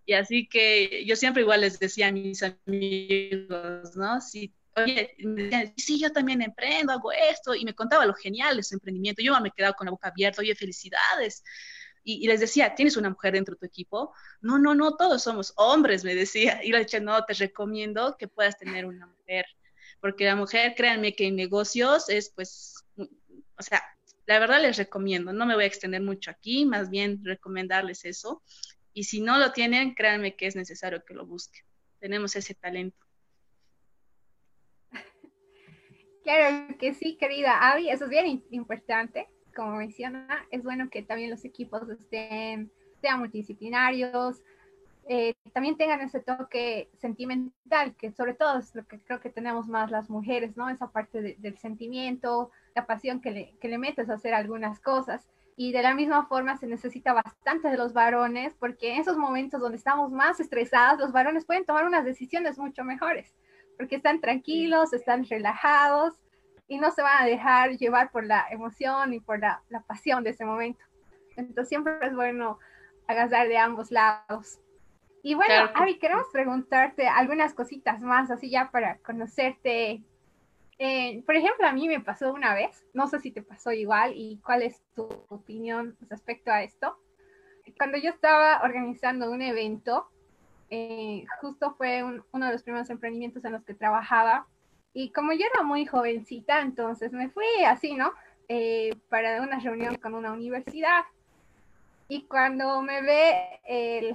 y 0.06 0.12
así 0.14 0.46
que 0.46 1.04
yo 1.06 1.16
siempre 1.16 1.42
igual 1.42 1.62
les 1.62 1.78
decía 1.78 2.08
a 2.08 2.12
mis 2.12 2.42
amigos, 2.42 3.96
¿no? 3.96 4.20
Si 4.20 4.52
oye, 4.76 5.14
me 5.18 5.44
decían, 5.44 5.74
sí, 5.76 6.00
yo 6.00 6.12
también 6.12 6.42
emprendo, 6.42 6.92
hago 6.92 7.12
esto, 7.12 7.54
y 7.54 7.64
me 7.64 7.74
contaba 7.74 8.06
lo 8.06 8.14
genial 8.14 8.56
de 8.56 8.62
su 8.62 8.74
emprendimiento. 8.74 9.22
Yo 9.22 9.38
me 9.40 9.48
he 9.48 9.52
quedado 9.52 9.74
con 9.74 9.86
la 9.86 9.90
boca 9.90 10.08
abierta, 10.08 10.40
oye, 10.40 10.54
felicidades. 10.54 11.42
Y, 12.02 12.26
les 12.26 12.40
decía, 12.40 12.74
¿tienes 12.74 12.96
una 12.98 13.08
mujer 13.08 13.32
dentro 13.32 13.54
de 13.54 13.60
tu 13.60 13.66
equipo? 13.66 14.12
No, 14.42 14.58
no, 14.58 14.74
no, 14.74 14.96
todos 14.96 15.22
somos 15.22 15.54
hombres, 15.56 16.04
me 16.04 16.14
decía. 16.14 16.60
Y 16.62 16.70
le 16.70 16.84
dije, 16.84 17.00
no, 17.00 17.24
te 17.24 17.32
recomiendo 17.32 18.16
que 18.18 18.28
puedas 18.28 18.58
tener 18.58 18.84
una 18.84 19.06
mujer, 19.06 19.46
porque 20.00 20.26
la 20.26 20.36
mujer, 20.36 20.74
créanme 20.76 21.14
que 21.14 21.28
en 21.28 21.36
negocios 21.36 22.10
es, 22.10 22.30
pues, 22.30 22.84
o 22.96 23.62
sea, 23.62 23.82
la 24.26 24.38
verdad 24.38 24.60
les 24.60 24.76
recomiendo, 24.76 25.32
no 25.32 25.46
me 25.46 25.54
voy 25.54 25.64
a 25.64 25.66
extender 25.66 26.02
mucho 26.02 26.30
aquí, 26.30 26.66
más 26.66 26.90
bien 26.90 27.24
recomendarles 27.24 28.04
eso. 28.04 28.42
Y 28.92 29.04
si 29.04 29.20
no 29.20 29.38
lo 29.38 29.52
tienen, 29.52 29.94
créanme 29.94 30.36
que 30.36 30.46
es 30.46 30.56
necesario 30.56 31.04
que 31.04 31.14
lo 31.14 31.26
busquen. 31.26 31.64
Tenemos 32.00 32.36
ese 32.36 32.54
talento. 32.54 33.03
Claro 36.24 36.74
que 36.78 36.94
sí, 36.94 37.16
querida 37.16 37.70
Avi, 37.70 37.90
eso 37.90 38.04
es 38.04 38.10
bien 38.10 38.42
importante. 38.50 39.28
Como 39.54 39.76
menciona, 39.76 40.26
es 40.50 40.64
bueno 40.64 40.88
que 40.90 41.02
también 41.02 41.30
los 41.30 41.44
equipos 41.44 41.88
estén, 41.88 42.72
sean 43.02 43.20
multidisciplinarios, 43.20 44.42
eh, 45.06 45.34
también 45.52 45.76
tengan 45.76 46.00
ese 46.00 46.20
toque 46.20 46.88
sentimental, 46.98 47.94
que 47.96 48.10
sobre 48.10 48.32
todo 48.32 48.58
es 48.58 48.74
lo 48.74 48.86
que 48.86 48.98
creo 49.00 49.20
que 49.20 49.28
tenemos 49.28 49.68
más 49.68 49.90
las 49.90 50.08
mujeres, 50.08 50.56
¿no? 50.56 50.70
Esa 50.70 50.90
parte 50.90 51.36
del 51.38 51.58
sentimiento, 51.58 52.50
la 52.74 52.86
pasión 52.86 53.20
que 53.20 53.30
le, 53.30 53.54
que 53.60 53.68
le 53.68 53.76
metes 53.76 54.08
a 54.08 54.14
hacer 54.14 54.32
algunas 54.32 54.80
cosas. 54.80 55.28
Y 55.56 55.72
de 55.72 55.82
la 55.82 55.94
misma 55.94 56.26
forma 56.26 56.56
se 56.56 56.66
necesita 56.66 57.12
bastante 57.12 57.68
de 57.68 57.76
los 57.76 57.92
varones, 57.92 58.54
porque 58.58 58.94
en 58.94 59.00
esos 59.02 59.18
momentos 59.18 59.60
donde 59.60 59.76
estamos 59.76 60.10
más 60.10 60.40
estresados, 60.40 60.98
los 60.98 61.12
varones 61.12 61.44
pueden 61.44 61.66
tomar 61.66 61.84
unas 61.86 62.04
decisiones 62.06 62.58
mucho 62.58 62.82
mejores 62.82 63.34
porque 63.76 63.96
están 63.96 64.20
tranquilos, 64.20 64.92
están 64.92 65.24
relajados 65.24 66.14
y 66.68 66.78
no 66.78 66.90
se 66.90 67.02
van 67.02 67.22
a 67.22 67.26
dejar 67.26 67.76
llevar 67.76 68.10
por 68.10 68.24
la 68.24 68.46
emoción 68.50 69.12
y 69.12 69.20
por 69.20 69.38
la, 69.40 69.62
pasión 69.86 70.24
de 70.24 70.30
ese 70.30 70.44
momento. 70.44 70.84
Entonces 71.36 71.68
siempre 71.68 71.94
es 72.02 72.14
bueno 72.14 72.58
agasar 73.06 73.48
de 73.48 73.58
ambos 73.58 73.90
lados. 73.90 74.60
Y 75.22 75.34
bueno, 75.34 75.70
Ari, 75.74 75.98
queremos 75.98 76.26
preguntarte 76.32 77.08
algunas 77.08 77.54
cositas 77.54 78.02
más, 78.02 78.30
así 78.30 78.50
ya 78.50 78.70
para 78.70 78.98
conocerte. 78.98 80.02
Eh, 80.78 81.22
por 81.24 81.36
ejemplo, 81.36 81.66
a 81.66 81.72
mí 81.72 81.88
me 81.88 82.00
pasó 82.00 82.32
una 82.32 82.54
vez, 82.54 82.84
no 82.92 83.06
sé 83.06 83.20
si 83.20 83.30
te 83.30 83.42
pasó 83.42 83.72
igual 83.72 84.12
y 84.14 84.40
cuál 84.44 84.62
es 84.62 84.82
tu 84.94 85.04
opinión 85.28 85.96
respecto 86.08 86.50
a 86.50 86.62
esto. 86.62 86.98
Cuando 87.78 87.96
yo 87.98 88.10
estaba 88.10 88.60
organizando 88.62 89.30
un 89.30 89.40
evento, 89.40 90.10
eh, 90.70 91.24
justo 91.40 91.74
fue 91.76 92.02
uno 92.02 92.46
de 92.46 92.52
los 92.52 92.62
primeros 92.62 92.90
emprendimientos 92.90 93.44
en 93.44 93.52
los 93.52 93.64
que 93.64 93.74
trabajaba 93.74 94.46
Y 94.92 95.10
como 95.12 95.32
yo 95.32 95.46
era 95.52 95.62
muy 95.64 95.86
jovencita, 95.86 96.60
entonces 96.60 97.12
me 97.12 97.28
fui 97.30 97.44
así, 97.66 97.94
¿no? 97.94 98.12
Eh, 98.48 98.94
para 99.08 99.42
una 99.42 99.58
reunión 99.58 99.96
con 99.96 100.14
una 100.14 100.32
universidad. 100.32 101.04
Y 102.08 102.22
cuando 102.26 102.82
me 102.82 103.02
ve 103.02 103.60
el, 103.66 104.14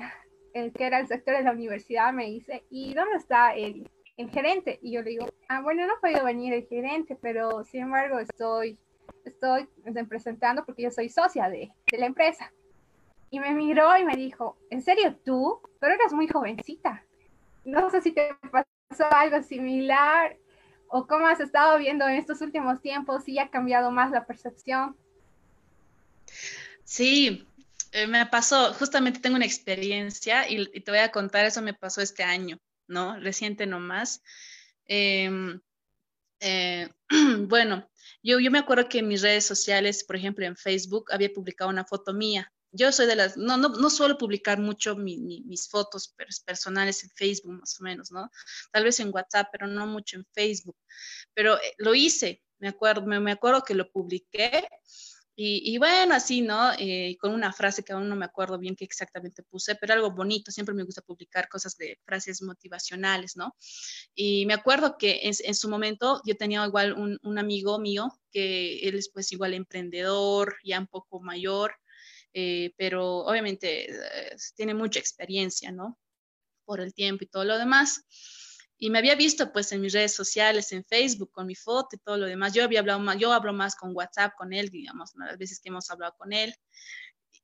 el, 0.54 0.72
que 0.74 0.86
era 0.86 1.00
el 1.00 1.08
sector 1.08 1.36
de 1.36 1.44
la 1.44 1.52
universidad, 1.52 2.14
me 2.14 2.26
dice, 2.26 2.64
¿y 2.70 2.94
dónde 2.94 3.18
está 3.18 3.56
el, 3.56 3.90
el 4.18 4.30
gerente? 4.30 4.80
Y 4.82 4.94
yo 4.94 5.02
le 5.02 5.12
digo, 5.12 5.28
ah, 5.50 5.62
bueno, 5.62 5.86
no 5.86 5.94
ha 5.94 6.00
podido 6.00 6.24
venir 6.24 6.54
el 6.54 6.68
gerente, 6.68 7.18
pero 7.22 7.64
sin 7.66 7.82
embargo 7.84 8.20
estoy, 8.20 8.78
estoy 9.26 9.68
presentando 10.08 10.66
porque 10.66 10.84
yo 10.84 10.92
soy 10.92 11.10
socia 11.10 11.50
de, 11.50 11.72
de 11.92 11.98
la 11.98 12.06
empresa. 12.06 12.52
Y 13.32 13.40
me 13.40 13.54
miró 13.54 13.96
y 13.98 14.06
me 14.06 14.16
dijo, 14.16 14.58
¿en 14.70 14.82
serio 14.82 15.16
tú? 15.24 15.62
Pero 15.80 15.94
eras 15.94 16.14
muy 16.14 16.28
jovencita. 16.28 17.04
No 17.64 17.90
sé 17.90 18.02
si 18.02 18.12
te 18.12 18.30
pasó 18.52 19.06
algo 19.12 19.44
similar 19.44 20.36
o 20.88 21.06
cómo 21.06 21.28
has 21.28 21.40
estado 21.40 21.78
viendo 21.78 22.08
en 22.08 22.16
estos 22.16 22.42
últimos 22.42 22.82
tiempos, 22.82 23.24
si 23.24 23.38
ha 23.38 23.50
cambiado 23.50 23.92
más 23.92 24.12
la 24.12 24.26
percepción. 24.26 24.98
Sí, 26.84 27.48
eh, 27.92 28.08
me 28.08 28.26
pasó, 28.26 28.74
justamente 28.74 29.20
tengo 29.20 29.36
una 29.36 29.46
experiencia 29.46 30.50
y, 30.50 30.66
te 30.82 30.92
voy 30.92 31.00
a 31.00 31.12
contar, 31.12 31.46
eso 31.46 31.62
me 31.62 31.76
pasó 31.76 32.02
este 32.02 32.24
año, 32.24 32.58
¿no? 32.88 33.20
Reciente 33.20 33.68
nomás. 33.68 34.24
Em, 34.86 35.60
eh, 36.40 36.90
bueno, 37.48 37.88
yo, 38.24 38.40
yo 38.40 38.50
me 38.50 38.60
acuerdo 38.60 38.90
que 38.90 39.00
en 39.00 39.08
mis 39.08 39.22
redes 39.22 39.46
sociales, 39.46 40.04
por 40.04 40.16
ejemplo 40.16 40.46
en 40.46 40.56
Facebook, 40.56 41.12
había 41.12 41.32
publicado 41.32 41.70
una 41.70 41.86
foto 41.86 42.14
mía 42.14 42.52
yo 42.72 42.92
soy 42.92 43.08
de 43.08 43.16
las, 43.16 43.38
no, 43.38 43.58
no, 43.58 43.70
no 43.70 43.90
suelo 43.90 44.18
publicar 44.18 44.60
mucho 44.60 44.96
mis 44.96 45.70
fotos 45.70 46.16
personales 46.46 47.04
en 47.04 47.10
Facebook, 47.12 47.54
más 47.54 47.80
o 47.80 47.84
menos, 47.84 48.12
¿no? 48.12 48.30
Tal 48.72 48.84
vez 48.84 49.00
en 49.00 49.14
WhatsApp, 49.14 49.48
pero 49.52 49.68
no 49.68 49.88
mucho 49.88 50.18
en 50.18 50.26
Facebook. 50.34 50.78
Pero 51.34 51.58
eh, 51.58 51.74
lo 51.78 51.96
hice, 51.96 52.44
me 52.60 52.70
acuerdo, 52.70 53.06
me, 53.06 53.32
acuerdo 53.32 53.64
que 53.64 53.74
lo 53.74 53.92
publiqué. 53.92 54.68
Y, 55.42 55.78
bueno, 55.78 56.16
así, 56.16 56.42
¿no? 56.42 56.74
Eh, 56.78 57.16
con 57.18 57.32
una 57.34 57.54
frase 57.54 57.82
que 57.82 57.94
aún 57.94 58.10
no 58.10 58.16
me 58.18 58.26
acuerdo 58.26 58.60
bien 58.60 58.76
qué 58.76 58.84
exactamente 58.84 59.42
puse, 59.42 59.76
pero 59.76 59.94
algo 59.94 60.12
bonito. 60.12 60.52
Siempre 60.52 60.76
me 60.76 60.84
gusta 60.84 61.02
publicar 61.02 61.48
cosas 61.48 61.78
de 61.78 61.98
frases 62.04 62.42
motivacionales, 62.42 63.38
¿no? 63.38 63.56
Y 64.14 64.46
me 64.48 64.54
acuerdo 64.54 64.98
que 64.98 65.22
en, 65.24 65.34
en 65.42 65.56
su 65.56 65.70
momento 65.70 66.22
yo 66.26 66.36
tenía 66.36 66.66
igual 66.66 66.92
un, 66.92 67.18
un, 67.24 67.38
amigo 67.38 67.80
mío 67.80 68.10
que 68.34 68.80
él 68.80 68.96
es 68.96 69.10
pues 69.14 69.32
igual 69.32 69.54
emprendedor, 69.54 70.58
ya 70.62 70.78
un 70.78 70.88
poco 70.88 71.22
mayor, 71.22 71.74
eh, 72.34 72.74
pero 72.78 73.20
obviamente 73.20 73.92
eh, 73.92 74.36
tiene 74.56 74.74
mucha 74.74 75.00
experiencia, 75.00 75.72
¿no? 75.72 75.98
Por 76.66 76.82
el 76.82 76.94
tiempo 76.94 77.24
y 77.24 77.28
todo 77.28 77.46
lo 77.46 77.58
demás. 77.58 78.04
Y 78.78 78.90
me 78.90 79.00
había 79.00 79.16
visto 79.16 79.52
pues 79.52 79.72
en 79.72 79.82
mis 79.82 79.94
redes 79.94 80.14
sociales, 80.14 80.72
en 80.72 80.86
Facebook, 80.86 81.32
con 81.32 81.48
mi 81.48 81.56
foto 81.56 81.96
y 81.96 82.00
todo 82.00 82.18
lo 82.18 82.28
demás. 82.28 82.54
Yo 82.54 82.64
había 82.64 82.80
hablado 82.80 83.00
más, 83.00 83.18
yo 83.18 83.34
hablo 83.34 83.52
más 83.52 83.76
con 83.76 83.96
WhatsApp 83.96 84.34
con 84.38 84.54
él, 84.54 84.70
digamos, 84.70 85.12
las 85.16 85.38
veces 85.38 85.60
que 85.60 85.70
hemos 85.70 85.90
hablado 85.90 86.16
con 86.18 86.32
él. 86.32 86.56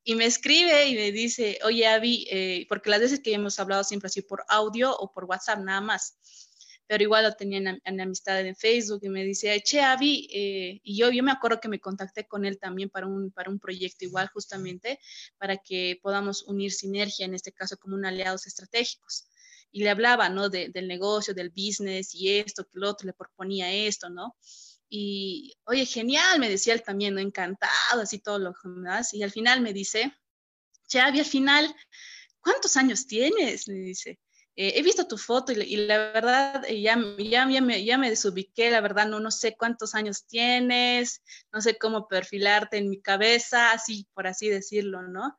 Y 0.03 0.15
me 0.15 0.25
escribe 0.25 0.87
y 0.87 0.95
me 0.95 1.11
dice, 1.11 1.59
oye, 1.63 1.87
Abby, 1.87 2.27
eh, 2.29 2.65
porque 2.69 2.89
las 2.89 3.01
veces 3.01 3.19
que 3.21 3.33
hemos 3.33 3.59
hablado 3.59 3.83
siempre 3.83 4.07
así 4.07 4.21
por 4.21 4.45
audio 4.47 4.95
o 4.95 5.11
por 5.11 5.25
WhatsApp 5.25 5.59
nada 5.59 5.81
más 5.81 6.17
pero 6.87 7.03
igual 7.03 7.23
lo 7.23 7.33
tenía 7.33 7.79
en, 7.83 8.01
amistad 8.01 8.39
en 8.41 8.55
Facebook 8.55 8.99
y 9.03 9.09
me 9.09 9.23
dice, 9.23 9.59
che, 9.61 9.81
Avi, 9.81 10.27
eh", 10.31 10.81
y 10.83 10.97
yo, 10.97 11.09
yo 11.11 11.23
me 11.23 11.31
acuerdo 11.31 11.59
que 11.59 11.67
me 11.67 11.79
contacté 11.79 12.27
con 12.27 12.45
él 12.45 12.59
también 12.59 12.89
para 12.89 13.07
un, 13.07 13.31
para 13.31 13.49
un 13.49 13.59
proyecto 13.59 14.05
igual 14.05 14.29
justamente, 14.33 14.99
para 15.37 15.57
que 15.57 15.99
podamos 16.01 16.43
unir 16.43 16.71
sinergia, 16.71 17.25
en 17.25 17.33
este 17.33 17.51
caso 17.51 17.77
como 17.77 17.95
un 17.95 18.05
aliados 18.05 18.45
estratégicos. 18.47 19.27
Y 19.71 19.83
le 19.83 19.89
hablaba, 19.89 20.29
¿no? 20.29 20.49
del 20.49 20.87
negocio, 20.87 21.33
del 21.33 21.49
business 21.49 22.15
y 22.15 22.37
esto, 22.37 22.63
que 22.63 22.77
el 22.77 22.85
otro 22.85 23.07
le 23.07 23.13
proponía 23.13 23.73
esto, 23.73 24.09
¿no? 24.09 24.35
Y, 24.87 25.53
oye, 25.65 25.85
genial, 25.85 26.39
me 26.39 26.49
decía 26.49 26.73
él 26.73 26.83
también. 26.83 27.17
Encantado, 27.19 28.01
así 28.01 28.19
todo 28.19 28.39
lo 28.39 28.53
demás. 28.63 29.13
Y 29.13 29.23
al 29.23 29.31
final 29.31 29.61
me 29.61 29.73
dice, 29.73 30.13
che, 30.87 30.99
Avi, 30.99 31.19
al 31.19 31.25
final, 31.25 31.75
¿cuántos 32.39 32.77
años 32.77 33.05
tienes? 33.05 33.67
Me 33.67 33.75
dice. 33.75 34.19
Eh, 34.57 34.73
he 34.77 34.83
visto 34.83 35.05
tu 35.05 35.17
foto 35.17 35.51
y, 35.51 35.75
la 35.75 35.97
verdad 35.97 36.63
eh, 36.65 36.81
ya, 36.81 36.97
ya, 37.17 37.49
ya, 37.49 37.61
me, 37.61 37.83
ya 37.83 37.97
me 37.97 38.09
desubiqué, 38.09 38.71
la 38.71 38.79
verdad 38.79 39.05
no, 39.05 39.19
no 39.19 39.29
sé 39.29 39.57
cuántos 39.57 39.95
años 39.95 40.25
tienes, 40.25 41.21
no 41.51 41.59
sé 41.59 41.77
cómo 41.77 42.07
perfilarte 42.07 42.77
en 42.77 42.89
mi 42.89 43.01
cabeza, 43.01 43.73
así 43.73 44.07
por 44.13 44.27
así 44.27 44.47
decirlo, 44.47 45.01
¿no? 45.01 45.37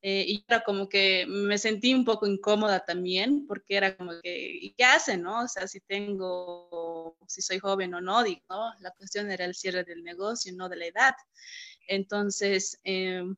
Eh, 0.00 0.24
y 0.28 0.44
era 0.46 0.62
como 0.62 0.88
que 0.88 1.26
me 1.26 1.58
sentí 1.58 1.92
un 1.92 2.04
poco 2.04 2.26
incómoda 2.26 2.84
también, 2.84 3.46
porque 3.46 3.76
era 3.76 3.96
como 3.96 4.12
que, 4.22 4.58
¿y 4.60 4.72
qué 4.74 4.84
hace, 4.84 5.16
no? 5.16 5.44
O 5.44 5.48
sea, 5.48 5.66
si 5.66 5.80
tengo, 5.80 7.16
si 7.26 7.42
soy 7.42 7.58
joven 7.58 7.94
o 7.94 8.00
no, 8.00 8.22
digo, 8.22 8.42
¿no? 8.48 8.72
La 8.80 8.92
cuestión 8.92 9.30
era 9.30 9.44
el 9.44 9.54
cierre 9.54 9.82
del 9.82 10.04
negocio, 10.04 10.52
no 10.54 10.68
de 10.68 10.76
la 10.76 10.86
edad. 10.86 11.14
Entonces, 11.88 12.78
em, 12.84 13.36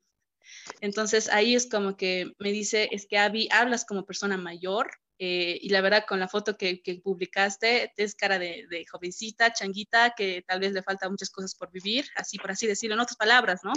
entonces 0.81 1.29
ahí 1.29 1.55
es 1.55 1.67
como 1.69 1.97
que 1.97 2.33
me 2.39 2.51
dice, 2.51 2.89
es 2.91 3.07
que 3.07 3.17
Abby, 3.17 3.49
hablas 3.51 3.85
como 3.85 4.05
persona 4.05 4.37
mayor, 4.37 4.91
eh, 5.23 5.59
y 5.61 5.69
la 5.69 5.81
verdad, 5.81 6.05
con 6.07 6.19
la 6.19 6.27
foto 6.27 6.57
que, 6.57 6.81
publicaste, 7.03 7.93
es 7.95 8.15
cara 8.15 8.39
de, 8.39 8.85
jovencita, 8.91 9.53
changuita, 9.53 10.15
que 10.17 10.43
tal 10.47 10.59
vez 10.59 10.73
le 10.73 10.81
falta 10.81 11.07
muchas 11.11 11.29
cosas 11.29 11.53
por 11.53 11.71
vivir, 11.71 12.07
así 12.15 12.39
por 12.39 12.49
así 12.49 12.65
decirlo, 12.65 12.95
en 12.95 13.01
otras 13.01 13.17
palabras, 13.17 13.59
¿no? 13.63 13.71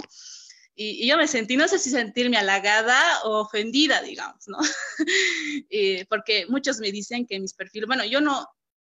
Y, 0.73 1.07
yo 1.07 1.17
me 1.17 1.27
sentí, 1.27 1.55
no 1.55 1.67
sé 1.67 1.77
si 1.77 1.91
sentirme 1.91 2.37
halagada 2.37 2.99
o 3.25 3.41
ofendida, 3.41 4.01
digamos, 4.01 4.47
¿no? 4.47 4.57
Eh, 5.69 6.07
porque 6.09 6.47
muchos 6.47 6.79
me 6.79 6.91
dicen 6.91 7.27
que 7.27 7.39
mis 7.39 7.53
perfiles, 7.53 7.85
bueno, 7.85 8.05
yo 8.05 8.21
no, 8.21 8.47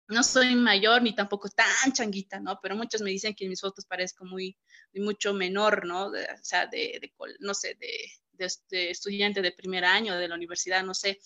no 0.07 0.23
soy 0.23 0.55
mayor 0.55 1.03
ni 1.03 1.15
tampoco 1.15 1.51
tan 1.51 1.93
changuita, 1.93 2.41
¿no? 2.41 2.59
Pero 2.63 2.77
muchos 2.77 3.03
me 3.03 3.11
dicen 3.11 3.35
que 3.35 3.45
en 3.45 3.51
mis 3.51 3.61
fotos 3.61 3.85
parezco 3.85 4.25
muy, 4.25 4.57
mucho 4.95 5.35
menor, 5.35 5.85
¿no? 5.85 6.07
o 6.07 6.13
sea, 6.41 6.67
de, 6.67 6.99
de, 6.99 7.13
no 7.41 7.53
sé, 7.53 7.77
de, 7.79 8.49
de, 8.71 8.91
estudiante 8.91 9.43
de 9.43 9.53
primer 9.53 9.85
año 9.85 10.17
de 10.17 10.29
la 10.29 10.35
universidad, 10.35 10.83
no 10.83 10.95
sé 10.95 11.19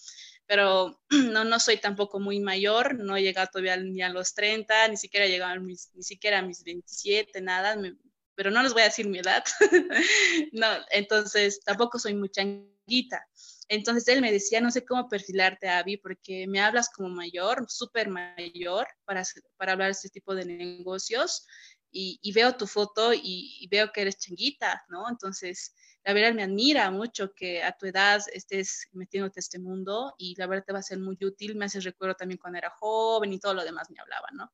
pero 0.53 1.01
no, 1.33 1.45
no 1.45 1.59
soy 1.59 1.79
tampoco 1.79 2.21
muy 2.21 2.39
mayor, 2.39 2.99
no 2.99 3.17
he 3.17 3.23
llegado 3.23 3.49
todavía 3.51 3.79
ni 3.79 4.03
a 4.03 4.11
los 4.11 4.35
30, 4.35 4.89
ni 4.89 4.99
siquiera 4.99 5.25
he 5.25 5.31
llegado 5.31 5.55
a 5.55 5.59
mis, 5.59 5.91
ni 5.95 6.03
siquiera 6.03 6.41
a 6.41 6.43
mis 6.43 6.63
27, 6.63 7.41
nada, 7.41 7.75
pero 8.35 8.51
no 8.51 8.63
les 8.63 8.75
voy 8.75 8.83
a 8.83 8.87
decir 8.87 9.09
mi 9.09 9.21
edad, 9.21 9.43
no, 10.53 10.67
entonces 10.91 11.63
tampoco 11.65 11.99
soy 11.99 12.13
muy 12.13 12.29
changuita. 12.29 13.27
Entonces 13.69 14.07
él 14.09 14.21
me 14.21 14.31
decía, 14.31 14.61
no 14.61 14.71
sé 14.71 14.85
cómo 14.85 15.09
perfilarte, 15.09 15.71
Abby, 15.71 15.97
porque 15.97 16.47
me 16.47 16.61
hablas 16.61 16.91
como 16.91 17.09
mayor, 17.09 17.65
súper 17.71 18.11
mayor, 18.11 18.87
para, 19.07 19.23
para 19.57 19.73
hablar 19.73 19.93
este 19.93 20.11
tipo 20.11 20.35
de 20.35 20.45
negocios, 20.45 21.47
y, 21.93 22.19
y 22.23 22.33
veo 22.33 22.57
tu 22.57 22.67
foto 22.67 23.13
y, 23.13 23.59
y, 23.61 23.69
veo 23.69 23.93
que 23.93 24.01
eres 24.01 24.19
changuita, 24.19 24.85
¿no? 24.89 25.09
Entonces, 25.09 25.75
la 26.05 26.15
verdad 26.15 26.33
me 26.35 26.43
admira 26.43 26.91
mucho 26.91 27.33
que 27.35 27.63
a 27.63 27.73
tu 27.77 27.87
edad 27.87 28.23
estés 28.33 28.89
metiéndote 28.93 29.39
a 29.39 29.43
este 29.43 29.59
mundo 29.59 30.15
y 30.19 30.35
la 30.37 30.47
verdad 30.47 30.65
te 30.67 30.73
va 30.73 30.81
a 30.81 30.83
ser 30.83 30.99
muy 30.99 31.17
útil. 31.21 31.55
Me 31.55 31.67
hace 31.67 31.81
recuerdo 31.81 32.17
también 32.17 32.39
cuando 32.39 32.59
era 32.59 32.71
joven 32.71 33.33
y 33.33 33.39
todo 33.39 33.55
lo 33.55 33.65
demás 33.65 33.91
me 33.91 34.01
hablaba, 34.01 34.29
¿no? 34.33 34.53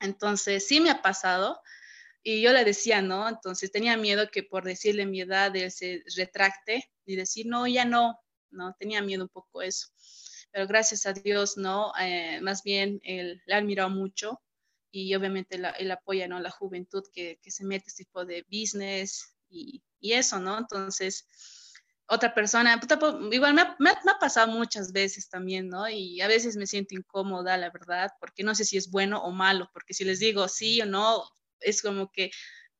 Entonces, 0.00 0.66
sí 0.66 0.80
me 0.80 0.90
ha 0.90 1.00
pasado. 1.00 1.62
Y 2.22 2.42
yo 2.42 2.52
le 2.52 2.64
decía, 2.64 3.00
¿no? 3.00 3.28
Entonces 3.28 3.70
tenía 3.70 3.96
miedo 3.96 4.28
que 4.30 4.42
por 4.42 4.64
decirle 4.64 5.06
mi 5.06 5.20
edad 5.20 5.54
él 5.54 5.70
se 5.70 6.02
retracte 6.16 6.90
y 7.06 7.14
decir, 7.16 7.46
no, 7.46 7.68
ya 7.68 7.84
no, 7.84 8.20
¿no? 8.50 8.74
Tenía 8.78 9.00
miedo 9.00 9.22
un 9.22 9.28
poco 9.28 9.62
eso. 9.62 9.88
Pero 10.50 10.66
gracias 10.66 11.06
a 11.06 11.12
Dios, 11.12 11.56
¿no? 11.56 11.92
Eh, 12.00 12.40
más 12.42 12.64
bien 12.64 13.00
él 13.04 13.40
le 13.46 13.54
ha 13.54 13.58
admirado 13.58 13.90
mucho 13.90 14.40
y 15.04 15.14
obviamente 15.14 15.58
la, 15.58 15.70
él 15.70 15.90
apoya, 15.90 16.28
¿no? 16.28 16.40
La 16.40 16.50
juventud 16.50 17.02
que, 17.12 17.38
que 17.42 17.50
se 17.50 17.64
mete 17.64 17.88
este 17.88 18.04
tipo 18.04 18.24
de 18.24 18.44
business 18.50 19.36
y 19.48 19.82
y 20.00 20.12
eso, 20.12 20.38
¿no? 20.38 20.58
Entonces, 20.58 21.26
otra 22.06 22.34
persona, 22.34 22.80
pues, 22.80 23.14
igual 23.32 23.54
me 23.54 23.62
ha, 23.62 23.76
me, 23.78 23.90
ha, 23.90 24.18
pasado 24.20 24.52
muchas 24.52 24.92
veces 24.92 25.28
también, 25.28 25.68
¿no? 25.68 25.88
Y 25.88 26.20
a 26.20 26.28
veces 26.28 26.56
me 26.56 26.66
siento 26.66 26.94
incómoda, 26.94 27.56
la 27.56 27.70
verdad, 27.70 28.10
porque 28.20 28.44
no 28.44 28.54
sé 28.54 28.64
si 28.64 28.76
es 28.76 28.90
bueno 28.90 29.22
o 29.22 29.32
malo, 29.32 29.68
porque 29.72 29.94
si 29.94 30.04
les 30.04 30.20
digo 30.20 30.46
sí 30.48 30.80
o 30.80 30.86
no, 30.86 31.24
es 31.60 31.82
como 31.82 32.10
que 32.12 32.30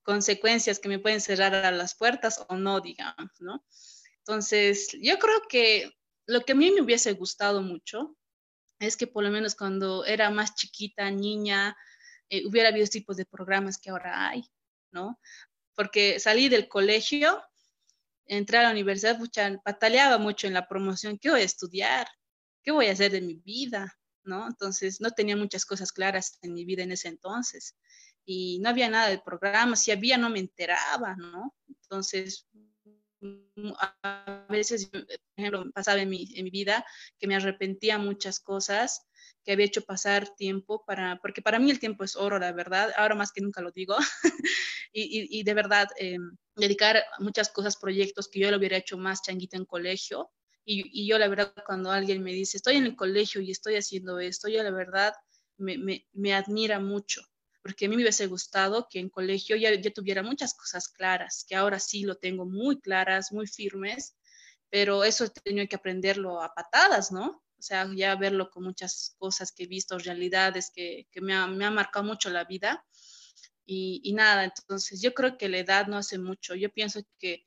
consecuencias 0.02 0.78
que 0.78 0.88
me 0.88 1.00
pueden 1.00 1.20
cerrar 1.20 1.54
a 1.54 1.72
las 1.72 1.96
puertas 1.96 2.44
o 2.48 2.56
no, 2.56 2.80
digamos, 2.80 3.32
¿no? 3.40 3.64
Entonces, 4.18 4.96
yo 5.00 5.18
creo 5.18 5.42
que 5.48 5.92
lo 6.26 6.42
que 6.42 6.52
a 6.52 6.56
mí 6.56 6.70
me 6.70 6.82
hubiese 6.82 7.12
gustado 7.12 7.62
mucho 7.62 8.16
es 8.78 8.96
que 8.96 9.06
por 9.06 9.24
lo 9.24 9.30
menos 9.30 9.54
cuando 9.56 10.04
era 10.04 10.30
más 10.30 10.54
chiquita, 10.54 11.10
niña, 11.10 11.76
eh, 12.30 12.46
hubiera 12.46 12.68
habido 12.70 12.86
tipos 12.86 13.16
de 13.16 13.26
programas 13.26 13.78
que 13.78 13.90
ahora 13.90 14.28
hay, 14.28 14.44
¿no? 14.90 15.18
porque 15.76 16.18
salí 16.18 16.48
del 16.48 16.66
colegio, 16.66 17.40
entré 18.24 18.58
a 18.58 18.62
la 18.64 18.70
universidad, 18.72 19.18
pucha, 19.18 19.60
pataleaba 19.62 20.18
mucho 20.18 20.48
en 20.48 20.54
la 20.54 20.66
promoción, 20.66 21.18
¿qué 21.18 21.30
voy 21.30 21.42
a 21.42 21.44
estudiar? 21.44 22.08
¿Qué 22.64 22.72
voy 22.72 22.86
a 22.86 22.92
hacer 22.92 23.12
de 23.12 23.20
mi 23.20 23.34
vida? 23.34 23.96
¿No? 24.24 24.48
Entonces, 24.48 25.00
no 25.00 25.12
tenía 25.12 25.36
muchas 25.36 25.64
cosas 25.64 25.92
claras 25.92 26.38
en 26.42 26.54
mi 26.54 26.64
vida 26.64 26.82
en 26.82 26.90
ese 26.90 27.08
entonces. 27.08 27.76
Y 28.24 28.58
no 28.58 28.70
había 28.70 28.88
nada 28.88 29.08
de 29.08 29.20
programas, 29.20 29.82
si 29.82 29.92
había, 29.92 30.18
no 30.18 30.30
me 30.30 30.40
enteraba, 30.40 31.14
¿no? 31.14 31.54
Entonces, 31.68 32.48
a 33.78 34.46
veces, 34.48 34.86
por 34.86 35.06
ejemplo, 35.36 35.70
pasaba 35.72 36.00
en 36.00 36.08
mi, 36.08 36.32
en 36.34 36.42
mi 36.44 36.50
vida 36.50 36.84
que 37.18 37.28
me 37.28 37.36
arrepentía 37.36 37.98
muchas 37.98 38.40
cosas 38.40 39.05
que 39.46 39.52
había 39.52 39.66
hecho 39.66 39.84
pasar 39.84 40.28
tiempo 40.34 40.84
para, 40.84 41.20
porque 41.22 41.40
para 41.40 41.60
mí 41.60 41.70
el 41.70 41.78
tiempo 41.78 42.02
es 42.02 42.16
oro, 42.16 42.36
la 42.40 42.50
verdad, 42.50 42.92
ahora 42.96 43.14
más 43.14 43.30
que 43.30 43.40
nunca 43.40 43.62
lo 43.62 43.70
digo, 43.70 43.96
y, 44.92 45.38
y, 45.38 45.44
de 45.44 45.54
verdad 45.54 45.88
eh, 46.00 46.18
dedicar 46.56 47.04
muchas 47.20 47.48
cosas, 47.50 47.76
proyectos 47.76 48.28
que 48.28 48.40
yo 48.40 48.50
lo 48.50 48.56
hubiera 48.56 48.76
hecho 48.76 48.98
más 48.98 49.22
changuita 49.22 49.56
en 49.56 49.64
colegio, 49.64 50.32
y, 50.64 50.82
y, 50.92 51.06
yo 51.06 51.16
la 51.16 51.28
verdad 51.28 51.54
cuando 51.64 51.92
alguien 51.92 52.24
me 52.24 52.32
dice, 52.32 52.56
estoy 52.56 52.74
en 52.74 52.86
el 52.86 52.96
colegio 52.96 53.40
y 53.40 53.52
estoy 53.52 53.76
haciendo 53.76 54.18
esto, 54.18 54.48
yo 54.48 54.64
la 54.64 54.72
verdad 54.72 55.14
me, 55.58 55.78
me, 55.78 56.08
me 56.12 56.34
admira 56.34 56.80
mucho, 56.80 57.22
porque 57.62 57.86
a 57.86 57.88
mí 57.88 57.94
me 57.94 58.02
hubiese 58.02 58.26
gustado 58.26 58.88
que 58.90 58.98
en 58.98 59.10
colegio 59.10 59.54
ya, 59.54 59.72
ya 59.74 59.92
tuviera 59.92 60.24
muchas 60.24 60.54
cosas 60.54 60.88
claras, 60.88 61.46
que 61.48 61.54
ahora 61.54 61.78
sí 61.78 62.02
lo 62.02 62.16
tengo 62.16 62.46
muy 62.46 62.80
claras, 62.80 63.30
muy 63.30 63.46
firmes, 63.46 64.16
pero 64.70 65.04
eso 65.04 65.24
he 65.24 65.30
tenido 65.30 65.68
que 65.68 65.76
aprenderlo 65.76 66.42
a 66.42 66.52
patadas, 66.52 67.12
¿no? 67.12 67.44
O 67.58 67.62
sea, 67.62 67.88
ya 67.94 68.14
verlo 68.16 68.50
con 68.50 68.64
muchas 68.64 69.14
cosas 69.18 69.52
que 69.52 69.64
he 69.64 69.66
visto, 69.66 69.98
realidades 69.98 70.70
que, 70.74 71.08
que 71.10 71.20
me, 71.20 71.34
ha, 71.34 71.46
me, 71.46 71.64
ha, 71.64 71.70
marcado 71.70 72.04
mucho 72.04 72.30
la 72.30 72.44
vida. 72.44 72.84
Y, 73.64 74.00
y, 74.04 74.12
nada, 74.12 74.44
entonces 74.44 75.00
yo 75.02 75.14
creo 75.14 75.36
que 75.38 75.48
la 75.48 75.58
edad 75.58 75.86
no 75.86 75.96
hace 75.96 76.18
mucho. 76.18 76.54
Yo 76.54 76.70
pienso 76.70 77.00
que 77.18 77.46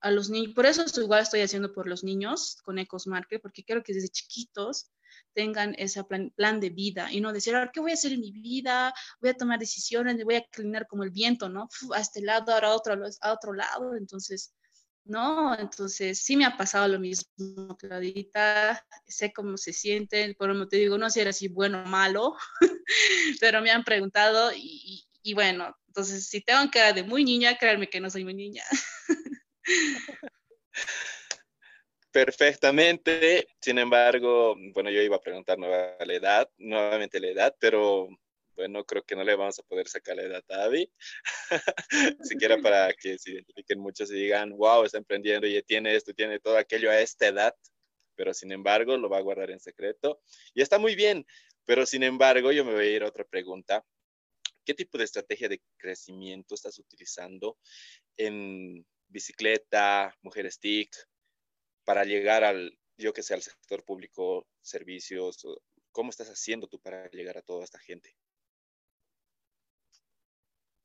a 0.00 0.10
los 0.10 0.30
niños, 0.30 0.54
por 0.54 0.66
eso 0.66 0.84
igual 1.00 1.22
estoy 1.22 1.40
haciendo 1.40 1.72
por 1.72 1.88
los 1.88 2.04
niños 2.04 2.56
con 2.62 2.78
Ecos 2.78 3.06
Market, 3.06 3.40
porque 3.42 3.64
quiero 3.64 3.82
que 3.82 3.94
desde 3.94 4.08
chiquitos 4.08 4.90
tengan 5.34 5.74
ese 5.78 6.02
plan, 6.04 6.32
plan, 6.34 6.60
de 6.60 6.70
vida 6.70 7.12
y 7.12 7.20
no 7.20 7.32
decir, 7.32 7.54
ahora, 7.54 7.70
¿qué 7.72 7.80
voy 7.80 7.90
a 7.90 7.94
hacer 7.94 8.12
en 8.12 8.20
mi 8.20 8.32
vida? 8.32 8.94
Voy 9.20 9.30
a 9.30 9.36
tomar 9.36 9.58
decisiones, 9.58 10.22
voy 10.24 10.36
a 10.36 10.38
inclinar 10.38 10.86
como 10.86 11.04
el 11.04 11.10
viento, 11.10 11.48
¿no? 11.48 11.64
Uf, 11.64 11.92
a 11.92 12.00
este 12.00 12.22
lado, 12.22 12.52
ahora 12.52 12.68
a 12.68 12.74
otro, 12.74 12.94
a 13.20 13.32
otro 13.32 13.52
lado. 13.52 13.96
Entonces, 13.96 14.54
no, 15.06 15.58
entonces 15.58 16.18
sí 16.18 16.36
me 16.36 16.44
ha 16.44 16.56
pasado 16.56 16.88
lo 16.88 16.98
mismo, 16.98 17.76
Claudita, 17.78 18.84
sé 19.06 19.32
cómo 19.32 19.56
se 19.56 19.72
siente, 19.72 20.34
por 20.34 20.54
lo 20.54 20.68
te 20.68 20.76
digo, 20.76 20.98
no 20.98 21.08
sé 21.08 21.14
si 21.14 21.20
era 21.20 21.30
así 21.30 21.48
bueno 21.48 21.82
o 21.82 21.86
malo, 21.86 22.34
pero 23.40 23.60
me 23.62 23.70
han 23.70 23.84
preguntado 23.84 24.50
y, 24.54 25.06
bueno, 25.34 25.76
entonces 25.86 26.28
si 26.28 26.40
tengo 26.40 26.70
que 26.70 26.80
de 26.92 27.02
muy 27.02 27.24
niña, 27.24 27.56
créanme 27.56 27.88
que 27.88 28.00
no 28.00 28.10
soy 28.10 28.24
muy 28.24 28.34
niña. 28.34 28.62
Perfectamente, 32.10 33.46
sin 33.60 33.78
embargo, 33.78 34.56
bueno, 34.72 34.90
yo 34.90 35.02
iba 35.02 35.16
a 35.16 35.20
preguntar 35.20 35.58
nueva 35.58 35.96
la 36.04 36.14
edad, 36.14 36.50
nuevamente 36.56 37.20
la 37.20 37.28
edad, 37.28 37.56
pero 37.58 38.08
bueno, 38.56 38.84
creo 38.84 39.04
que 39.04 39.14
no 39.14 39.22
le 39.22 39.36
vamos 39.36 39.58
a 39.58 39.62
poder 39.62 39.86
sacar 39.88 40.16
la 40.16 40.22
edad 40.22 40.44
a 40.48 40.64
Abby, 40.64 40.90
siquiera 42.22 42.58
para 42.58 42.92
que 42.94 43.18
se 43.18 43.32
identifiquen 43.32 43.78
muchos 43.78 44.10
y 44.10 44.14
digan, 44.14 44.50
wow, 44.56 44.84
está 44.84 44.98
emprendiendo 44.98 45.46
y 45.46 45.62
tiene 45.62 45.94
esto, 45.94 46.14
tiene 46.14 46.40
todo 46.40 46.56
aquello 46.56 46.90
a 46.90 47.00
esta 47.00 47.26
edad, 47.28 47.54
pero 48.16 48.32
sin 48.32 48.52
embargo 48.52 48.96
lo 48.96 49.08
va 49.08 49.18
a 49.18 49.22
guardar 49.22 49.50
en 49.50 49.60
secreto 49.60 50.22
y 50.54 50.62
está 50.62 50.78
muy 50.78 50.94
bien, 50.96 51.26
pero 51.66 51.84
sin 51.84 52.02
embargo 52.02 52.50
yo 52.52 52.64
me 52.64 52.72
voy 52.72 52.86
a 52.86 52.90
ir 52.90 53.02
a 53.02 53.08
otra 53.08 53.24
pregunta. 53.24 53.84
¿Qué 54.64 54.74
tipo 54.74 54.98
de 54.98 55.04
estrategia 55.04 55.48
de 55.48 55.62
crecimiento 55.76 56.54
estás 56.54 56.78
utilizando 56.78 57.56
en 58.16 58.84
bicicleta, 59.06 60.12
mujer 60.22 60.50
stick, 60.50 60.90
para 61.84 62.04
llegar 62.04 62.42
al, 62.42 62.76
yo 62.96 63.12
que 63.12 63.22
sé, 63.22 63.34
al 63.34 63.42
sector 63.42 63.84
público, 63.84 64.48
servicios? 64.60 65.46
¿Cómo 65.92 66.10
estás 66.10 66.28
haciendo 66.30 66.66
tú 66.66 66.80
para 66.80 67.08
llegar 67.10 67.38
a 67.38 67.42
toda 67.42 67.62
esta 67.62 67.78
gente? 67.78 68.16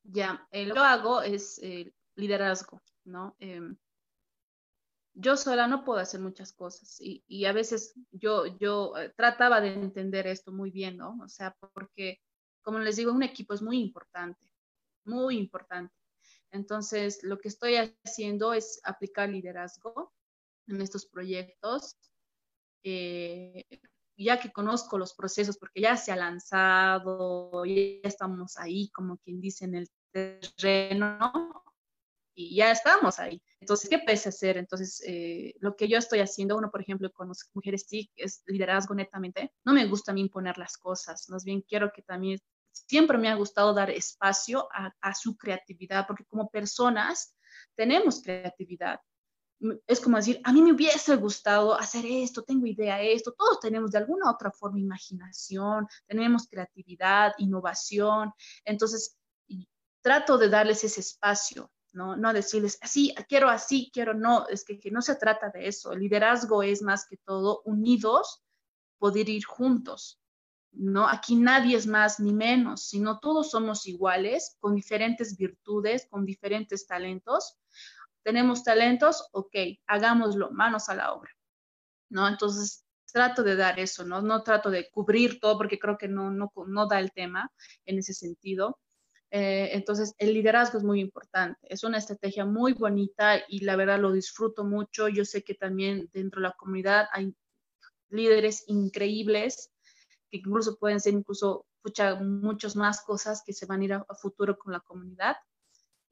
Ya, 0.04 0.48
eh, 0.52 0.66
lo 0.66 0.74
que 0.74 0.80
hago 0.80 1.22
es 1.22 1.60
eh, 1.64 1.94
liderazgo, 2.16 2.82
¿no? 3.06 3.36
Eh, 3.40 3.62
yo 5.14 5.36
sola 5.36 5.68
no 5.68 5.84
puedo 5.84 6.00
hacer 6.00 6.20
muchas 6.22 6.54
cosas 6.54 7.00
y, 7.00 7.24
y 7.28 7.46
a 7.46 7.54
veces 7.54 7.94
yo, 8.12 8.46
yo 8.58 8.94
trataba 9.16 9.60
de 9.62 9.74
entender 9.74 10.26
esto 10.28 10.52
muy 10.52 10.72
bien, 10.72 10.98
¿no? 10.98 11.18
O 11.24 11.28
sea, 11.28 11.56
porque, 11.74 12.20
como 12.62 12.80
les 12.80 12.96
digo, 12.96 13.12
un 13.12 13.24
equipo 13.24 13.54
es 13.54 13.62
muy 13.62 13.80
importante, 13.80 14.52
muy 15.06 15.38
importante. 15.38 15.94
Entonces, 16.52 17.24
lo 17.24 17.40
que 17.40 17.50
estoy 17.50 17.76
haciendo 18.04 18.54
es 18.54 18.80
aplicar 18.84 19.30
liderazgo 19.30 20.14
en 20.68 20.82
estos 20.82 21.06
proyectos. 21.06 21.98
Eh, 22.84 23.66
ya 24.24 24.40
que 24.40 24.52
conozco 24.52 24.98
los 24.98 25.14
procesos, 25.14 25.58
porque 25.58 25.82
ya 25.82 25.98
se 25.98 26.12
ha 26.12 26.16
lanzado, 26.16 27.66
ya 27.66 28.08
estamos 28.08 28.58
ahí, 28.58 28.90
como 28.92 29.18
quien 29.18 29.40
dice, 29.40 29.66
en 29.66 29.76
el 29.76 29.90
terreno, 30.12 31.64
y 32.34 32.56
ya 32.56 32.72
estamos 32.72 33.20
ahí. 33.20 33.42
Entonces, 33.60 33.90
¿qué 33.90 34.00
pese 34.00 34.30
hacer? 34.30 34.58
Entonces, 34.58 35.04
eh, 35.06 35.54
lo 35.60 35.76
que 35.76 35.88
yo 35.88 35.98
estoy 35.98 36.20
haciendo, 36.20 36.58
uno, 36.58 36.72
por 36.72 36.82
ejemplo, 36.82 37.12
con 37.12 37.28
las 37.28 37.50
mujeres 37.54 37.88
TIC, 37.88 38.12
es 38.16 38.44
liderazgo 38.48 38.96
netamente. 38.96 39.54
No 39.66 39.74
me 39.74 39.86
gusta 39.86 40.12
a 40.12 40.16
mí 40.16 40.22
imponer 40.22 40.58
las 40.58 40.78
cosas, 40.78 41.30
más 41.30 41.44
bien 41.44 41.62
quiero 41.62 41.92
que 41.94 42.02
también, 42.02 42.40
siempre 42.72 43.18
me 43.18 43.30
ha 43.30 43.36
gustado 43.36 43.74
dar 43.74 43.90
espacio 43.90 44.68
a, 44.74 44.94
a 45.02 45.14
su 45.14 45.36
creatividad, 45.36 46.08
porque 46.08 46.26
como 46.26 46.50
personas 46.50 47.36
tenemos 47.76 48.22
creatividad 48.22 49.00
es 49.86 50.00
como 50.00 50.18
decir, 50.18 50.42
a 50.44 50.52
mí 50.52 50.62
me 50.62 50.72
hubiese 50.72 51.16
gustado 51.16 51.74
hacer 51.76 52.06
esto, 52.06 52.44
tengo 52.44 52.66
idea 52.66 52.98
de 52.98 53.14
esto, 53.14 53.34
todos 53.34 53.60
tenemos 53.60 53.92
de 53.92 54.00
alguna 54.00 54.32
otra 54.32 54.52
forma 54.52 54.80
imaginación, 54.80 55.88
tenemos 56.08 56.48
creatividad, 56.48 57.34
innovación, 57.38 58.32
entonces 58.66 59.18
trato 60.02 60.38
de 60.38 60.50
darles 60.50 60.84
ese 60.84 61.02
espacio, 61.02 61.72
¿no? 61.94 62.16
No 62.16 62.34
decirles, 62.34 62.78
así, 62.82 63.14
quiero 63.30 63.50
así, 63.50 63.92
quiero 63.94 64.14
no, 64.14 64.48
es 64.48 64.66
que, 64.66 64.80
que 64.80 64.90
no 64.90 65.02
se 65.02 65.16
trata 65.16 65.50
de 65.50 65.68
eso, 65.68 65.92
el 65.94 66.00
liderazgo 66.00 66.64
es 66.64 66.82
más 66.82 67.06
que 67.08 67.18
todo 67.18 67.62
unidos, 67.66 68.44
poder 68.98 69.30
ir 69.30 69.46
juntos, 69.46 70.20
¿no? 70.72 71.08
Aquí 71.08 71.36
nadie 71.36 71.78
es 71.78 71.86
más 71.86 72.20
ni 72.20 72.34
menos, 72.34 72.84
sino 72.84 73.20
todos 73.20 73.52
somos 73.52 73.86
iguales, 73.86 74.58
con 74.60 74.76
diferentes 74.76 75.38
virtudes, 75.38 76.08
con 76.10 76.26
diferentes 76.26 76.88
talentos, 76.88 77.58
tenemos 78.24 78.64
talentos, 78.64 79.28
ok, 79.32 79.56
hagámoslo, 79.88 80.52
manos 80.52 80.90
a 80.90 80.96
la 80.96 81.14
obra, 81.14 81.32
¿no? 82.10 82.28
Entonces, 82.28 82.86
trato 83.12 83.44
de 83.44 83.56
dar 83.56 83.80
eso, 83.80 84.06
¿no? 84.06 84.22
No 84.22 84.44
trato 84.44 84.70
de 84.70 84.90
cubrir 84.90 85.40
todo 85.40 85.58
porque 85.58 85.80
creo 85.80 85.98
que 85.98 86.08
no, 86.08 86.32
no, 86.32 86.52
no 86.68 86.88
da 86.88 87.00
el 87.00 87.12
tema 87.12 87.52
en 87.86 88.00
ese 88.00 88.14
sentido. 88.14 88.80
Eh, 89.32 89.70
entonces, 89.74 90.14
el 90.18 90.34
liderazgo 90.34 90.78
es 90.78 90.84
muy 90.84 91.00
importante. 91.00 91.60
Es 91.64 91.84
una 91.84 91.98
estrategia 91.98 92.46
muy 92.46 92.74
bonita 92.74 93.42
y 93.48 93.62
la 93.62 93.76
verdad 93.76 94.00
lo 94.00 94.12
disfruto 94.12 94.64
mucho. 94.64 95.08
Yo 95.08 95.26
sé 95.26 95.44
que 95.44 95.54
también 95.56 96.10
dentro 96.14 96.42
de 96.42 96.48
la 96.50 96.54
comunidad 96.54 97.08
hay 97.12 97.34
líderes 98.10 98.64
increíbles 98.68 99.72
que 100.30 100.38
incluso 100.38 100.78
pueden 100.78 101.00
ser 101.00 101.14
incluso 101.14 101.66
muchas 102.22 102.76
más 102.76 103.02
cosas 103.02 103.42
que 103.46 103.54
se 103.54 103.66
van 103.66 103.82
a 103.82 103.86
ir 103.86 103.94
a, 103.94 104.06
a 104.08 104.16
futuro 104.16 104.58
con 104.58 104.74
la 104.74 104.80
comunidad. 104.82 105.38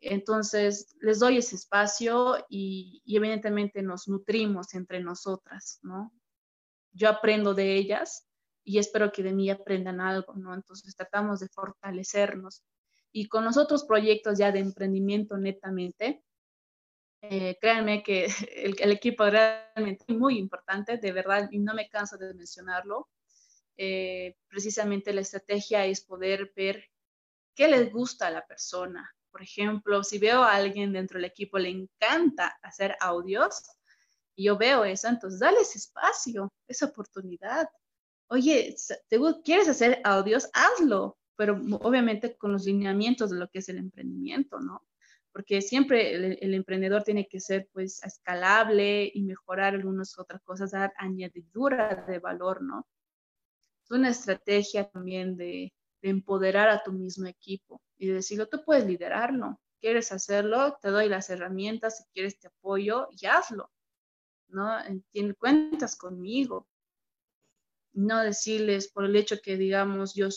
Entonces, 0.01 0.95
les 1.01 1.19
doy 1.19 1.37
ese 1.37 1.55
espacio 1.55 2.45
y, 2.49 3.03
evidentemente 3.05 3.81
nos 3.81 4.07
nutrimos 4.07 4.73
entre 4.73 5.01
nosotras, 5.01 5.79
¿no? 5.83 6.13
Yo 6.93 7.09
aprendo 7.09 7.53
de 7.53 7.75
ellas 7.75 8.27
y 8.63 8.77
espero 8.79 9.11
que 9.11 9.23
de 9.23 9.33
mí 9.33 9.49
aprendan 9.49 9.99
algo, 9.99 10.35
¿no? 10.35 10.53
Entonces, 10.53 10.95
tratamos 10.95 11.39
de 11.41 11.49
fortalecernos. 11.49 12.63
Y 13.11 13.27
con 13.27 13.43
los 13.43 13.57
otros 13.57 13.83
proyectos 13.83 14.37
ya 14.37 14.51
de 14.51 14.59
emprendimiento 14.59 15.37
netamente, 15.37 16.23
eh, 17.21 17.57
créanme 17.59 18.01
que 18.03 18.25
el, 18.55 18.75
el, 18.79 18.91
equipo 18.91 19.25
realmente 19.29 20.05
es 20.07 20.15
muy 20.17 20.37
importante, 20.37 20.97
de 20.97 21.11
verdad, 21.11 21.49
y 21.51 21.59
no 21.59 21.73
me 21.73 21.89
canso 21.89 22.17
de 22.17 22.33
mencionarlo. 22.33 23.09
Eh, 23.77 24.35
precisamente 24.47 25.13
la 25.13 25.21
estrategia 25.21 25.85
es 25.85 26.01
poder 26.01 26.51
ver 26.55 26.85
qué 27.55 27.67
les 27.67 27.91
gusta 27.91 28.27
a 28.27 28.31
la 28.31 28.45
persona, 28.45 29.09
por 29.31 29.41
ejemplo, 29.41 30.03
si 30.03 30.17
veo 30.17 30.43
a 30.43 30.55
alguien 30.55 30.93
dentro 30.93 31.17
del 31.17 31.25
equipo 31.25 31.57
le 31.59 31.69
encanta 31.69 32.57
hacer 32.61 32.95
audios, 32.99 33.63
y 34.35 34.45
yo 34.45 34.57
veo 34.57 34.85
eso, 34.85 35.09
entonces 35.09 35.39
dale 35.39 35.59
ese 35.59 35.79
espacio, 35.79 36.53
esa 36.67 36.85
oportunidad. 36.85 37.67
Oye, 38.29 38.75
¿te, 39.09 39.19
¿quieres 39.43 39.67
hacer 39.67 39.99
audios? 40.05 40.49
Hazlo, 40.53 41.17
pero 41.35 41.59
obviamente 41.81 42.37
con 42.37 42.53
los 42.53 42.65
lineamientos 42.65 43.31
de 43.31 43.37
lo 43.37 43.49
que 43.49 43.59
es 43.59 43.67
el 43.67 43.77
emprendimiento, 43.77 44.59
¿no? 44.61 44.87
Porque 45.33 45.61
siempre 45.61 46.15
el, 46.15 46.37
el 46.41 46.53
emprendedor 46.53 47.03
tiene 47.03 47.27
que 47.27 47.39
ser 47.41 47.67
pues 47.73 48.01
escalable 48.03 49.11
y 49.13 49.23
mejorar 49.23 49.75
algunas 49.75 50.17
otras 50.17 50.41
cosas, 50.41 50.71
dar 50.71 50.93
añadidura 50.97 52.05
de 52.07 52.19
valor, 52.19 52.61
¿no? 52.61 52.87
Es 53.83 53.91
una 53.91 54.09
estrategia 54.09 54.89
también 54.89 55.35
de, 55.35 55.73
de 56.01 56.09
empoderar 56.09 56.69
a 56.69 56.83
tu 56.83 56.91
mismo 56.91 57.27
equipo 57.27 57.81
y 57.97 58.07
decirlo, 58.07 58.47
tú 58.47 58.63
puedes 58.65 58.85
liderarlo, 58.85 59.59
quieres 59.79 60.11
hacerlo, 60.11 60.77
te 60.81 60.89
doy 60.89 61.09
las 61.09 61.29
herramientas, 61.29 61.97
si 61.97 62.03
quieres 62.13 62.39
te 62.39 62.47
apoyo 62.47 63.07
y 63.11 63.25
hazlo, 63.25 63.71
¿no? 64.47 64.77
Tienes 65.11 65.35
cuentas 65.37 65.95
conmigo. 65.95 66.67
No 67.93 68.21
decirles 68.21 68.89
por 68.91 69.05
el 69.05 69.15
hecho 69.15 69.37
que, 69.43 69.57
digamos, 69.57 70.13
yo 70.13 70.29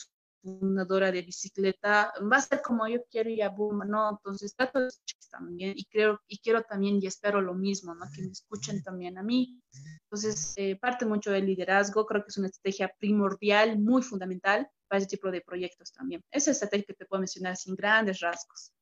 fundadora 0.43 1.13
de 1.13 1.23
bicicleta, 1.23 2.13
va 2.31 2.37
a 2.37 2.41
ser 2.41 2.61
como 2.63 2.87
yo 2.89 3.05
quiero 3.11 3.31
y 3.31 3.41
boom, 3.57 3.89
¿no? 3.89 4.11
Entonces 4.11 4.55
trato 4.55 4.81
de 4.81 4.89
escuchar 4.89 5.21
también 5.31 5.73
y 5.77 5.85
creo, 5.85 6.21
y 6.27 6.39
quiero 6.39 6.63
también 6.63 6.99
y 7.01 7.07
espero 7.07 7.41
lo 7.41 7.55
mismo, 7.55 7.95
¿no? 7.95 8.05
Que 8.15 8.23
me 8.23 8.33
escuchen 8.33 8.83
también 8.83 9.19
a 9.19 9.23
mí. 9.23 9.61
Entonces, 10.05 10.53
eh, 10.57 10.77
parte 10.77 11.07
mucho 11.07 11.31
del 11.31 11.47
liderazgo, 11.47 12.05
creo 12.07 12.23
que 12.23 12.29
es 12.29 12.39
una 12.39 12.49
estrategia 12.49 12.93
primordial, 12.99 13.79
muy 13.79 14.03
fundamental 14.03 14.69
para 14.89 14.99
ese 14.99 15.09
tipo 15.09 15.31
de 15.31 15.41
proyectos 15.41 15.93
también. 15.93 16.23
Esa 16.31 16.51
estrategia 16.51 16.87
que 16.89 16.95
te 16.95 17.07
puedo 17.07 17.21
mencionar 17.21 17.57
sin 17.57 17.75
grandes 17.75 18.21
rasgos. 18.21 18.73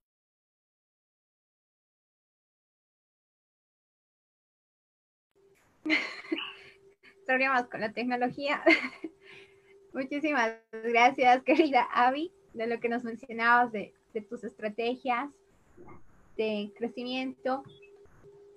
Problemas 7.26 7.68
con 7.68 7.80
la 7.80 7.92
tecnología. 7.92 8.62
Muchísimas 9.92 10.52
gracias, 10.72 11.42
querida 11.44 11.88
Avi, 11.92 12.32
de 12.54 12.66
lo 12.66 12.80
que 12.80 12.88
nos 12.88 13.04
mencionabas 13.04 13.72
de, 13.72 13.92
tus 14.28 14.44
estrategias 14.44 15.30
de 16.36 16.72
crecimiento. 16.76 17.62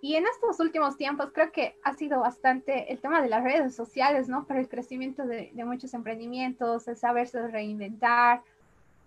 Y 0.02 0.16
en 0.16 0.26
estos 0.26 0.60
últimos 0.60 0.98
tiempos 0.98 1.32
creo 1.34 1.52
que 1.52 1.78
ha 1.84 1.94
sido 1.94 2.20
bastante 2.20 2.92
el 2.92 3.00
tema 3.00 3.22
de 3.22 3.30
las 3.30 3.44
redes 3.44 3.74
sociales, 3.74 4.28
¿no? 4.28 4.46
Para 4.46 4.60
el 4.60 4.68
crecimiento 4.68 5.26
de, 5.26 5.52
de 5.54 5.66
muchos 5.66 5.94
emprendimientos, 5.94 6.88
el 6.88 6.98
saberse 6.98 7.48
reinventar, 7.48 8.42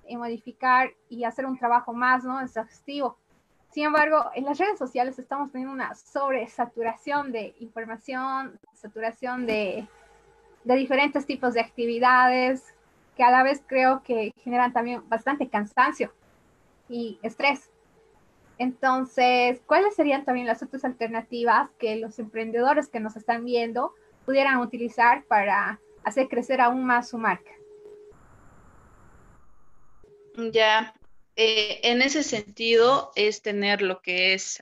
y 0.08 0.16
modificar 0.16 0.90
y 1.08 1.24
hacer 1.24 1.46
un 1.46 1.58
trabajo 1.58 1.92
más, 1.92 2.24
¿no? 2.24 2.40
Exhaustivo. 2.40 3.18
Sin 3.70 3.84
embargo, 3.84 4.30
en 4.34 4.44
las 4.44 4.58
redes 4.58 4.78
sociales 4.78 5.18
estamos 5.18 5.50
teniendo 5.52 5.74
una 5.74 5.94
sobresaturación 5.94 7.32
de 7.32 7.54
información, 7.60 8.58
saturación 8.72 9.46
de, 9.46 9.86
de 10.66 10.74
diferentes 10.74 11.26
tipos 11.26 11.54
de 11.54 11.60
actividades 11.60 12.74
que 13.16 13.22
a 13.22 13.30
la 13.30 13.44
vez 13.44 13.62
creo 13.66 14.02
que 14.02 14.32
generan 14.42 14.72
también 14.72 15.08
bastante 15.08 15.48
cansancio 15.48 16.12
y 16.88 17.18
estrés. 17.22 17.70
Entonces, 18.58 19.60
¿cuáles 19.64 19.94
serían 19.94 20.24
también 20.24 20.46
las 20.46 20.62
otras 20.64 20.84
alternativas 20.84 21.70
que 21.78 21.96
los 21.96 22.18
emprendedores 22.18 22.88
que 22.88 22.98
nos 22.98 23.16
están 23.16 23.44
viendo 23.44 23.94
pudieran 24.24 24.58
utilizar 24.58 25.24
para 25.24 25.80
hacer 26.02 26.26
crecer 26.26 26.60
aún 26.60 26.84
más 26.84 27.10
su 27.10 27.18
marca? 27.18 27.52
Ya, 30.52 30.94
eh, 31.36 31.78
en 31.84 32.02
ese 32.02 32.24
sentido 32.24 33.12
es 33.14 33.40
tener 33.40 33.82
lo 33.82 34.02
que 34.02 34.34
es 34.34 34.60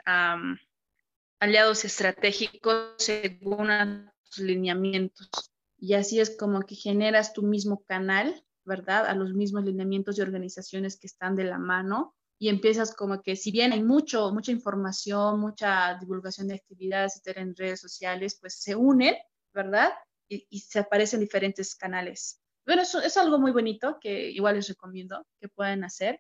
aliados 1.41 1.87
estratégicos 1.87 2.93
según 2.99 4.11
tus 4.25 4.39
lineamientos. 4.39 5.54
Y 5.87 5.93
así 5.93 6.19
es 6.19 6.35
como 6.35 6.63
que 6.63 6.77
generas 6.77 7.35
tu 7.35 7.43
mismo 7.43 7.85
canal, 7.85 8.43
¿verdad? 8.65 9.05
A 9.05 9.15
los 9.15 9.35
mismos 9.35 9.65
lineamientos 9.65 10.17
de 10.17 10.23
organizaciones 10.23 10.97
que 10.99 11.07
están 11.07 11.37
de 11.37 11.45
la 11.45 11.59
mano 11.59 12.15
y 12.39 12.49
empiezas 12.49 12.95
como 12.95 13.21
que 13.21 13.37
si 13.37 13.53
bien 13.53 13.75
hay 13.75 13.83
mucho, 13.83 14.33
mucha 14.33 14.51
información, 14.51 15.41
mucha 15.41 15.99
divulgación 16.01 16.49
de 16.49 16.55
actividades, 16.55 17.17
etcétera, 17.17 17.43
en 17.43 17.55
redes 17.55 17.83
sociales, 17.83 18.39
pues 18.41 18.63
se 18.63 18.75
unen, 18.75 19.15
¿verdad? 19.53 19.93
Y, 20.27 20.47
y 20.49 20.61
se 20.61 20.79
aparecen 20.79 21.21
diferentes 21.21 21.75
canales. 21.77 22.41
Bueno, 22.65 22.81
eso 22.81 23.03
es 23.03 23.19
algo 23.19 23.39
muy 23.39 23.53
bonito 23.53 23.99
que 24.01 24.31
igual 24.31 24.55
les 24.55 24.69
recomiendo 24.69 25.27
que 25.39 25.51
puedan 25.51 25.85
hacer. 25.85 26.19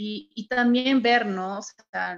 Y, 0.00 0.46
también 0.48 1.02
ver, 1.02 1.26
¿no? 1.26 1.58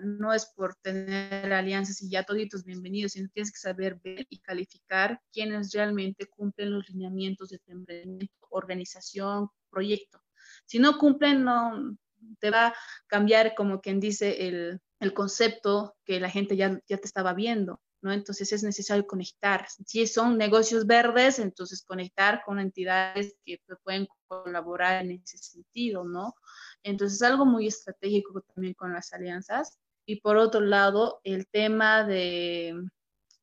No 0.03 0.35
es 0.35 0.45
por 0.55 0.75
tener 0.83 1.51
alianzas 1.51 2.03
y 2.03 2.11
ya 2.11 2.25
toditos 2.25 2.63
bienvenidos, 2.63 3.13
sino 3.13 3.31
tienes 3.31 3.51
que 3.51 3.59
saber 3.59 3.99
ver 4.05 4.27
y 4.29 4.39
calificar 4.41 5.19
quiénes 5.33 5.73
realmente 5.73 6.27
cumplen 6.27 6.73
los 6.73 6.87
lineamientos 6.91 7.49
de 7.49 7.59
tu 7.59 8.29
organización, 8.51 9.49
proyecto. 9.71 10.23
Si 10.67 10.79
no 10.79 10.99
cumplen, 10.99 11.43
no 11.43 11.97
te 12.39 12.51
va 12.51 12.67
a 12.67 12.75
cambiar 13.07 13.55
como 13.55 13.81
quien 13.81 13.99
dice 13.99 14.47
el, 14.47 14.79
el 14.99 15.15
concepto 15.15 15.97
que 16.05 16.21
la 16.21 16.29
gente 16.29 16.59
ya, 16.59 16.79
ya 16.87 16.99
te 16.99 17.07
estaba 17.07 17.33
viendo. 17.33 17.81
¿No? 18.03 18.13
Entonces 18.13 18.53
es 18.53 18.63
necesario 18.63 19.07
conectar. 19.07 19.67
Si 19.87 20.07
son 20.07 20.39
negocios 20.39 20.87
verdes, 20.87 21.39
entonces 21.39 21.83
conectar 21.83 22.43
con 22.45 22.59
entidades 22.59 23.37
que 23.45 23.61
pueden 23.85 24.09
colaborar 24.27 25.05
en 25.05 25.13
ese 25.13 25.39
sentido, 25.39 26.05
¿no? 26.05 26.35
Entonces 26.83 27.21
algo 27.23 27.45
muy 27.45 27.67
estratégico 27.67 28.41
también 28.43 28.75
con 28.75 28.93
las 28.93 29.13
alianzas. 29.13 29.79
Y 30.07 30.21
por 30.21 30.37
otro 30.37 30.61
lado, 30.61 31.21
el 31.25 31.47
tema 31.47 32.05
de, 32.05 32.75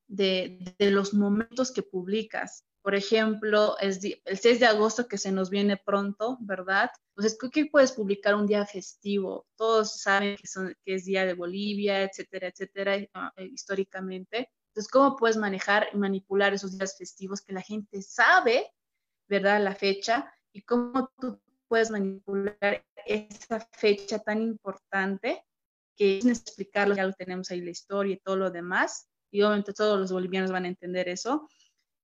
de, 0.08 0.76
de 0.78 0.92
los 0.92 1.14
momentos 1.14 1.72
que 1.72 1.84
publicas. 1.84 2.64
Por 2.88 2.96
ejemplo, 2.96 3.78
es 3.80 4.02
el 4.02 4.40
6 4.40 4.62
de 4.62 4.66
agosto 4.66 5.10
que 5.10 5.18
se 5.18 5.30
nos 5.34 5.50
viene 5.50 5.76
pronto, 5.76 6.38
¿verdad? 6.40 6.90
Entonces, 7.10 7.38
¿qué 7.52 7.66
puedes 7.66 7.92
publicar 7.92 8.34
un 8.34 8.48
día 8.48 8.66
festivo? 8.66 9.46
Todos 9.58 10.00
saben 10.00 10.38
que, 10.38 10.48
son, 10.48 10.74
que 10.86 10.94
es 10.96 11.04
Día 11.04 11.26
de 11.26 11.34
Bolivia, 11.34 12.04
etcétera, 12.04 12.48
etcétera, 12.48 12.96
eh, 12.96 13.10
históricamente. 13.52 14.50
Entonces, 14.70 14.90
¿cómo 14.90 15.18
puedes 15.18 15.36
manejar 15.36 15.90
y 15.92 15.98
manipular 15.98 16.54
esos 16.54 16.78
días 16.78 16.98
festivos 16.98 17.42
que 17.42 17.52
la 17.52 17.62
gente 17.62 18.02
sabe, 18.02 18.72
¿verdad? 19.28 19.62
La 19.62 19.76
fecha 19.76 20.32
y 20.54 20.62
cómo 20.62 21.12
tú 21.20 21.42
puedes 21.68 21.92
manipular 21.92 22.86
esa 23.06 23.60
fecha 23.74 24.20
tan 24.20 24.42
importante 24.42 25.44
que 25.98 26.20
es 26.20 26.26
explicarlo, 26.26 26.96
ya 26.96 27.04
lo 27.04 27.12
tenemos 27.12 27.52
ahí 27.52 27.60
la 27.60 27.72
historia 27.72 28.14
y 28.14 28.20
todo 28.22 28.38
lo 28.38 28.50
demás, 28.50 29.10
y 29.30 29.42
obviamente 29.42 29.74
todos 29.74 30.00
los 30.00 30.10
bolivianos 30.14 30.54
van 30.54 30.64
a 30.64 30.70
entender 30.70 31.10
eso, 31.10 31.50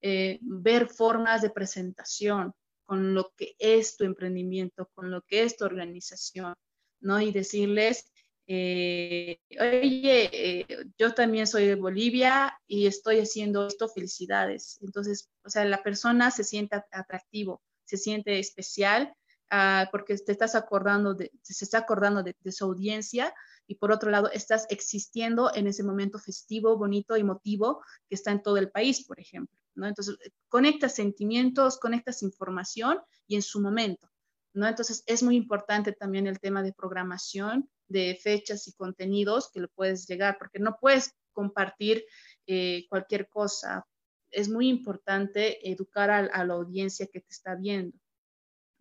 eh, 0.05 0.37
ver 0.41 0.89
formas 0.89 1.41
de 1.41 1.49
presentación 1.49 2.53
con 2.85 3.13
lo 3.13 3.31
que 3.37 3.55
es 3.57 3.95
tu 3.95 4.03
emprendimiento, 4.03 4.89
con 4.93 5.09
lo 5.09 5.21
que 5.21 5.43
es 5.43 5.55
tu 5.55 5.63
organización, 5.63 6.55
¿no? 6.99 7.21
Y 7.21 7.31
decirles, 7.31 8.11
eh, 8.45 9.39
oye, 9.57 10.29
eh, 10.33 10.67
yo 10.97 11.13
también 11.13 11.47
soy 11.47 11.67
de 11.67 11.75
Bolivia 11.75 12.59
y 12.67 12.85
estoy 12.87 13.19
haciendo 13.19 13.65
esto, 13.65 13.87
felicidades. 13.87 14.77
Entonces, 14.81 15.29
o 15.45 15.49
sea, 15.49 15.63
la 15.63 15.81
persona 15.81 16.31
se 16.31 16.43
siente 16.43 16.83
atractivo, 16.91 17.61
se 17.85 17.95
siente 17.95 18.39
especial 18.39 19.15
ah, 19.51 19.87
porque 19.89 20.17
te 20.17 20.33
estás 20.33 20.55
acordando 20.55 21.13
de, 21.13 21.31
se 21.43 21.63
está 21.63 21.77
acordando 21.77 22.23
de, 22.23 22.35
de, 22.41 22.51
su 22.51 22.65
audiencia 22.65 23.33
y 23.67 23.75
por 23.75 23.93
otro 23.93 24.11
lado, 24.11 24.29
estás 24.31 24.67
existiendo 24.69 25.49
en 25.55 25.67
ese 25.67 25.83
momento 25.83 26.19
festivo, 26.19 26.77
bonito, 26.77 27.15
emotivo 27.15 27.81
que 28.09 28.15
está 28.15 28.31
en 28.31 28.43
todo 28.43 28.57
el 28.57 28.69
país, 28.69 29.05
por 29.05 29.17
ejemplo. 29.17 29.62
¿No? 29.75 29.87
Entonces, 29.87 30.17
conectas 30.47 30.95
sentimientos, 30.95 31.79
conectas 31.79 32.23
información 32.23 32.99
y 33.27 33.35
en 33.35 33.41
su 33.41 33.61
momento, 33.61 34.09
¿no? 34.53 34.67
Entonces, 34.67 35.03
es 35.07 35.23
muy 35.23 35.35
importante 35.35 35.93
también 35.93 36.27
el 36.27 36.39
tema 36.39 36.63
de 36.63 36.73
programación, 36.73 37.69
de 37.87 38.17
fechas 38.21 38.67
y 38.67 38.73
contenidos 38.73 39.49
que 39.51 39.59
lo 39.59 39.67
puedes 39.69 40.07
llegar, 40.07 40.37
porque 40.37 40.59
no 40.59 40.77
puedes 40.79 41.15
compartir 41.31 42.05
eh, 42.47 42.85
cualquier 42.89 43.27
cosa. 43.29 43.85
Es 44.31 44.49
muy 44.49 44.67
importante 44.67 45.69
educar 45.69 46.09
a, 46.09 46.45
la 46.45 46.53
audiencia 46.53 47.07
que 47.11 47.19
te 47.19 47.29
está 47.29 47.55
viendo. 47.55 47.97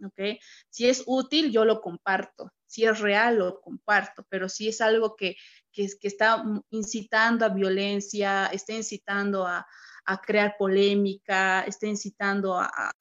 ¿ok? 0.05 0.39
Si 0.71 0.89
es 0.89 1.05
útil, 1.07 1.53
yo 1.53 1.65
lo 1.65 1.81
comparto. 1.81 2.51
Si 2.67 2.85
es 2.85 3.01
real, 3.01 3.39
lo 3.39 3.61
comparto. 3.61 4.27
Pero 4.29 4.49
si 4.49 4.69
es 4.69 4.81
algo 4.81 5.15
que, 5.15 5.37
que, 5.73 5.89
que 6.01 6.09
está 6.09 6.43
incitando 6.71 7.45
a 7.45 7.51
violencia, 7.51 8.47
está 8.47 8.73
incitando 8.73 9.47
a, 9.47 9.67
a 10.05 10.21
crear 10.21 10.57
polémica, 10.59 11.63
está 11.63 11.87
incitando 11.87 12.59
a, 12.59 12.93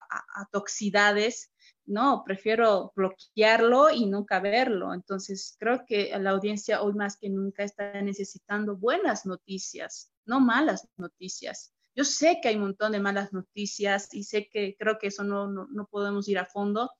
toxicidades, 0.52 1.52
no, 1.86 2.24
prefiero 2.26 2.91
bloquearlo 2.95 3.89
y 3.89 4.06
nunca 4.06 4.39
verlo. 4.39 4.93
Entonces, 4.93 5.56
creo 5.60 5.86
que 5.86 6.18
la 6.20 6.32
audiencia 6.32 6.82
hoy 6.82 6.93
más 6.93 7.18
que 7.18 7.30
nunca 7.30 7.64
está 7.64 8.02
necesitando 8.02 8.76
buenas 8.76 9.26
noticias, 9.26 10.12
no 10.26 10.39
malas 10.39 10.88
noticias. 10.97 11.74
Yo 11.95 12.04
sé 12.04 12.39
que 12.41 12.49
hay 12.49 12.56
un 12.56 12.62
montón 12.62 12.93
de 12.93 12.99
malas 12.99 13.34
noticias 13.34 14.14
y 14.14 14.24
sé 14.24 14.47
que 14.49 14.76
creo 14.78 14.97
que 14.99 15.08
eso 15.08 15.24
no, 15.24 15.47
no, 15.47 15.68
no 15.70 15.88
podemos 15.88 16.28
ir 16.30 16.39
a 16.39 16.45
fondo, 16.45 16.91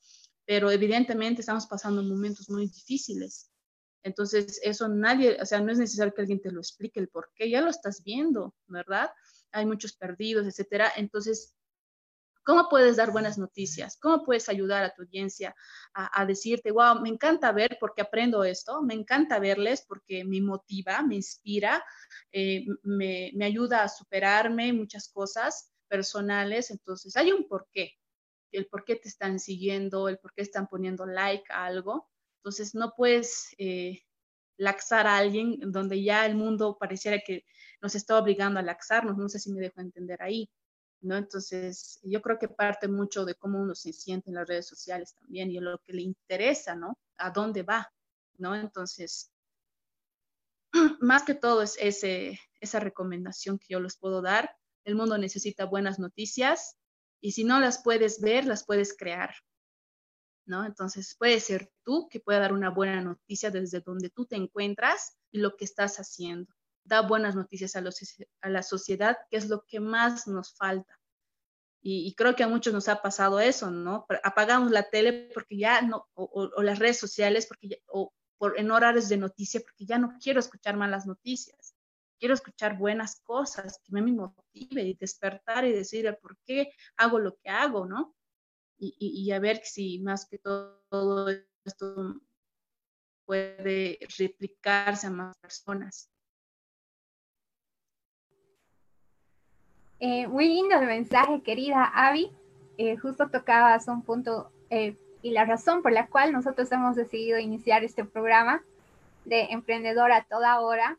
pero 0.46 0.70
evidentemente 0.72 1.42
estamos 1.42 1.68
pasando 1.68 2.04
momentos 2.04 2.50
muy 2.50 2.68
difíciles. 2.68 3.52
Entonces, 4.04 4.60
eso 4.64 4.88
nadie, 4.88 5.38
o 5.40 5.46
sea, 5.46 5.62
no 5.62 5.72
es 5.72 5.78
necesario 5.78 6.14
que 6.14 6.22
alguien 6.22 6.42
te 6.42 6.52
lo 6.52 6.60
explique 6.60 7.00
el 7.00 7.08
por 7.08 7.32
qué, 7.36 7.50
ya 7.50 7.62
lo 7.62 7.70
estás 7.70 8.04
viendo, 8.04 8.56
¿verdad? 8.68 9.12
Hay 9.52 9.66
muchos 9.66 9.94
perdidos, 9.94 10.48
etcétera. 10.48 10.92
Entonces, 10.96 11.56
¿cómo 12.44 12.68
puedes 12.70 12.98
dar 12.98 13.12
buenas 13.12 13.38
noticias? 13.38 13.98
¿Cómo 14.02 14.24
puedes 14.24 14.50
ayudar 14.50 14.84
a 14.84 14.94
tu 14.94 15.04
audiencia 15.04 15.56
a, 15.94 16.26
decirte, 16.26 16.72
wow, 16.72 17.02
me 17.02 17.10
encanta 17.10 17.52
ver 17.52 17.78
porque 17.80 18.02
aprendo 18.02 18.44
esto, 18.44 18.82
me 18.82 18.94
encanta 18.94 19.40
verles 19.40 19.84
porque 19.88 20.24
me 20.24 20.42
motiva, 20.42 21.02
me 21.04 21.16
inspira, 21.16 21.84
eh, 22.32 22.66
me, 22.84 23.32
me 23.36 23.46
ayuda 23.46 23.84
a 23.84 23.90
superarme 23.90 24.74
muchas 24.74 25.10
cosas 25.10 25.72
personales? 25.88 26.72
Entonces, 26.72 27.16
hay 27.16 27.32
un 27.32 27.48
porqué 27.48 27.94
el 28.52 28.68
por 28.68 28.84
qué 28.84 28.96
te 28.96 29.08
están 29.08 29.40
siguiendo, 29.40 30.10
el 30.10 30.18
por 30.18 30.34
qué 30.34 30.42
están 30.42 30.68
poniendo 30.68 31.06
like 31.06 31.46
a 31.50 31.66
algo. 31.66 32.10
Entonces, 32.38 32.76
no 32.76 32.94
puedes 32.96 33.56
eh, 33.58 34.02
laxar 34.58 35.08
a 35.08 35.18
alguien 35.18 35.58
donde 35.72 36.04
ya 36.04 36.26
el 36.26 36.36
mundo 36.36 36.78
pareciera 36.80 37.20
que 37.20 37.46
nos 37.82 37.96
está 37.96 38.18
obligando 38.18 38.60
a 38.60 38.64
laxarnos, 38.64 39.18
no 39.18 39.30
sé 39.30 39.40
si 39.40 39.52
me 39.52 39.60
dejo 39.60 39.82
entender 39.82 40.22
ahí. 40.22 40.50
¿no? 41.02 41.18
Entonces, 41.18 42.00
yo 42.04 42.22
creo 42.22 42.38
que 42.38 42.48
parte 42.48 42.88
mucho 42.88 43.26
de 43.26 43.36
cómo 43.36 43.60
uno 43.60 43.76
se 43.76 43.92
siente 43.92 44.30
en 44.30 44.36
las 44.36 44.48
redes 44.48 44.68
sociales 44.68 45.16
también 45.16 45.50
y 45.50 45.60
lo 45.60 45.80
que 45.80 45.94
le 45.94 46.04
interesa, 46.04 46.76
¿no? 46.76 46.98
A 47.18 47.32
dónde 47.32 47.64
va, 47.64 47.92
¿no? 48.38 48.56
Entonces, 48.56 49.32
más 51.02 51.24
que 51.24 51.34
todo 51.34 51.64
es 51.64 51.78
esa 51.80 52.80
recomendación 52.80 53.58
que 53.58 53.68
yo 53.70 53.80
les 53.80 53.98
puedo 53.98 54.22
dar. 54.22 54.56
El 54.84 54.96
mundo 54.96 55.18
necesita 55.18 55.66
buenas 55.66 56.00
noticias 56.00 56.78
y 57.20 57.32
si 57.32 57.44
no 57.44 57.60
las 57.60 57.84
puedes 57.84 58.22
ver, 58.22 58.46
las 58.46 58.64
puedes 58.64 58.96
crear, 58.96 59.34
¿no? 60.46 60.66
Entonces, 60.66 61.16
puede 61.18 61.40
ser 61.40 61.72
tú 61.84 62.08
que 62.10 62.20
pueda 62.20 62.40
dar 62.40 62.54
una 62.54 62.70
buena 62.70 63.02
noticia 63.02 63.50
desde 63.50 63.82
donde 63.82 64.12
tú 64.12 64.26
te 64.26 64.36
encuentras 64.36 65.18
y 65.32 65.40
lo 65.40 65.56
que 65.56 65.66
estás 65.66 65.98
haciendo 65.98 66.54
da 66.84 67.02
buenas 67.02 67.36
noticias 67.36 67.76
a, 67.76 67.84
a 68.42 68.50
la 68.50 68.64
sociedad, 68.64 69.18
que 69.30 69.38
es 69.38 69.50
lo 69.50 69.64
que 69.66 69.80
más 69.80 70.28
nos 70.28 70.54
falta. 70.56 71.02
Y, 71.84 72.14
creo 72.14 72.36
que 72.36 72.44
a 72.44 72.48
muchos 72.48 72.74
nos 72.74 72.88
ha 72.90 73.02
pasado 73.02 73.40
eso, 73.40 73.72
¿no? 73.72 74.06
Apagamos 74.24 74.70
la 74.70 74.84
tele 74.84 75.32
porque 75.34 75.58
ya 75.58 75.82
no, 75.82 76.08
o, 76.14 76.62
las 76.62 76.78
redes 76.78 77.00
sociales 77.00 77.48
porque 77.48 77.82
o 77.88 78.14
por, 78.38 78.60
en 78.60 78.70
horarios 78.70 79.10
de 79.10 79.18
noticia 79.18 79.62
porque 79.62 79.86
ya 79.86 79.98
no 79.98 80.16
quiero 80.22 80.40
escuchar 80.40 80.78
malas 80.78 81.08
noticias. 81.08 81.76
Quiero 82.20 82.36
escuchar 82.36 82.78
buenas 82.78 83.20
cosas 83.22 83.80
que 83.84 83.92
me 83.94 84.04
motive 84.04 84.84
y 84.84 84.94
despertar 84.94 85.66
y 85.66 85.72
decir 85.72 86.16
por 86.22 86.38
qué 86.46 86.72
hago 86.98 87.18
lo 87.18 87.36
que 87.38 87.50
hago, 87.50 87.88
¿no? 87.88 88.16
Y, 88.78 88.96
y 89.00 89.32
a 89.32 89.40
ver 89.40 89.62
si 89.64 90.00
más 90.00 90.28
que 90.28 90.38
todo, 90.38 90.84
todo 90.90 91.30
esto 91.66 92.22
puede 93.26 93.98
replicarse 94.20 95.08
a 95.08 95.12
más 95.12 95.36
personas. 95.38 96.11
Eh, 100.04 100.26
muy 100.28 100.48
lindo 100.48 100.76
el 100.80 100.88
mensaje, 100.88 101.44
querida 101.44 101.84
Avi. 101.84 102.32
Eh, 102.80 102.98
justo 102.98 103.30
tocabas 103.30 103.88
un 103.88 104.02
punto 104.02 104.50
eh, 104.72 104.98
y 105.22 105.30
la 105.30 105.46
razón 105.46 105.84
por 105.84 105.92
la 105.92 106.08
cual 106.08 106.34
nosotros 106.34 106.72
hemos 106.72 106.96
decidido 106.96 107.38
iniciar 107.38 107.84
este 107.84 108.04
programa 108.04 108.64
de 109.26 109.44
Emprendedor 109.52 110.12
a 110.12 110.24
toda 110.24 110.60
hora, 110.60 110.98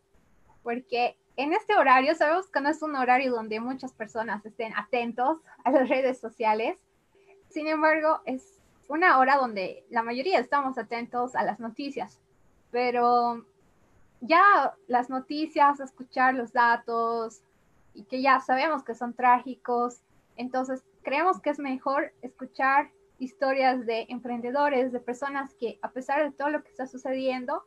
porque 0.62 1.16
en 1.36 1.53
este 1.53 1.74
horario 1.74 2.14
sabemos 2.14 2.46
que 2.46 2.61
no 2.61 2.68
es 2.68 2.80
un 2.80 2.94
horario 2.94 3.32
donde 3.32 3.59
muchas 3.59 3.92
personas 3.92 4.46
estén 4.46 4.72
atentos 4.76 5.38
a 5.64 5.72
las 5.72 5.88
redes 5.88 6.20
sociales. 6.20 6.76
Sin 7.48 7.66
embargo, 7.66 8.20
es 8.24 8.61
una 8.86 9.18
hora 9.18 9.36
donde 9.36 9.84
la 9.90 10.05
mayoría 10.05 10.38
estamos 10.38 10.78
atentos 10.78 11.34
a 11.34 11.42
las 11.42 11.59
noticias, 11.59 12.20
pero 12.70 13.44
ya 14.20 14.76
las 14.86 15.11
noticias, 15.11 15.80
escuchar 15.80 16.36
los 16.36 16.53
datos, 16.53 17.42
y 17.95 18.05
que 18.05 18.22
ya 18.22 18.40
sabemos 18.40 18.84
que 18.84 18.95
son 18.95 19.14
trágicos. 19.14 20.01
Entonces, 20.36 20.82
creemos 21.03 21.40
que 21.40 21.51
es 21.51 21.59
mejor 21.59 22.12
escuchar 22.22 22.90
historias 23.18 23.86
de 23.86 24.07
emprendedores, 24.09 24.93
de 24.93 25.01
personas 25.01 25.55
que 25.55 25.78
a 25.82 25.90
pesar 25.90 26.24
de 26.24 26.36
todo 26.36 26.51
lo 26.51 26.62
que 26.62 26.70
está 26.70 26.86
sucediendo, 26.86 27.64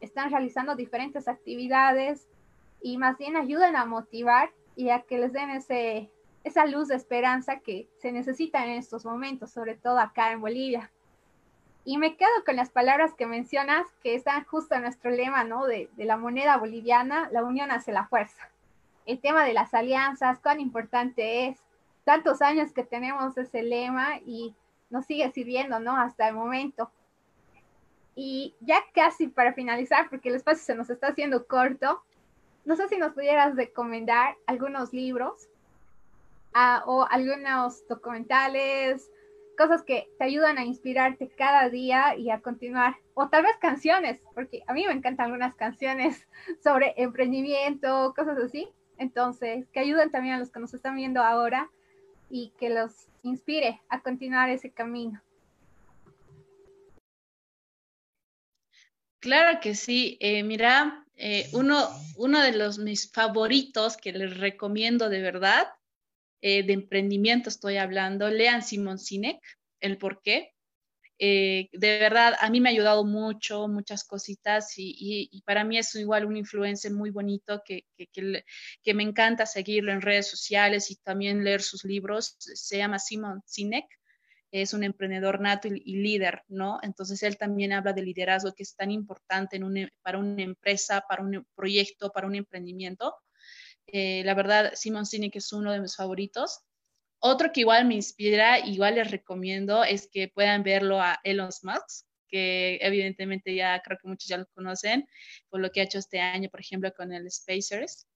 están 0.00 0.30
realizando 0.30 0.76
diferentes 0.76 1.28
actividades 1.28 2.28
y 2.82 2.98
más 2.98 3.16
bien 3.18 3.36
ayudan 3.36 3.74
a 3.76 3.84
motivar 3.84 4.50
y 4.76 4.90
a 4.90 5.02
que 5.02 5.18
les 5.18 5.32
den 5.32 5.50
ese, 5.50 6.10
esa 6.44 6.66
luz 6.66 6.88
de 6.88 6.96
esperanza 6.96 7.60
que 7.60 7.88
se 7.98 8.12
necesita 8.12 8.64
en 8.64 8.72
estos 8.72 9.04
momentos, 9.04 9.50
sobre 9.50 9.74
todo 9.74 9.98
acá 9.98 10.30
en 10.30 10.40
Bolivia. 10.40 10.90
Y 11.84 11.96
me 11.96 12.16
quedo 12.16 12.28
con 12.44 12.56
las 12.56 12.70
palabras 12.70 13.14
que 13.14 13.26
mencionas, 13.26 13.86
que 14.02 14.14
están 14.14 14.44
justo 14.44 14.74
en 14.74 14.82
nuestro 14.82 15.10
lema, 15.10 15.42
¿no? 15.44 15.64
De, 15.64 15.88
de 15.96 16.04
la 16.04 16.18
moneda 16.18 16.58
boliviana, 16.58 17.30
la 17.32 17.42
unión 17.42 17.70
hace 17.70 17.92
la 17.92 18.06
fuerza 18.06 18.50
el 19.08 19.20
tema 19.20 19.44
de 19.44 19.54
las 19.54 19.72
alianzas, 19.72 20.38
cuán 20.40 20.60
importante 20.60 21.48
es. 21.48 21.58
Tantos 22.04 22.42
años 22.42 22.72
que 22.72 22.84
tenemos 22.84 23.36
ese 23.38 23.62
lema 23.62 24.18
y 24.24 24.54
nos 24.90 25.06
sigue 25.06 25.30
sirviendo, 25.32 25.80
¿no? 25.80 25.96
Hasta 25.96 26.28
el 26.28 26.34
momento. 26.34 26.90
Y 28.14 28.54
ya 28.60 28.82
casi 28.94 29.28
para 29.28 29.54
finalizar, 29.54 30.10
porque 30.10 30.28
el 30.28 30.34
espacio 30.34 30.62
se 30.62 30.74
nos 30.74 30.90
está 30.90 31.08
haciendo 31.08 31.46
corto, 31.46 32.02
no 32.66 32.76
sé 32.76 32.86
si 32.88 32.98
nos 32.98 33.14
pudieras 33.14 33.56
recomendar 33.56 34.36
algunos 34.46 34.92
libros 34.92 35.48
ah, 36.52 36.82
o 36.86 37.06
algunos 37.10 37.86
documentales, 37.88 39.10
cosas 39.56 39.82
que 39.82 40.10
te 40.18 40.24
ayudan 40.24 40.58
a 40.58 40.64
inspirarte 40.64 41.30
cada 41.30 41.70
día 41.70 42.14
y 42.14 42.30
a 42.30 42.40
continuar, 42.40 42.96
o 43.14 43.28
tal 43.28 43.44
vez 43.44 43.56
canciones, 43.58 44.20
porque 44.34 44.62
a 44.66 44.74
mí 44.74 44.84
me 44.86 44.92
encantan 44.92 45.26
algunas 45.26 45.54
canciones 45.54 46.26
sobre 46.62 46.92
emprendimiento, 46.98 48.12
cosas 48.14 48.36
así, 48.38 48.68
entonces, 48.98 49.66
que 49.72 49.80
ayuden 49.80 50.10
también 50.10 50.34
a 50.34 50.38
los 50.38 50.50
que 50.50 50.60
nos 50.60 50.74
están 50.74 50.96
viendo 50.96 51.22
ahora 51.22 51.70
y 52.30 52.52
que 52.58 52.70
los 52.70 53.06
inspire 53.22 53.80
a 53.88 54.00
continuar 54.00 54.50
ese 54.50 54.70
camino. 54.70 55.22
Claro 59.20 59.58
que 59.60 59.74
sí. 59.74 60.16
Eh, 60.20 60.42
mira, 60.42 61.04
eh, 61.16 61.48
uno, 61.52 61.88
uno 62.16 62.40
de 62.40 62.52
los 62.52 62.78
mis 62.78 63.10
favoritos 63.10 63.96
que 63.96 64.12
les 64.12 64.38
recomiendo 64.38 65.08
de 65.08 65.20
verdad, 65.20 65.66
eh, 66.40 66.62
de 66.62 66.72
emprendimiento 66.72 67.48
estoy 67.48 67.76
hablando, 67.78 68.28
lean 68.28 68.62
Simon 68.62 68.98
Sinek, 68.98 69.40
el 69.80 69.98
por 69.98 70.22
qué. 70.22 70.54
Eh, 71.20 71.68
de 71.72 71.98
verdad, 71.98 72.34
a 72.40 72.48
mí 72.48 72.60
me 72.60 72.68
ha 72.68 72.72
ayudado 72.72 73.04
mucho, 73.04 73.66
muchas 73.66 74.04
cositas 74.04 74.74
y, 74.76 75.42
para 75.44 75.64
mí 75.64 75.78
es 75.78 75.94
igual 75.96 76.24
un 76.24 76.36
influencer 76.36 76.92
muy 76.92 77.10
bonito 77.10 77.62
que, 77.64 77.84
que, 77.96 78.94
me 78.94 79.02
encanta 79.02 79.44
seguirlo 79.46 79.92
en 79.92 80.00
redes 80.00 80.30
sociales 80.30 80.90
y 80.90 80.96
también 80.96 81.42
leer 81.42 81.62
sus 81.62 81.84
libros. 81.84 82.36
Se 82.38 82.78
llama 82.78 83.00
Simon 83.00 83.42
Sinek, 83.46 83.86
es 84.52 84.72
un 84.72 84.84
emprendedor 84.84 85.40
nato 85.40 85.68
y, 85.68 85.96
líder, 85.96 86.44
¿no? 86.48 86.78
Entonces 86.82 87.22
él 87.22 87.36
también 87.36 87.72
habla 87.72 87.92
de 87.92 88.02
liderazgo 88.02 88.54
que 88.54 88.62
es 88.62 88.74
tan 88.76 88.90
importante 88.90 89.56
en 89.56 89.90
para 90.02 90.18
una 90.18 90.42
empresa, 90.42 91.04
para 91.08 91.22
un 91.22 91.46
proyecto, 91.54 92.10
para 92.10 92.26
un 92.26 92.36
emprendimiento. 92.36 93.14
Eh, 93.86 94.22
la 94.24 94.34
verdad, 94.34 94.72
Simon 94.74 95.06
Sinek 95.06 95.36
es 95.36 95.52
uno 95.52 95.72
de 95.72 95.80
mis 95.80 95.96
favoritos. 95.96 96.60
Otro 97.20 97.50
que 97.52 97.60
igual 97.60 97.86
me 97.86 97.94
inspira, 97.94 98.60
igual 98.60 98.94
les 98.94 99.10
recomiendo, 99.10 99.82
es 99.82 100.08
que 100.08 100.28
puedan 100.28 100.62
verlo 100.62 101.00
a 101.00 101.18
Elon 101.24 101.50
Musk, 101.62 102.06
que 102.28 102.78
evidentemente 102.80 103.54
ya 103.54 103.80
creo 103.80 103.98
que 104.00 104.08
muchos 104.08 104.28
ya 104.28 104.36
lo 104.36 104.46
conocen, 104.54 105.08
por 105.48 105.60
lo 105.60 105.70
que 105.70 105.80
ha 105.80 105.84
hecho 105.84 105.98
este 105.98 106.20
año, 106.20 106.48
por 106.50 106.60
ejemplo, 106.60 106.92
con 106.94 107.12
el 107.12 107.30
Spacers. 107.30 108.06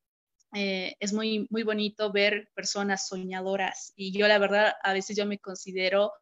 Eh, 0.54 0.94
es 1.00 1.12
muy, 1.12 1.46
muy 1.50 1.62
bonito 1.62 2.12
ver 2.12 2.50
personas 2.54 3.08
soñadoras 3.08 3.94
y 3.96 4.12
yo 4.12 4.28
la 4.28 4.38
verdad 4.38 4.74
a 4.82 4.92
veces 4.92 5.16
yo 5.16 5.24
me 5.24 5.38
considero 5.38 6.12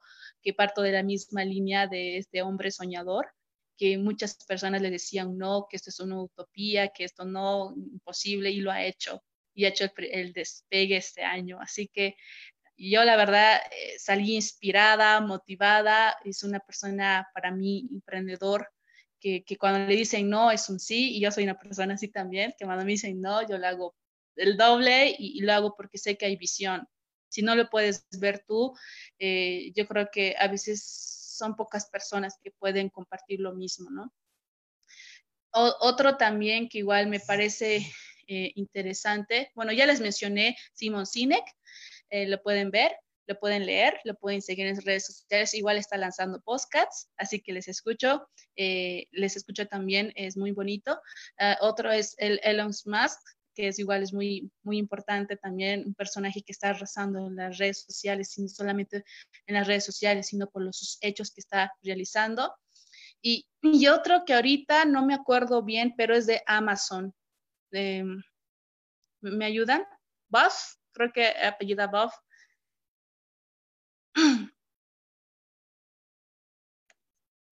que 0.41 0.55
parto 0.55 0.83
de 0.83 0.93
la 0.93 1.03
misma 1.03 1.45
línea 1.45 1.89
de 1.89 2.19
este 2.19 2.41
hombre 2.43 2.71
soñador, 2.71 3.27
que 3.77 3.99
muchas 3.99 4.37
personas 4.47 4.83
le 4.83 4.91
decían 4.91 5.37
no, 5.37 5.67
que 5.69 5.77
esto 5.77 5.91
es 5.91 5.99
una 6.01 6.23
utopía, 6.23 6.89
que 6.89 7.05
esto 7.05 7.25
no, 7.25 7.75
imposible 7.77 8.51
y 8.51 8.61
lo 8.61 8.71
ha 8.71 8.85
hecho 8.85 9.23
y 9.53 9.65
ha 9.65 9.69
hecho 9.71 9.85
el, 9.85 9.93
el 10.13 10.33
despegue 10.33 10.97
este 10.97 11.23
año. 11.23 11.59
Así 11.61 11.89
que 11.89 12.15
y 12.83 12.91
yo 12.93 13.05
la 13.05 13.15
verdad 13.15 13.61
eh, 13.71 13.99
salí 13.99 14.37
inspirada, 14.37 15.21
motivada, 15.21 16.17
es 16.25 16.43
una 16.45 16.61
persona 16.61 17.29
para 17.35 17.51
mí 17.51 17.87
emprendedor, 17.93 18.71
que, 19.21 19.45
que, 19.45 19.59
cuando 19.59 19.87
le 19.87 19.95
dicen 19.95 20.31
no 20.31 20.51
es 20.51 20.71
un 20.71 20.81
sí, 20.81 21.15
y 21.15 21.21
yo 21.21 21.31
soy 21.31 21.45
una 21.45 21.59
persona 21.59 21.93
así 21.93 22.09
también, 22.09 22.55
que 22.59 22.65
cuando 22.65 22.87
me 22.87 22.93
dicen 22.93 23.21
no, 23.21 23.47
yo 23.47 23.59
le 23.59 23.67
hago 23.67 23.95
el 24.35 24.57
doble 24.57 25.15
y, 25.19 25.43
lo 25.43 25.53
hago 25.53 25.77
porque 25.77 25.99
sé 25.99 26.17
que 26.17 26.25
hay 26.25 26.37
visión. 26.37 26.89
Si 27.29 27.43
no 27.43 27.55
lo 27.55 27.69
puedes 27.69 28.07
ver 28.19 28.45
tú, 28.49 28.75
eh, 29.19 29.73
yo 29.77 29.87
creo 29.87 30.09
que 30.11 30.35
a 30.39 30.49
veces 30.49 30.83
son 31.37 31.57
pocas 31.57 31.85
personas 31.91 32.39
que 32.43 32.51
pueden 32.51 32.89
compartir 32.89 33.41
lo 33.41 33.53
mismo, 33.53 33.91
¿no? 33.91 34.11
otro 35.53 36.17
también 36.17 36.69
que 36.69 36.79
igual 36.79 37.09
me 37.09 37.19
parece 37.19 37.85
eh, 38.29 38.53
interesante, 38.55 39.51
bueno, 39.57 39.73
ya 39.73 39.85
les 39.85 40.01
mencioné 40.01 40.57
Simon 40.73 41.07
Sinek, 41.07 41.45
eh, 42.11 42.27
lo 42.27 42.43
pueden 42.43 42.71
ver, 42.71 42.93
lo 43.27 43.39
pueden 43.39 43.65
leer, 43.65 44.01
lo 44.05 44.15
pueden 44.17 44.43
seguir 44.43 44.67
en 44.67 44.81
redes 44.83 45.07
sociales. 45.07 45.55
Igual 45.55 45.79
está 45.79 45.97
lanzando 45.97 46.41
podcasts, 46.41 47.09
así 47.17 47.41
que 47.41 47.53
les 47.53 47.69
escucho. 47.69 48.29
Eh, 48.57 49.07
les 49.13 49.37
escucho 49.37 49.67
también, 49.67 50.13
es 50.17 50.37
muy 50.37 50.51
bonito. 50.51 51.01
Ah, 51.39 51.57
otro 51.61 51.93
es 51.93 52.17
el 52.19 52.41
Elon 52.43 52.73
Musk, 52.87 53.21
que 53.55 53.69
es 53.69 53.79
igual, 53.79 54.03
es 54.03 54.13
muy, 54.13 54.51
muy 54.63 54.79
importante 54.79 55.37
también, 55.37 55.85
un 55.87 55.95
personaje 55.95 56.43
que 56.43 56.53
está 56.53 56.71
arrasando 56.71 57.27
en 57.27 57.37
las 57.37 57.59
redes 57.59 57.83
sociales, 57.83 58.35
no 58.39 58.49
solamente 58.49 59.05
en 59.47 59.55
las 59.55 59.67
redes 59.67 59.85
sociales, 59.85 60.27
sino 60.27 60.49
por 60.51 60.63
los 60.63 60.99
hechos 61.01 61.31
que 61.31 61.41
está 61.41 61.73
realizando. 61.83 62.55
Y, 63.23 63.47
y 63.63 63.87
otro 63.87 64.25
que 64.25 64.35
ahorita 64.35 64.87
no 64.87 65.05
me 65.05 65.15
acuerdo 65.15 65.63
bien, 65.63 65.95
pero 65.97 66.17
es 66.17 66.27
de 66.27 66.43
Amazon. 66.47 67.15
Em, 67.71 68.23
¿Me 69.21 69.45
ayudan? 69.45 69.85
¿Buff? 70.29 70.80
Creo 70.93 71.13
que 71.13 71.27
apellida 71.27 71.87
Buff. 71.87 72.13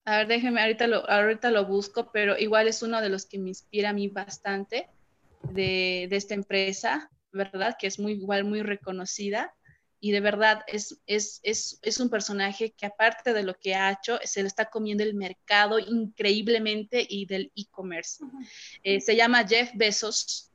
A 0.05 0.19
ver, 0.19 0.27
déjenme, 0.27 0.63
ahorita 0.63 0.87
lo, 0.87 1.09
ahorita 1.11 1.51
lo 1.51 1.67
busco, 1.67 2.11
pero 2.11 2.39
igual 2.39 2.67
es 2.67 2.83
uno 2.83 3.03
de 3.03 3.11
los 3.11 3.27
que 3.27 3.39
me 3.39 3.51
inspira 3.51 3.91
a 3.91 3.93
mí 3.93 4.09
bastante 4.09 4.89
de, 5.53 6.09
esta 6.11 6.33
empresa, 6.33 7.11
¿verdad? 7.31 7.77
Que 7.79 7.89
es 7.89 7.99
muy 7.99 8.13
igual, 8.13 8.45
muy 8.45 8.63
reconocida. 8.63 9.55
y 10.01 10.13
de 10.13 10.21
verdad 10.21 10.63
es, 10.67 11.03
es, 11.07 11.41
es, 11.43 11.79
es, 11.83 12.01
un 12.01 12.09
personaje 12.09 12.73
que 12.73 12.87
aparte 12.87 13.35
de 13.35 13.43
lo 13.43 13.55
que 13.55 13.75
ha 13.75 13.91
hecho, 13.91 14.19
se 14.25 14.43
le 14.43 14.49
está 14.49 14.71
comiendo 14.71 15.03
el 15.03 15.15
mercado 15.15 15.79
increíblemente 15.79 17.05
y 17.07 17.27
del 17.27 17.53
e-commerce. 17.57 18.25
Eh, 18.85 19.01
se 19.01 19.17
llama 19.17 19.47
Jeff 19.47 19.73
Bezos, 19.75 20.48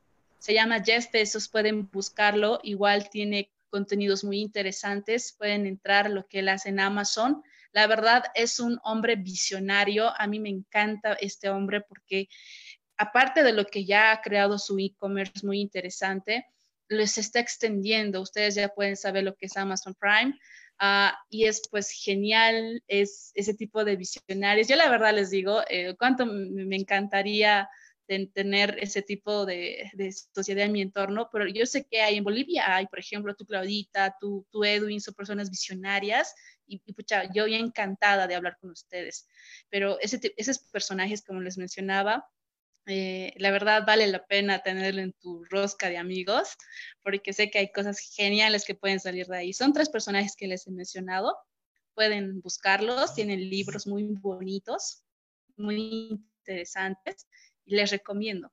se 0.44 0.52
llama 0.52 0.82
Jeff 0.84 1.10
Bezos, 1.10 1.48
pueden 1.48 1.88
buscarlo, 1.90 2.60
igual 2.62 3.08
tiene 3.08 3.50
contenidos 3.70 4.24
muy 4.24 4.40
interesantes, 4.40 5.34
pueden 5.38 5.64
entrar 5.64 6.10
lo 6.10 6.28
que 6.28 6.40
él 6.40 6.50
hace 6.50 6.68
en 6.68 6.80
Amazon. 6.80 7.42
La 7.72 7.86
verdad 7.86 8.24
es 8.34 8.60
un 8.60 8.78
hombre 8.84 9.16
visionario, 9.16 10.12
a 10.14 10.26
mí 10.26 10.40
me 10.40 10.50
encanta 10.50 11.14
este 11.14 11.48
hombre 11.48 11.80
porque 11.80 12.28
aparte 12.98 13.42
de 13.42 13.54
lo 13.54 13.64
que 13.64 13.86
ya 13.86 14.12
ha 14.12 14.20
creado 14.20 14.58
su 14.58 14.78
e-commerce 14.78 15.46
muy 15.46 15.62
interesante, 15.62 16.44
les 16.88 17.16
está 17.16 17.40
extendiendo. 17.40 18.20
Ustedes 18.20 18.54
ya 18.54 18.68
pueden 18.68 18.98
saber 18.98 19.24
lo 19.24 19.34
que 19.36 19.46
es 19.46 19.56
Amazon 19.56 19.94
Prime. 19.94 20.38
Ah, 20.78 21.18
y 21.30 21.46
es 21.46 21.62
pues 21.70 21.90
genial, 21.90 22.82
es 22.86 23.32
ese 23.34 23.54
tipo 23.54 23.82
de 23.82 23.96
visionarios. 23.96 24.68
Yo 24.68 24.76
la 24.76 24.90
verdad 24.90 25.14
les 25.14 25.30
digo, 25.30 25.62
eh, 25.70 25.94
cuánto 25.98 26.26
me 26.26 26.76
encantaría 26.76 27.66
tener 28.06 28.76
ese 28.80 29.02
tipo 29.02 29.46
de, 29.46 29.90
sociedad 30.34 30.66
en 30.66 30.72
mi 30.72 30.82
entorno, 30.82 31.28
pero 31.32 31.46
yo 31.48 31.64
sé 31.66 31.86
que 31.86 32.02
hay 32.02 32.16
en 32.16 32.24
Bolivia, 32.24 32.76
hay 32.76 32.86
por 32.86 32.98
ejemplo 32.98 33.34
tu 33.34 33.46
Claudita, 33.46 34.16
tu 34.20 34.46
Edwin, 34.64 35.00
son 35.00 35.14
personas 35.14 35.50
visionarias 35.50 36.34
y, 36.66 36.78
pucha, 36.92 37.24
yo 37.32 37.46
ya 37.46 37.58
encantada 37.58 38.26
de 38.26 38.34
hablar 38.34 38.58
con 38.60 38.70
ustedes, 38.70 39.26
pero 39.68 39.98
ese, 40.00 40.20
esos 40.36 40.58
personajes, 40.58 41.22
como 41.22 41.40
les 41.40 41.58
mencionaba, 41.58 42.28
eh, 42.86 43.32
la 43.36 43.50
verdad 43.50 43.84
vale 43.86 44.06
la 44.08 44.26
pena 44.26 44.62
tenerlo 44.62 45.00
en 45.00 45.12
tu 45.14 45.44
rosca 45.44 45.88
de 45.88 45.96
amigos, 45.96 46.56
porque 47.02 47.32
sé 47.32 47.50
que 47.50 47.58
hay 47.58 47.72
cosas 47.72 47.98
geniales 47.98 48.64
que 48.64 48.74
pueden 48.74 49.00
salir 49.00 49.26
de 49.26 49.38
ahí. 49.38 49.52
Son 49.54 49.72
tres 49.72 49.88
personajes 49.88 50.36
que 50.36 50.46
les 50.46 50.66
he 50.66 50.70
mencionado, 50.70 51.34
pueden 51.94 52.40
buscarlos, 52.40 53.14
tienen 53.14 53.48
libros 53.48 53.86
muy 53.86 54.04
bonitos, 54.04 55.02
muy 55.56 56.26
interesantes, 56.46 57.26
y 57.53 57.53
les 57.66 57.90
recomiendo. 57.90 58.52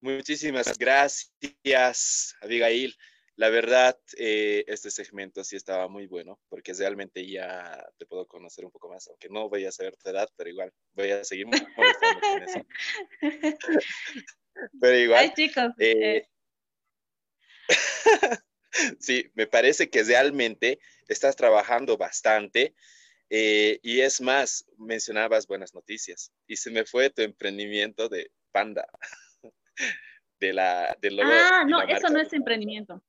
Muchísimas 0.00 0.76
gracias, 0.78 2.34
Abigail. 2.40 2.96
La 3.36 3.48
verdad, 3.48 3.98
eh, 4.18 4.64
este 4.66 4.90
segmento 4.90 5.42
sí 5.42 5.56
estaba 5.56 5.88
muy 5.88 6.06
bueno, 6.06 6.38
porque 6.48 6.74
realmente 6.74 7.26
ya 7.26 7.82
te 7.96 8.04
puedo 8.04 8.26
conocer 8.26 8.64
un 8.64 8.70
poco 8.70 8.90
más, 8.90 9.08
aunque 9.08 9.28
no 9.30 9.48
voy 9.48 9.64
a 9.64 9.72
saber 9.72 9.96
tu 9.96 10.10
edad, 10.10 10.28
pero 10.36 10.50
igual 10.50 10.72
voy 10.92 11.10
a 11.12 11.24
seguir 11.24 11.46
molestando 11.76 12.20
con 12.20 12.42
eso. 12.42 12.66
pero 14.80 14.96
igual. 14.96 15.18
Ay, 15.20 15.32
chicos. 15.34 15.72
Eh, 15.78 16.16
eh. 16.16 16.28
sí, 19.00 19.30
me 19.34 19.46
parece 19.46 19.88
que 19.88 20.02
realmente 20.02 20.78
estás 21.08 21.36
trabajando 21.36 21.96
bastante. 21.96 22.74
Y 23.34 24.00
es 24.00 24.20
más, 24.20 24.66
mencionabas 24.76 25.46
buenas 25.46 25.74
noticias. 25.74 26.32
Y 26.46 26.56
se 26.56 26.70
me 26.70 26.84
fue 26.84 27.10
tu 27.10 27.22
emprendimiento 27.22 28.08
de 28.08 28.30
Panda. 28.50 28.86
de 30.40 30.52
la, 30.52 30.96
del 31.00 31.20
Ah, 31.20 31.64
no, 31.66 31.80
eso 31.82 32.08
no 32.08 32.20
es 32.20 32.32
emprendimiento. 32.32 33.02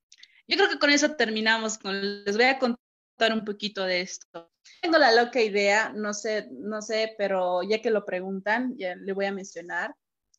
Yo 0.48 0.58
creo 0.58 0.70
que 0.70 0.80
con 0.80 0.92
eso 0.92 1.16
terminamos. 1.16 1.78
Con, 1.78 2.24
les 2.24 2.38
voy 2.38 2.46
a 2.46 2.60
contar 2.60 3.34
un 3.34 3.44
poquito 3.44 3.84
de 3.84 4.02
esto. 4.02 4.52
Tengo 4.82 4.98
la 4.98 5.14
loca 5.14 5.42
idea, 5.42 5.92
no 5.94 6.14
sé, 6.14 6.48
no 6.52 6.82
sé, 6.82 7.16
pero 7.18 7.64
ya 7.64 7.82
que 7.82 7.92
lo 7.92 8.06
preguntan, 8.06 8.78
ya 8.78 8.96
le 8.96 9.14
voy 9.14 9.26
a 9.26 9.34
mencionar, 9.34 9.94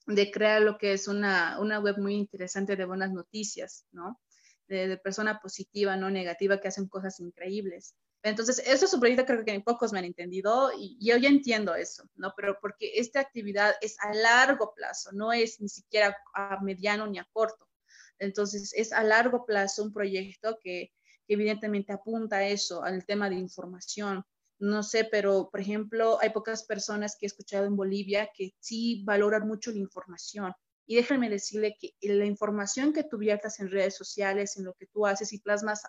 de 0.07 0.31
crear 0.31 0.63
lo 0.63 0.79
que 0.79 0.93
es 0.93 1.09
una, 1.09 1.59
una 1.61 1.79
web 1.81 1.99
muy 1.99 2.15
interesante 2.15 2.77
de 2.77 2.85
buenas 2.87 3.13
noticias, 3.13 3.87
¿no? 3.93 4.21
De, 4.67 4.89
de, 4.89 4.97
persona 4.97 5.41
positiva, 5.41 5.97
no 5.97 6.09
negativa, 6.09 6.59
que 6.59 6.69
hacen 6.69 6.89
cosas 6.89 7.21
increíbles. 7.21 7.95
Entonces, 8.25 8.59
eso 8.67 8.87
es 8.87 8.95
un 8.95 9.01
proyecto 9.01 9.27
creo 9.27 9.45
que 9.45 9.61
pocos 9.61 9.93
me 9.93 9.99
han 9.99 10.07
entendido 10.07 10.71
y 10.79 10.97
yo 10.99 11.19
ya 11.19 11.29
entiendo 11.29 11.75
eso, 11.75 12.09
¿no? 12.17 12.33
Pero 12.35 12.57
porque 12.59 12.93
esta 12.95 13.21
actividad 13.21 13.75
es 13.83 13.97
a 14.01 14.15
largo 14.15 14.73
plazo, 14.75 15.11
no 15.13 15.31
es 15.31 15.61
ni 15.61 15.69
siquiera 15.69 16.17
a 16.35 16.59
mediano 16.63 17.07
ni 17.07 17.19
a 17.19 17.29
corto. 17.35 17.69
Entonces, 18.19 18.73
es 18.75 18.93
a 18.95 19.05
largo 19.05 19.45
plazo 19.45 19.83
un 19.83 19.93
proyecto 19.93 20.59
que, 20.63 20.91
evidentemente 21.29 21.93
apunta 21.93 22.37
a 22.37 22.49
eso, 22.49 22.83
al 22.83 23.05
tema 23.05 23.29
de 23.29 23.37
información. 23.37 24.25
No 24.59 24.83
sé, 24.83 25.05
pero 25.05 25.51
por 25.51 25.61
ejemplo, 25.61 26.19
hay 26.21 26.31
pocas 26.31 26.65
personas 26.65 27.17
que 27.19 27.27
he 27.27 27.29
escuchado 27.29 27.67
en 27.67 27.77
Bolivia 27.77 28.31
que 28.35 28.55
sí 28.59 29.03
valoran 29.05 29.47
mucho 29.47 29.71
la 29.71 29.79
información. 29.79 30.53
Y 30.87 30.97
déjenme 30.97 31.31
decirle 31.31 31.77
que 31.81 31.95
la 32.03 32.27
información 32.27 32.93
que 32.93 33.05
tú 33.05 33.19
viertas 33.19 33.61
en 33.61 33.71
redes 33.71 33.97
sociales, 33.97 34.57
en 34.57 34.65
lo 34.65 34.75
que 34.75 34.87
tú 34.87 35.07
haces 35.07 35.33
y 35.33 35.41
plasmas 35.41 35.83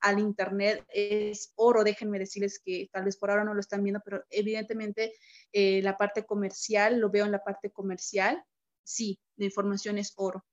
al 0.00 0.18
Internet 0.18 0.84
es 0.88 1.52
oro. 1.56 1.84
Déjenme 1.84 2.18
decirles 2.18 2.60
que 2.64 2.88
tal 2.92 3.04
vez 3.04 3.16
por 3.16 3.30
ahora 3.30 3.44
no 3.44 3.54
lo 3.54 3.60
están 3.60 3.82
viendo, 3.82 4.00
pero 4.04 4.24
evidentemente 4.30 5.14
eh, 5.52 5.82
la 5.82 5.96
parte 5.96 6.24
comercial, 6.24 6.98
lo 6.98 7.10
veo 7.10 7.26
en 7.26 7.32
la 7.32 7.44
parte 7.44 7.70
comercial, 7.70 8.42
sí, 8.82 9.20
la 9.36 9.44
información 9.44 9.98
es 9.98 10.12
oro 10.16 10.44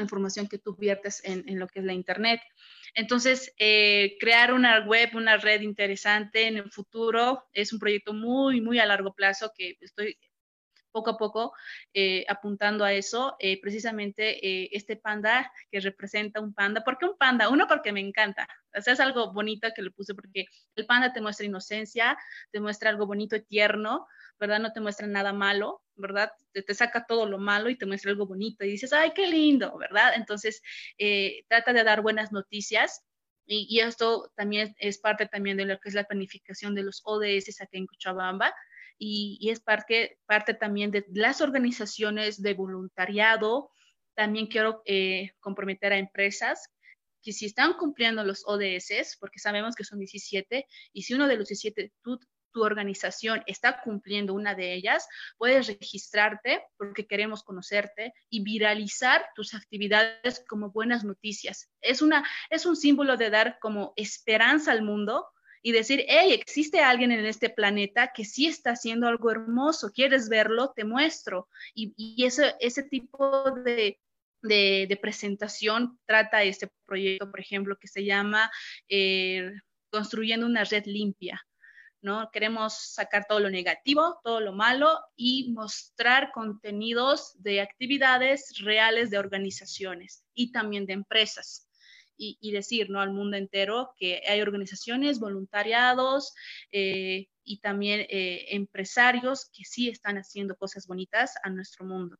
información 0.00 0.48
que 0.48 0.58
tú 0.58 0.74
viertes 0.76 1.22
en, 1.24 1.58
lo 1.58 1.68
que 1.68 1.80
es 1.80 1.84
la 1.84 1.92
Internet. 1.92 2.40
Entonces, 2.94 3.52
eh, 3.58 4.16
crear 4.18 4.52
una 4.52 4.86
web, 4.86 5.10
una 5.14 5.36
red 5.36 5.60
interesante 5.60 6.46
en 6.46 6.56
el 6.56 6.70
futuro 6.70 7.44
es 7.52 7.72
un 7.72 7.78
proyecto 7.78 8.12
muy, 8.12 8.60
muy 8.60 8.78
a 8.78 8.86
largo 8.86 9.14
plazo 9.14 9.52
que 9.56 9.76
estoy 9.80 10.18
poco 10.90 11.10
a 11.10 11.18
poco 11.18 11.52
eh, 11.94 12.24
apuntando 12.28 12.84
a 12.84 12.92
eso. 12.92 13.36
Eh, 13.38 13.60
precisamente 13.60 14.76
este 14.76 14.96
panda 14.96 15.50
que 15.70 15.80
representa 15.80 16.40
un 16.40 16.54
panda. 16.54 16.82
¿Por 16.84 16.98
qué 16.98 17.06
un 17.06 17.16
panda? 17.16 17.48
Uno, 17.48 17.66
porque 17.68 17.92
me 17.92 18.00
encanta. 18.00 18.48
O 18.74 18.78
es 18.78 19.00
algo 19.00 19.32
bonito 19.32 19.68
que 19.74 19.82
le 19.82 19.90
puse 19.90 20.14
porque 20.14 20.46
el 20.76 20.86
panda 20.86 21.12
te 21.12 21.20
muestra 21.20 21.46
inocencia, 21.46 22.18
te 22.52 22.60
muestra 22.60 22.90
algo 22.90 23.06
bonito 23.06 23.36
y 23.36 23.42
tierno, 23.42 24.06
¿verdad? 24.38 24.60
No 24.60 24.72
te 24.72 24.80
muestra 24.80 25.06
nada 25.06 25.32
malo. 25.32 25.82
¿verdad? 26.00 26.32
Te, 26.52 26.74
saca 26.74 27.04
todo 27.06 27.26
lo 27.26 27.38
malo 27.38 27.68
y 27.70 27.76
te 27.76 27.86
muestra 27.86 28.10
algo 28.10 28.26
bonito 28.26 28.64
y 28.64 28.70
dices, 28.70 28.92
ay, 28.92 29.12
qué 29.14 29.26
lindo, 29.26 29.76
¿verdad? 29.78 30.14
Entonces, 30.16 30.62
eh, 30.98 31.44
trata 31.48 31.72
de 31.72 31.84
dar 31.84 32.00
buenas 32.02 32.32
noticias 32.32 33.04
y, 33.46 33.80
esto 33.80 34.32
también 34.36 34.74
es 34.78 34.98
parte 34.98 35.26
también 35.26 35.56
de 35.56 35.64
lo 35.64 35.78
que 35.80 35.88
es 35.88 35.94
la 35.94 36.04
planificación 36.04 36.74
de 36.74 36.84
los 36.84 37.02
ODS 37.04 37.60
aquí 37.60 37.78
en 37.78 37.86
Cochabamba 37.86 38.54
y, 39.02 39.48
es 39.50 39.60
parte, 39.60 40.18
parte 40.26 40.52
también 40.52 40.90
de 40.90 41.06
las 41.14 41.40
organizaciones 41.40 42.42
de 42.42 42.52
voluntariado. 42.52 43.70
También 44.14 44.46
quiero 44.46 44.82
eh, 44.84 45.32
comprometer 45.40 45.94
a 45.94 45.98
empresas 45.98 46.68
que 47.22 47.32
si 47.32 47.46
están 47.46 47.74
cumpliendo 47.74 48.22
los 48.24 48.44
ODS, 48.46 49.16
porque 49.18 49.38
sabemos 49.38 49.74
que 49.74 49.84
son 49.84 49.98
17, 49.98 50.66
y 50.92 51.02
si 51.02 51.14
uno 51.14 51.28
de 51.28 51.36
los 51.36 51.48
17 51.48 51.92
tú 52.02 52.18
tu 52.52 52.64
organización 52.64 53.42
está 53.46 53.80
cumpliendo 53.80 54.34
una 54.34 54.54
de 54.54 54.74
ellas, 54.74 55.06
puedes 55.38 55.66
registrarte 55.68 56.64
porque 56.76 57.06
queremos 57.06 57.42
conocerte 57.42 58.12
y 58.28 58.42
viralizar 58.42 59.24
tus 59.34 59.54
actividades 59.54 60.44
como 60.48 60.70
buenas 60.70 61.04
noticias. 61.04 61.70
Es, 61.80 62.02
una, 62.02 62.28
es 62.50 62.66
un 62.66 62.76
símbolo 62.76 63.16
de 63.16 63.30
dar 63.30 63.58
como 63.60 63.92
esperanza 63.96 64.72
al 64.72 64.82
mundo 64.82 65.26
y 65.62 65.72
decir, 65.72 66.04
hey, 66.08 66.32
existe 66.32 66.80
alguien 66.80 67.12
en 67.12 67.26
este 67.26 67.50
planeta 67.50 68.12
que 68.14 68.24
sí 68.24 68.46
está 68.46 68.72
haciendo 68.72 69.06
algo 69.08 69.30
hermoso, 69.30 69.90
¿quieres 69.92 70.28
verlo? 70.28 70.72
Te 70.74 70.84
muestro. 70.84 71.48
Y, 71.74 71.92
y 71.96 72.24
ese, 72.24 72.54
ese 72.60 72.82
tipo 72.82 73.50
de, 73.50 73.98
de, 74.42 74.98
presentación 75.00 75.98
trata 76.06 76.42
este 76.42 76.70
proyecto, 76.86 77.30
por 77.30 77.40
ejemplo, 77.40 77.76
que 77.78 77.88
se 77.88 78.04
llama 78.04 78.50
eh, 78.88 79.52
Construyendo 79.90 80.46
una 80.46 80.64
red 80.64 80.84
limpia. 80.86 81.44
¿no? 82.02 82.30
Queremos 82.32 82.94
sacar 82.94 83.26
todo 83.28 83.40
lo 83.40 83.50
negativo, 83.50 84.20
todo 84.24 84.40
lo 84.40 84.52
malo 84.52 84.98
y 85.16 85.52
mostrar 85.52 86.30
contenidos 86.32 87.32
de 87.42 87.60
actividades 87.60 88.58
reales 88.60 89.10
de 89.10 89.18
organizaciones 89.18 90.24
y 90.32 90.50
también 90.50 90.86
de 90.86 90.94
empresas. 90.94 91.68
Y, 92.22 92.52
decir 92.52 92.90
¿no? 92.90 93.00
al 93.00 93.12
mundo 93.12 93.38
entero 93.38 93.94
que 93.96 94.22
hay 94.28 94.42
organizaciones, 94.42 95.18
voluntariados 95.20 96.34
eh, 96.70 97.28
y 97.44 97.60
también 97.60 98.00
eh, 98.10 98.44
empresarios 98.50 99.48
que 99.50 99.64
sí 99.64 99.88
están 99.88 100.18
haciendo 100.18 100.54
cosas 100.56 100.86
bonitas 100.86 101.34
a 101.42 101.48
nuestro 101.48 101.86
mundo. 101.86 102.18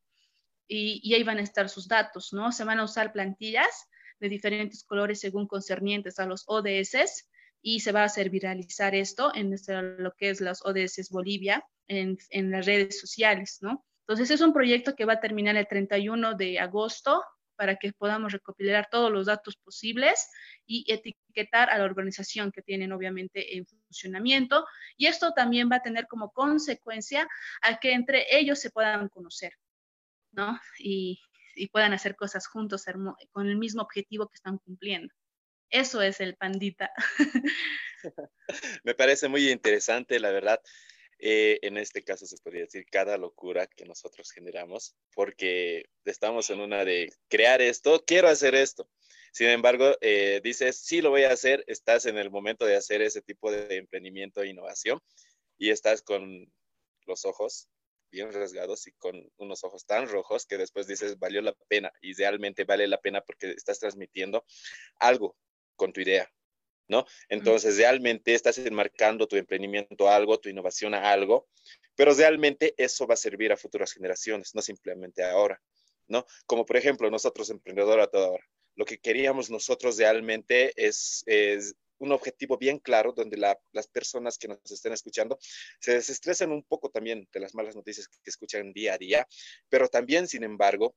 Y, 0.66 1.00
y 1.02 1.14
ahí 1.14 1.22
van 1.22 1.36
a 1.36 1.42
estar 1.42 1.68
sus 1.68 1.86
datos, 1.86 2.32
¿no? 2.32 2.50
Se 2.50 2.64
van 2.64 2.78
a 2.78 2.84
usar 2.84 3.12
plantillas 3.12 3.88
de 4.20 4.30
diferentes 4.30 4.84
colores 4.84 5.20
según 5.20 5.46
concernientes 5.46 6.18
a 6.18 6.24
los 6.24 6.44
ODS 6.46 7.28
y 7.62 7.80
se 7.80 7.92
va 7.92 8.02
a 8.02 8.04
hacer 8.04 8.30
viralizar 8.30 8.94
esto 8.94 9.32
en 9.34 9.54
lo 9.98 10.12
que 10.14 10.30
es 10.30 10.40
las 10.40 10.64
ODS 10.64 11.10
Bolivia 11.10 11.64
en, 11.88 12.16
en, 12.30 12.50
las 12.50 12.64
redes 12.66 13.00
sociales, 13.00 13.58
¿no? 13.60 13.84
Entonces 14.06 14.30
es 14.30 14.40
un 14.40 14.52
proyecto 14.52 14.94
que 14.94 15.04
va 15.04 15.14
a 15.14 15.20
terminar 15.20 15.56
el 15.56 15.66
31 15.66 16.34
de 16.34 16.58
agosto 16.58 17.22
para 17.60 17.76
que 17.76 17.92
podamos 17.92 18.32
recopilar 18.32 18.88
todos 18.90 19.12
los 19.12 19.26
datos 19.26 19.54
posibles 19.58 20.30
y 20.64 20.90
etiquetar 20.90 21.68
a 21.68 21.76
la 21.76 21.84
organización 21.84 22.52
que 22.52 22.62
tienen 22.62 22.90
obviamente 22.90 23.54
en 23.54 23.66
funcionamiento. 23.66 24.64
Y 24.96 25.08
esto 25.08 25.34
también 25.36 25.68
va 25.70 25.76
a 25.76 25.82
tener 25.82 26.06
como 26.06 26.30
consecuencia 26.30 27.28
a 27.60 27.78
que 27.78 27.92
entre 27.92 28.34
ellos 28.34 28.58
se 28.58 28.70
puedan 28.70 29.10
conocer, 29.10 29.52
¿no? 30.32 30.58
Y, 30.78 31.20
y 31.54 31.68
puedan 31.68 31.92
hacer 31.92 32.16
cosas 32.16 32.46
juntos 32.46 32.86
con 33.30 33.46
el 33.46 33.58
mismo 33.58 33.82
objetivo 33.82 34.26
que 34.26 34.36
están 34.36 34.56
cumpliendo. 34.56 35.12
Eso 35.68 36.00
es 36.00 36.18
el 36.20 36.36
pandita. 36.36 36.90
Me 38.84 38.94
parece 38.94 39.28
muy 39.28 39.50
interesante, 39.50 40.18
la 40.18 40.30
verdad. 40.30 40.62
Eh, 41.22 41.58
en 41.62 41.76
este 41.76 42.02
caso 42.02 42.24
se 42.24 42.38
podría 42.38 42.62
decir 42.62 42.86
cada 42.90 43.18
locura 43.18 43.66
que 43.66 43.84
nosotros 43.84 44.30
generamos, 44.30 44.96
porque 45.14 45.84
estamos 46.06 46.48
en 46.48 46.60
una 46.60 46.82
de 46.84 47.12
crear 47.28 47.60
esto, 47.60 48.02
quiero 48.06 48.28
hacer 48.28 48.54
esto. 48.54 48.88
Sin 49.30 49.48
embargo, 49.48 49.96
eh, 50.00 50.40
dices, 50.42 50.78
sí 50.78 51.02
lo 51.02 51.10
voy 51.10 51.24
a 51.24 51.32
hacer, 51.32 51.62
estás 51.66 52.06
en 52.06 52.16
el 52.16 52.30
momento 52.30 52.64
de 52.64 52.74
hacer 52.74 53.02
ese 53.02 53.20
tipo 53.20 53.52
de 53.52 53.76
emprendimiento 53.76 54.42
e 54.42 54.48
innovación 54.48 54.98
y 55.58 55.68
estás 55.68 56.00
con 56.00 56.50
los 57.04 57.26
ojos 57.26 57.68
bien 58.10 58.32
rasgados 58.32 58.86
y 58.86 58.92
con 58.92 59.30
unos 59.36 59.62
ojos 59.62 59.84
tan 59.84 60.08
rojos 60.08 60.46
que 60.46 60.56
después 60.56 60.86
dices, 60.86 61.18
valió 61.18 61.42
la 61.42 61.52
pena 61.68 61.92
y 62.00 62.14
realmente 62.14 62.64
vale 62.64 62.88
la 62.88 62.98
pena 62.98 63.20
porque 63.20 63.50
estás 63.50 63.78
transmitiendo 63.78 64.44
algo 64.98 65.36
con 65.76 65.92
tu 65.92 66.00
idea, 66.00 66.32
¿no? 66.90 67.06
Entonces, 67.28 67.76
realmente 67.78 68.34
estás 68.34 68.58
enmarcando 68.58 69.28
tu 69.28 69.36
emprendimiento 69.36 70.08
a 70.08 70.16
algo, 70.16 70.40
tu 70.40 70.48
innovación 70.48 70.92
a 70.92 71.10
algo, 71.12 71.48
pero 71.94 72.12
realmente 72.12 72.74
eso 72.76 73.06
va 73.06 73.14
a 73.14 73.16
servir 73.16 73.52
a 73.52 73.56
futuras 73.56 73.92
generaciones, 73.92 74.54
no 74.54 74.60
simplemente 74.60 75.22
ahora, 75.22 75.62
¿no? 76.08 76.26
Como 76.46 76.66
por 76.66 76.76
ejemplo, 76.76 77.08
nosotros 77.08 77.48
emprendedores 77.50 78.04
a 78.04 78.10
toda 78.10 78.30
hora, 78.30 78.44
lo 78.74 78.84
que 78.84 78.98
queríamos 78.98 79.50
nosotros 79.50 79.98
realmente 79.98 80.72
es, 80.76 81.22
es 81.26 81.76
un 81.98 82.10
objetivo 82.12 82.58
bien 82.58 82.78
claro 82.78 83.12
donde 83.12 83.36
las 83.36 83.86
personas 83.92 84.36
que 84.36 84.48
nos 84.48 84.58
estén 84.70 84.92
escuchando 84.92 85.38
se 85.78 85.94
desestresen 85.94 86.50
un 86.50 86.64
poco 86.64 86.90
también 86.90 87.28
de 87.32 87.40
las 87.40 87.54
malas 87.54 87.76
noticias 87.76 88.08
que 88.08 88.30
escuchan 88.30 88.72
día 88.72 88.94
a 88.94 88.98
día, 88.98 89.28
pero 89.68 89.86
también, 89.86 90.26
sin 90.26 90.42
embargo, 90.42 90.96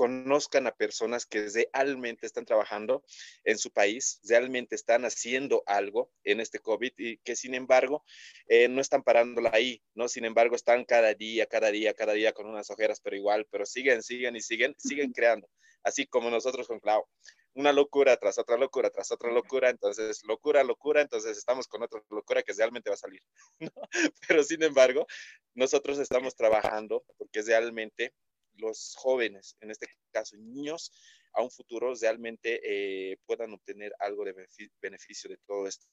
conozcan 0.00 0.66
a 0.66 0.74
personas 0.74 1.26
que 1.26 1.46
realmente 1.50 2.24
están 2.24 2.46
trabajando 2.46 3.04
en 3.44 3.58
su 3.58 3.70
país, 3.70 4.18
realmente 4.26 4.74
están 4.74 5.04
haciendo 5.04 5.62
algo 5.66 6.10
en 6.24 6.40
este 6.40 6.58
COVID 6.58 6.92
y 6.96 7.18
que 7.18 7.36
sin 7.36 7.52
embargo 7.52 8.02
eh, 8.48 8.66
no 8.68 8.80
están 8.80 9.02
parándola 9.02 9.50
ahí, 9.52 9.82
¿no? 9.94 10.08
Sin 10.08 10.24
embargo 10.24 10.56
están 10.56 10.86
cada 10.86 11.12
día, 11.12 11.44
cada 11.44 11.70
día, 11.70 11.92
cada 11.92 12.14
día 12.14 12.32
con 12.32 12.46
unas 12.46 12.70
ojeras, 12.70 12.98
pero 13.02 13.14
igual, 13.14 13.46
pero 13.50 13.66
siguen, 13.66 14.02
siguen 14.02 14.36
y 14.36 14.40
siguen, 14.40 14.74
siguen 14.78 15.12
creando, 15.12 15.50
así 15.82 16.06
como 16.06 16.30
nosotros 16.30 16.66
con 16.66 16.80
Clau 16.80 17.06
una 17.52 17.72
locura 17.72 18.16
tras 18.16 18.38
otra 18.38 18.56
locura 18.56 18.90
tras 18.90 19.10
otra 19.10 19.30
locura, 19.30 19.68
entonces 19.68 20.22
locura, 20.24 20.62
locura, 20.62 21.02
entonces 21.02 21.36
estamos 21.36 21.66
con 21.66 21.82
otra 21.82 22.00
locura 22.08 22.42
que 22.42 22.52
realmente 22.52 22.88
va 22.88 22.94
a 22.94 22.96
salir. 22.96 23.20
Pero 24.28 24.44
sin 24.44 24.62
embargo, 24.62 25.06
nosotros 25.54 25.98
estamos 25.98 26.36
trabajando 26.36 27.04
porque 27.18 27.42
realmente 27.42 28.14
los 28.60 28.94
jóvenes, 28.96 29.56
en 29.60 29.70
este 29.70 29.86
caso 30.12 30.36
niños, 30.36 30.92
a 31.32 31.42
un 31.42 31.50
futuro 31.50 31.94
realmente 31.94 32.60
eh, 32.64 33.16
puedan 33.26 33.52
obtener 33.52 33.92
algo 34.00 34.24
de 34.24 34.34
beneficio 34.80 35.30
de 35.30 35.38
todo 35.46 35.66
esto. 35.66 35.86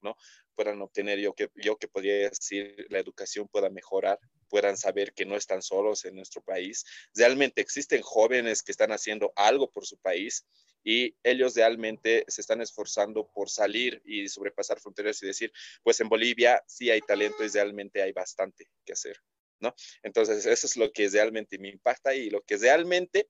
¿no? 0.00 0.16
Puedan 0.54 0.80
obtener, 0.82 1.18
yo 1.18 1.34
que, 1.34 1.50
yo 1.56 1.76
que 1.76 1.88
podría 1.88 2.30
decir, 2.30 2.86
la 2.88 2.98
educación 2.98 3.48
pueda 3.48 3.70
mejorar, 3.70 4.18
puedan 4.48 4.76
saber 4.76 5.12
que 5.12 5.26
no 5.26 5.36
están 5.36 5.62
solos 5.62 6.04
en 6.04 6.14
nuestro 6.14 6.42
país. 6.42 6.84
Realmente 7.14 7.60
existen 7.60 8.02
jóvenes 8.02 8.62
que 8.62 8.72
están 8.72 8.92
haciendo 8.92 9.32
algo 9.36 9.70
por 9.70 9.86
su 9.86 9.98
país 9.98 10.46
y 10.84 11.16
ellos 11.22 11.54
realmente 11.54 12.24
se 12.28 12.40
están 12.40 12.60
esforzando 12.62 13.28
por 13.34 13.50
salir 13.50 14.00
y 14.04 14.28
sobrepasar 14.28 14.80
fronteras 14.80 15.22
y 15.22 15.26
decir, 15.26 15.52
pues 15.82 16.00
en 16.00 16.08
Bolivia 16.08 16.62
sí 16.66 16.90
hay 16.90 17.00
talento 17.00 17.44
y 17.44 17.48
realmente 17.48 18.02
hay 18.02 18.12
bastante 18.12 18.70
que 18.84 18.92
hacer, 18.92 19.18
¿no? 19.60 19.74
Entonces, 20.02 20.46
eso 20.46 20.66
es 20.66 20.76
lo 20.76 20.92
que 20.92 21.08
realmente 21.08 21.58
me 21.58 21.68
impacta 21.68 22.14
y 22.14 22.30
lo 22.30 22.42
que 22.42 22.56
realmente 22.56 23.28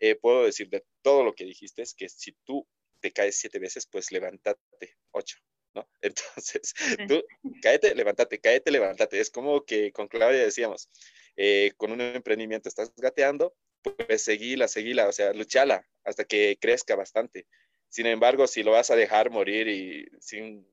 eh, 0.00 0.16
puedo 0.16 0.44
decir 0.44 0.68
de 0.68 0.84
todo 1.02 1.24
lo 1.24 1.34
que 1.34 1.44
dijiste 1.44 1.82
es 1.82 1.94
que 1.94 2.08
si 2.08 2.32
tú 2.44 2.66
te 3.00 3.12
caes 3.12 3.36
siete 3.36 3.58
veces, 3.58 3.86
pues 3.86 4.10
levántate 4.12 4.58
ocho. 5.10 5.38
¿no? 5.74 5.88
Entonces, 6.02 6.74
tú, 7.08 7.22
cáete, 7.62 7.94
levántate, 7.94 8.38
cáete, 8.40 8.70
levántate. 8.70 9.20
Es 9.20 9.30
como 9.30 9.64
que 9.64 9.92
con 9.92 10.08
Claudia 10.08 10.42
decíamos, 10.42 10.88
eh, 11.36 11.72
con 11.76 11.92
un 11.92 12.00
emprendimiento 12.00 12.68
estás 12.68 12.92
gateando, 12.96 13.54
pues 13.82 14.22
seguila, 14.22 14.68
seguila, 14.68 15.08
o 15.08 15.12
sea, 15.12 15.32
luchala 15.32 15.86
hasta 16.04 16.24
que 16.24 16.58
crezca 16.60 16.96
bastante. 16.96 17.46
Sin 17.88 18.06
embargo, 18.06 18.46
si 18.46 18.62
lo 18.62 18.72
vas 18.72 18.90
a 18.90 18.96
dejar 18.96 19.30
morir 19.30 19.68
y 19.68 20.06
sin, 20.20 20.66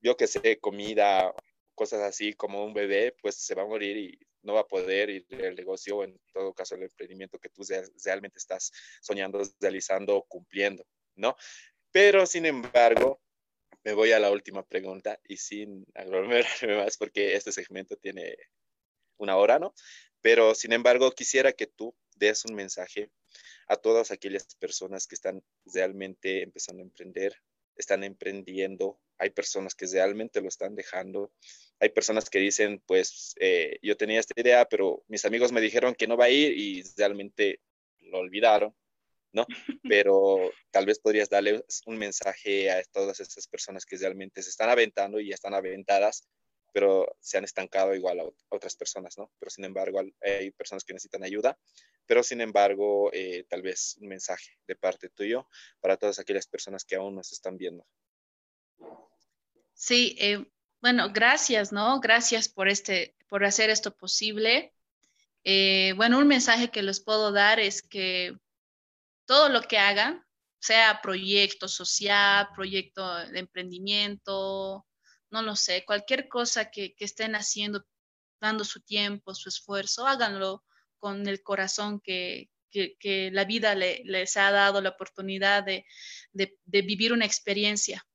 yo 0.00 0.16
que 0.16 0.26
sé, 0.26 0.58
comida, 0.58 1.34
cosas 1.76 2.00
así 2.00 2.32
como 2.32 2.64
un 2.64 2.74
bebé, 2.74 3.14
pues 3.22 3.36
se 3.36 3.54
va 3.54 3.62
a 3.62 3.66
morir 3.66 3.96
y 3.96 4.18
no 4.42 4.54
va 4.54 4.60
a 4.62 4.66
poder 4.66 5.10
ir 5.10 5.26
el 5.30 5.54
negocio, 5.54 6.02
en 6.02 6.18
todo 6.32 6.52
caso 6.52 6.74
el 6.74 6.82
emprendimiento 6.82 7.38
que 7.38 7.50
tú 7.50 7.62
realmente 8.04 8.38
estás 8.38 8.72
soñando, 9.00 9.42
realizando, 9.60 10.24
cumpliendo, 10.28 10.84
¿no? 11.14 11.36
Pero, 11.92 12.26
sin 12.26 12.46
embargo, 12.46 13.20
me 13.84 13.92
voy 13.92 14.10
a 14.10 14.18
la 14.18 14.32
última 14.32 14.64
pregunta 14.64 15.20
y 15.28 15.36
sin 15.36 15.86
aglomerarme 15.94 16.76
más 16.84 16.96
porque 16.96 17.36
este 17.36 17.52
segmento 17.52 17.96
tiene 17.96 18.36
una 19.18 19.36
hora, 19.36 19.60
¿no? 19.60 19.74
Pero 20.20 20.56
sin 20.56 20.72
embargo, 20.72 21.12
quisiera 21.12 21.52
que 21.52 21.68
tú 21.68 21.94
des 22.16 22.44
un 22.44 22.54
mensaje 22.56 23.10
a 23.68 23.76
todas 23.76 24.10
aquellas 24.10 24.56
personas 24.56 25.06
que 25.06 25.14
están 25.14 25.42
realmente 25.66 26.42
empezando 26.42 26.82
a 26.82 26.86
emprender, 26.86 27.36
están 27.76 28.02
emprendiendo, 28.02 28.98
hay 29.18 29.30
personas 29.30 29.74
que 29.74 29.86
realmente 29.86 30.40
lo 30.40 30.48
están 30.48 30.74
dejando, 30.74 31.32
hay 31.80 31.90
personas 31.90 32.30
que 32.30 32.38
dicen, 32.38 32.82
pues 32.86 33.34
eh, 33.40 33.78
yo 33.82 33.96
tenía 33.96 34.20
esta 34.20 34.38
idea, 34.40 34.64
pero 34.66 35.02
mis 35.08 35.24
amigos 35.24 35.52
me 35.52 35.60
dijeron 35.60 35.94
que 35.94 36.06
no 36.06 36.16
va 36.16 36.26
a 36.26 36.30
ir 36.30 36.56
y 36.56 36.82
realmente 36.96 37.60
lo 38.00 38.18
olvidaron. 38.18 38.74
¿no? 39.32 39.46
Pero 39.82 40.50
tal 40.70 40.86
vez 40.86 40.98
podrías 40.98 41.28
darle 41.28 41.62
un 41.84 41.98
mensaje 41.98 42.70
a 42.70 42.82
todas 42.84 43.20
esas 43.20 43.46
personas 43.46 43.84
que 43.84 43.98
realmente 43.98 44.42
se 44.42 44.48
están 44.48 44.70
aventando 44.70 45.20
y 45.20 45.28
ya 45.28 45.34
están 45.34 45.52
aventadas, 45.52 46.26
pero 46.72 47.06
se 47.20 47.38
han 47.38 47.44
estancado 47.44 47.94
igual 47.94 48.20
a 48.20 48.24
otras 48.48 48.76
personas, 48.76 49.16
¿no? 49.16 49.30
Pero 49.38 49.50
sin 49.50 49.64
embargo 49.64 50.00
hay 50.20 50.50
personas 50.50 50.84
que 50.84 50.92
necesitan 50.92 51.24
ayuda, 51.24 51.58
pero 52.06 52.22
sin 52.22 52.40
embargo 52.40 53.10
eh, 53.12 53.44
tal 53.48 53.62
vez 53.62 53.96
un 54.00 54.08
mensaje 54.08 54.58
de 54.66 54.76
parte 54.76 55.08
tuyo 55.08 55.48
para 55.80 55.96
todas 55.96 56.18
aquellas 56.18 56.46
personas 56.46 56.84
que 56.84 56.96
aún 56.96 57.14
nos 57.14 57.32
están 57.32 57.56
viendo. 57.56 57.86
Sí, 59.76 60.16
eh, 60.18 60.44
bueno, 60.80 61.10
gracias, 61.12 61.70
¿no? 61.70 62.00
Gracias 62.00 62.48
por, 62.48 62.68
este, 62.68 63.14
por 63.28 63.44
hacer 63.44 63.70
esto 63.70 63.94
posible. 63.94 64.72
Eh, 65.44 65.92
bueno, 65.96 66.18
un 66.18 66.26
mensaje 66.26 66.70
que 66.70 66.82
les 66.82 67.00
puedo 67.00 67.30
dar 67.30 67.60
es 67.60 67.82
que 67.82 68.36
todo 69.26 69.50
lo 69.50 69.62
que 69.62 69.78
hagan, 69.78 70.24
sea 70.58 71.00
proyecto 71.02 71.68
social, 71.68 72.48
proyecto 72.54 73.16
de 73.26 73.38
emprendimiento, 73.38 74.86
no 75.30 75.42
lo 75.42 75.54
sé, 75.56 75.84
cualquier 75.84 76.28
cosa 76.28 76.70
que, 76.70 76.94
estén 76.98 77.34
haciendo, 77.36 77.84
dando 78.40 78.64
su 78.64 78.80
tiempo, 78.80 79.34
su 79.34 79.50
esfuerzo, 79.50 80.06
háganlo 80.06 80.64
con 80.98 81.28
el 81.28 81.42
corazón 81.42 82.00
que, 82.00 82.50
la 83.32 83.44
vida 83.44 83.74
les 83.74 84.36
ha 84.36 84.50
dado 84.50 84.80
la 84.80 84.90
oportunidad 84.90 85.64
de, 85.64 85.84
vivir 86.64 87.12
una 87.12 87.26
experiencia. 87.26 88.06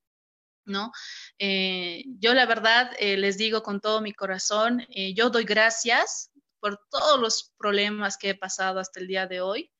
¿No? 0.65 0.91
Eh, 1.39 2.03
yo 2.19 2.33
la 2.33 2.45
verdad 2.45 2.91
eh, 2.99 3.17
les 3.17 3.37
digo 3.37 3.63
con 3.63 3.81
todo 3.81 3.99
mi 4.01 4.13
corazón, 4.13 4.85
eh, 4.89 5.13
yo 5.15 5.29
doy 5.29 5.43
gracias 5.43 6.31
por 6.59 6.79
todos 6.89 7.19
los 7.19 7.51
problemas 7.57 8.17
que 8.17 8.29
he 8.29 8.35
pasado 8.35 8.79
hasta 8.79 8.99
el 8.99 9.07
día 9.07 9.25
de 9.25 9.41
hoy 9.41 9.71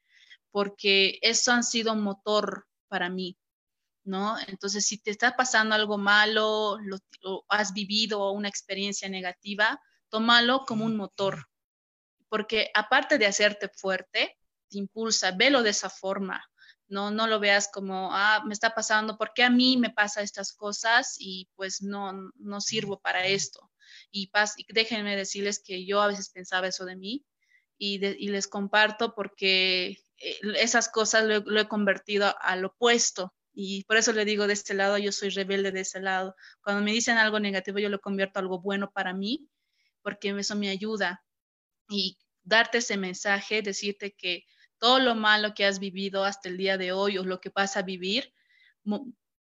porque 0.52 1.18
eso 1.22 1.52
han 1.52 1.64
sido 1.64 1.94
un 1.94 2.04
motor 2.04 2.68
para 2.88 3.10
mí, 3.10 3.38
¿no? 4.04 4.38
Entonces, 4.48 4.86
si 4.86 5.02
te 5.02 5.12
está 5.12 5.36
pasando 5.36 5.74
algo 5.76 5.98
malo, 5.98 6.78
lo, 6.82 7.00
has 7.48 7.74
vivido 7.74 8.32
una 8.32 8.50
experiencia 8.50 9.10
negativa, 9.10 9.82
tómalo 10.10 10.66
como 10.66 10.86
un 10.86 10.98
motor, 10.98 11.48
porque 12.30 12.70
aparte 12.74 13.18
de 13.18 13.26
hacerte 13.26 13.70
fuerte, 13.70 14.38
te 14.70 14.78
impulsa, 14.78 15.32
velo 15.32 15.64
de 15.64 15.72
esa 15.72 15.90
forma, 15.90 16.46
no, 16.92 17.10
no 17.10 17.26
lo 17.26 17.39
veas 17.39 17.70
como, 17.72 18.10
ah, 18.12 18.44
me 18.46 18.54
está 18.54 18.76
pasando, 18.76 19.18
¿por 19.18 19.34
qué 19.34 19.44
a 19.44 19.50
mí 19.50 19.78
me 19.78 19.89
pasa 19.89 20.22
estas 20.22 20.54
cosas 20.54 21.16
y 21.18 21.50
pues 21.56 21.82
no, 21.82 22.14
no 22.36 22.62
sirvo 22.62 23.00
para 23.00 23.26
esto? 23.26 23.72
Y, 24.12 24.30
y 24.58 24.74
déjenme 24.74 25.16
decirles 25.16 25.62
que 25.66 25.86
yo 25.86 26.02
a 26.02 26.08
veces 26.08 26.30
pensaba 26.30 26.68
eso 26.68 26.86
de 26.86 26.98
mí 26.98 27.26
y, 27.78 28.06
y 28.06 28.28
les 28.28 28.48
comparto 28.48 29.16
porque 29.16 29.98
eh, 30.18 30.38
esas 30.58 30.89
cosas 30.89 31.26
lo, 31.26 31.60
he 31.60 31.68
convertido 31.68 32.36
al 32.42 32.66
opuesto. 32.66 33.34
Y 33.54 33.84
por 33.86 33.98
eso 33.98 34.14
le 34.14 34.26
digo 34.26 34.48
de 34.48 34.54
este 34.54 34.74
lado, 34.74 34.98
yo 34.98 35.12
soy 35.12 35.30
rebelde 35.30 35.72
de 35.72 35.82
ese 35.82 36.00
lado. 36.00 36.36
Cuando 36.62 36.84
me 36.84 36.92
dicen 36.92 37.18
algo 37.18 37.39
negativo, 37.39 37.80
yo 37.80 37.89
lo 37.89 38.00
convierto 38.00 38.39
a 38.39 38.42
algo 38.42 38.62
bueno 38.62 38.92
para 38.92 39.14
mí, 39.14 39.50
porque 40.02 40.30
eso 40.30 40.56
me 40.56 40.70
ayuda. 40.70 41.24
Y 41.89 42.18
darte 42.44 42.80
ese 42.80 42.98
mensaje, 42.98 43.62
decirte 43.62 44.14
que 44.14 44.46
todo 44.82 45.00
lo 45.00 45.14
malo 45.14 45.54
que 45.54 45.66
has 45.66 45.78
vivido 45.80 46.26
hasta 46.26 46.50
el 46.50 46.58
día 46.58 46.78
de 46.78 46.92
hoy 46.92 47.20
o 47.20 47.24
lo 47.24 47.40
que 47.40 47.52
vas 47.54 47.78
a 47.78 47.84
vivir, 47.84 48.34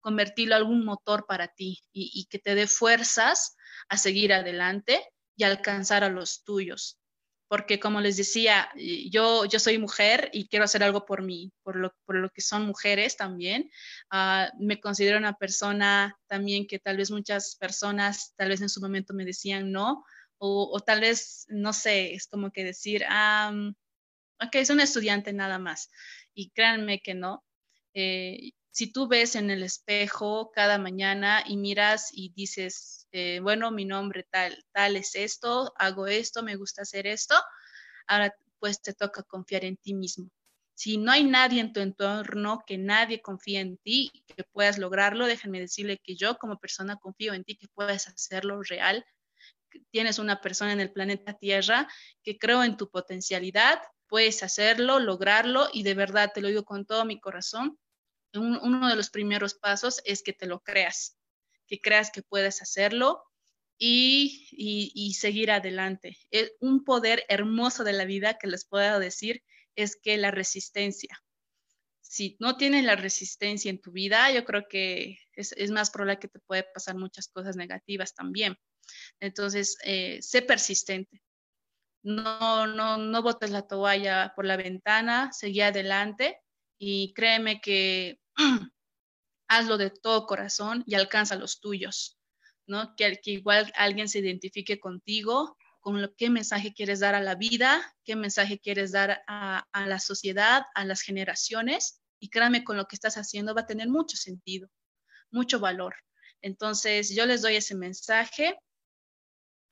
convertirlo 0.01 0.55
a 0.55 0.59
algún 0.59 0.84
motor 0.84 1.24
para 1.26 1.49
ti 1.49 1.82
y, 1.93 2.26
que 2.26 2.38
te 2.38 2.55
dé 2.55 2.66
fuerzas 2.66 3.57
a 3.88 3.97
seguir 3.97 4.34
adelante 4.34 5.03
y 5.36 5.45
alcanzar 5.45 6.05
a 6.05 6.11
los 6.11 6.45
tuyos 6.45 6.99
porque 7.49 7.80
como 7.80 8.01
les 8.01 8.16
decía, 8.16 8.70
yo, 9.11 9.45
yo 9.45 9.59
soy 9.59 9.76
mujer 9.76 10.30
y 10.32 10.47
quiero 10.47 10.66
hacer 10.66 10.84
algo 10.84 11.05
por 11.05 11.22
mí, 11.22 11.53
por 11.64 11.74
lo, 11.74 11.93
por 12.05 12.14
lo 12.14 12.30
que 12.30 12.43
son 12.43 12.64
mujeres 12.64 13.16
también. 13.16 13.68
Ah, 14.09 14.53
me 14.61 14.80
considero 14.80 15.18
una 15.18 15.32
persona 15.32 16.16
también 16.28 16.68
que 16.68 16.78
tal 16.78 16.97
vez 16.97 17.11
muchas 17.11 17.57
personas, 17.57 18.34
tal 18.36 18.51
vez 18.51 18.61
en 18.61 18.68
su 18.68 18.80
momento 18.80 19.14
me 19.14 19.24
decían 19.24 19.72
no, 19.72 20.05
o, 20.38 20.78
tal 20.78 21.01
vez, 21.01 21.45
no 21.49 21.72
sé, 21.72 22.14
es 22.14 22.28
como 22.28 22.53
que 22.53 22.62
decir, 22.62 23.05
ah, 23.09 23.53
ok, 24.43 24.55
es 24.57 24.70
un 24.70 24.80
estudiante 24.80 25.32
nada 25.32 25.59
más. 25.59 25.91
Y 26.34 26.51
créanme 26.51 27.01
que 27.01 27.14
no. 27.14 27.45
Eh, 27.95 28.53
si 28.70 28.93
tú 28.93 29.09
ves 29.09 29.34
en 29.34 29.51
el 29.51 29.62
espejo 29.62 30.51
cada 30.53 30.78
mañana 30.78 31.43
y 31.47 31.57
miras 31.57 32.11
y 32.12 32.32
dices, 32.34 33.09
eh, 33.12 33.41
bueno, 33.43 33.70
mi 33.70 33.84
nombre 33.84 34.26
tal, 34.30 34.64
tal 34.72 34.97
es 34.97 35.14
esto, 35.16 35.72
hago 35.76 36.07
esto, 36.07 36.43
me 36.43 36.57
gusta 36.57 36.82
hacer 36.82 37.07
esto, 37.07 37.34
ahora 38.07 38.34
pues 38.59 38.80
te 38.80 38.95
toca 38.95 39.22
confiar 39.24 39.64
en 39.64 39.76
ti 39.76 39.95
mismo. 39.95 40.30
Si 40.74 40.97
no 40.97 41.12
hay 41.12 41.24
nadie 41.24 41.61
en 41.61 41.72
tu 41.72 41.80
entorno, 41.80 42.62
que 42.66 42.78
nadie 42.78 43.20
confía 43.20 43.61
en 43.61 43.76
ti, 43.78 44.11
que 44.26 44.45
puedas 44.45 44.78
lograrlo, 44.78 45.26
déjenme 45.26 45.61
decirle 45.61 45.99
que 46.03 46.16
yo 46.16 46.38
como 46.38 46.59
persona 46.59 46.97
confío 46.97 47.34
en 47.34 47.45
ti, 47.45 47.57
que 47.57 47.68
puedes 47.68 48.09
hacerlo 48.09 48.62
real. 48.62 49.05
Tienes 49.91 50.18
una 50.18 50.41
persona 50.41 50.72
en 50.72 50.80
el 50.80 50.93
planeta 50.93 51.34
Tierra 51.34 51.86
que 52.22 52.38
creo 52.38 52.64
en 52.64 52.76
tu 52.76 52.88
potencialidad, 52.91 53.80
puedes 54.11 54.42
hacerlo, 54.42 55.00
lograrlo 55.00 55.68
y 55.72 55.84
de 55.84 55.94
verdad 55.94 56.32
te 56.34 56.42
lo 56.42 56.48
digo 56.48 56.64
con 56.64 56.84
todo 56.84 57.06
mi 57.06 57.18
corazón. 57.18 57.78
uno 58.34 58.88
de 58.88 58.96
los 58.96 59.11
primeros 59.11 59.54
pasos 59.54 60.02
es 60.04 60.22
que 60.22 60.34
te 60.34 60.46
lo 60.46 60.61
creas 60.61 61.16
que 61.70 61.80
creas 61.80 62.11
que 62.11 62.22
puedes 62.22 62.61
hacerlo 62.61 63.22
y, 63.78 65.14
seguir 65.18 65.50
adelante. 65.52 66.18
un 66.61 66.84
poder 66.84 67.24
hermoso 67.28 67.84
de 67.84 67.94
la 67.94 68.04
vida 68.04 68.36
que 68.38 68.48
les 68.48 68.66
puedo 68.66 68.98
decir 68.98 69.42
es 69.76 69.96
que 69.96 70.18
la 70.18 70.32
resistencia. 70.32 71.22
Si 72.02 72.36
no 72.40 72.56
tienes 72.56 72.84
la 72.84 72.96
resistencia 72.96 73.70
en 73.70 73.80
tu 73.80 73.92
vida, 73.92 74.32
yo 74.32 74.44
creo 74.44 74.66
que 74.68 75.18
es, 75.32 75.70
más 75.70 75.90
probable 75.90 76.18
que 76.18 76.28
te 76.28 76.40
puede 76.40 76.64
pasar 76.74 76.96
muchas 76.96 77.28
cosas 77.28 77.56
negativas 77.56 78.14
también. 78.14 78.56
Entonces, 79.20 79.76
eh, 79.84 80.18
sé 80.20 80.42
persistente. 80.42 81.22
No, 82.03 82.66
no, 82.66 82.96
no 82.96 83.22
botes 83.22 83.51
la 83.51 83.62
toalla 83.62 84.32
por 84.34 84.46
la 84.46 84.57
ventana, 84.57 85.30
seguí 85.32 85.61
adelante 85.61 86.40
y 86.78 87.12
créeme 87.12 87.61
que 87.61 88.18
hazlo 89.48 89.76
de 89.76 89.90
todo 89.90 90.26
corazón 90.26 90.82
y 90.86 90.94
alcanza 90.94 91.36
los 91.36 91.61
tuyos, 91.61 92.18
¿no? 92.66 92.94
Que, 92.96 93.20
igual 93.24 93.70
alguien 93.76 94.09
se 94.09 94.20
identifique 94.20 94.80
contigo, 94.80 95.57
con 95.80 96.01
lo 96.01 96.14
qué 96.14 96.30
mensaje 96.30 96.72
quieres 96.72 97.01
dar 97.01 97.14
a 97.14 97.20
la 97.20 97.34
vida, 97.34 97.94
qué 98.05 98.16
mensaje 98.16 98.59
quieres 98.59 98.92
dar 98.92 99.22
a, 99.26 99.66
a 99.72 99.86
la 99.86 99.98
sociedad, 99.98 100.64
a 100.74 100.84
las 100.84 101.03
generaciones, 101.03 102.01
y 102.18 102.30
créame, 102.30 102.64
con 102.64 102.76
lo 102.76 102.86
que 102.86 102.96
estás 102.96 103.16
haciendo 103.16 103.55
va 103.55 103.62
a 103.62 103.66
tener 103.66 103.88
mucho 103.88 104.16
sentido, 104.16 104.68
mucho 105.30 105.59
valor. 105.59 105.94
Entonces, 106.42 107.14
yo 107.14 107.26
les 107.26 107.42
doy 107.42 107.57
ese 107.57 107.74
mensaje. 107.74 108.59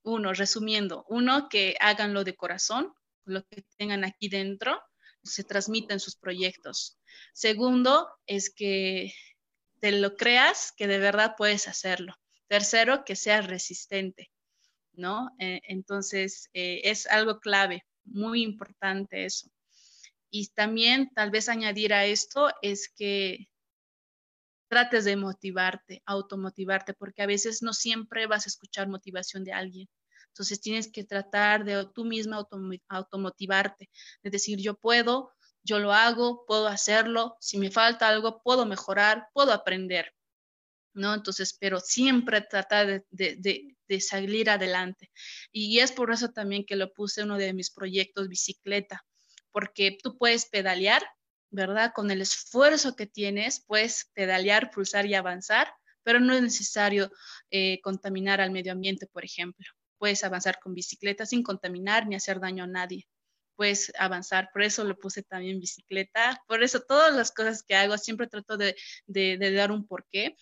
Uno, 0.03 0.32
resumiendo, 0.32 1.05
uno, 1.09 1.49
que 1.49 1.76
háganlo 1.80 2.24
de 2.24 2.36
corazón, 2.36 2.94
lo 3.24 3.44
que 3.46 3.64
tengan 3.76 4.05
aquí 4.05 4.28
dentro, 4.28 4.80
se 5.22 5.44
transmita 5.44 5.92
en 5.92 6.01
sus 6.01 6.16
proyectos. 6.16 6.99
Segundo, 7.32 8.09
es 8.26 8.51
que 8.51 9.12
te 9.80 9.92
lo 9.92 10.16
creas 10.16 10.72
que 10.76 10.86
de 10.86 10.99
verdad 10.99 11.34
puedes 11.36 11.68
hacerlo. 11.68 12.14
Tercero, 12.49 13.05
que 13.05 13.16
seas 13.16 13.46
resistente, 13.46 14.30
¿no? 14.92 15.30
Eh, 15.38 15.61
entonces, 15.64 16.49
eh, 16.55 16.80
es 16.84 17.07
algo 17.07 17.40
clave, 17.40 17.84
muy 18.05 18.42
importante 18.42 19.24
eso. 19.24 19.51
Y 20.30 20.49
también 20.49 21.11
tal 21.14 21.30
vez 21.30 21.49
añadir 21.49 21.92
a 21.94 22.05
esto 22.05 22.51
es 22.62 22.88
que 22.88 23.49
trates 24.69 25.05
de 25.05 25.16
motivarte, 25.16 26.03
automotivarte, 26.07 26.95
porque 26.95 27.23
a 27.23 27.27
veces 27.27 27.62
no 27.62 27.73
siempre 27.73 28.27
vas 28.27 28.47
a 28.47 28.51
escuchar 28.51 28.89
motivación 28.89 29.45
de 29.45 29.53
alguien. 29.53 29.89
Entonces 30.29 30.61
tienes 30.61 30.91
que 30.93 31.05
tratar 31.05 31.64
de 31.64 31.87
tú 31.95 32.05
misma 32.05 32.47
automotivarte, 32.89 33.91
de 34.23 34.31
decir, 34.31 34.61
yo 34.61 34.75
puedo, 34.75 35.33
yo 35.64 35.79
lo 35.79 35.93
hago, 35.93 36.45
puedo 36.47 36.69
hacerlo, 36.69 37.37
si 37.41 37.59
me 37.59 37.71
falta 37.71 38.09
algo, 38.09 38.41
puedo 38.43 38.64
mejorar, 38.64 39.29
puedo 39.33 39.53
aprender, 39.53 40.14
¿no? 40.95 41.14
Entonces, 41.14 41.57
pero 41.59 41.81
siempre 41.81 42.41
tratar 42.41 43.05
de, 43.11 43.77
salir 44.01 44.51
adelante. 44.51 45.11
Y 45.51 45.81
es 45.81 45.93
por 45.93 46.12
eso 46.12 46.29
también 46.29 46.64
que 46.64 46.77
lo 46.77 46.93
puse 46.93 47.23
uno 47.23 47.37
de 47.37 47.53
mis 47.55 47.71
proyectos, 47.71 48.29
bicicleta, 48.29 49.05
porque 49.51 49.99
tú 50.03 50.16
puedes 50.19 50.47
pedalear, 50.47 51.03
¿verdad? 51.51 51.92
Con 51.94 52.11
el 52.11 52.20
esfuerzo 52.20 52.96
que 52.96 53.07
tienes, 53.07 53.64
puedes 53.66 54.11
pedalear, 54.14 54.70
pulsar 54.70 55.07
y 55.07 55.14
avanzar, 55.14 55.72
pero 56.03 56.20
no 56.20 56.34
es 56.34 56.42
necesario 56.42 57.11
eh, 57.51 57.80
contaminar 57.82 58.40
al 58.40 58.51
medio 58.51 58.72
ambiente, 58.72 59.07
por 59.07 59.24
ejemplo. 59.24 59.66
Puedes 59.99 60.24
avanzar 60.24 60.59
con 60.61 60.74
bicicleta 60.74 61.26
sin 61.26 61.42
contaminar 61.42 62.07
ni 62.07 62.14
hacer 62.14 62.40
daño 62.40 62.64
a 62.64 62.68
nadie 62.68 63.07
puedes 63.59 63.92
avanzar. 63.99 64.51
Por 64.53 64.62
eso 64.62 64.84
lo 64.84 64.96
puse 64.96 65.24
también 65.24 65.59
bicicleta. 65.59 66.40
Por 66.46 66.62
eso 66.62 66.80
todas 66.80 67.14
las 67.14 67.32
cosas 67.32 67.64
que 67.64 67.74
hago 67.74 67.99
siempre 67.99 68.28
trato 68.28 68.57
de, 68.57 68.76
dar 69.53 69.72
un 69.72 69.84
porqué 69.84 70.36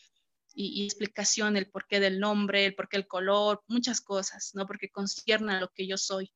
y, 0.55 0.85
explicación, 0.85 1.57
el 1.57 1.71
porqué 1.71 1.99
del 1.99 2.21
nombre, 2.21 2.67
el 2.67 2.75
porqué 2.75 2.99
del 2.99 3.07
color, 3.07 3.63
muchas 3.69 4.03
cosas, 4.03 4.51
¿no? 4.55 4.67
Porque 4.67 4.91
concierne 4.91 5.55
a 5.55 5.61
lo 5.61 5.69
que 5.75 5.87
yo 5.87 5.97
soy, 5.97 6.31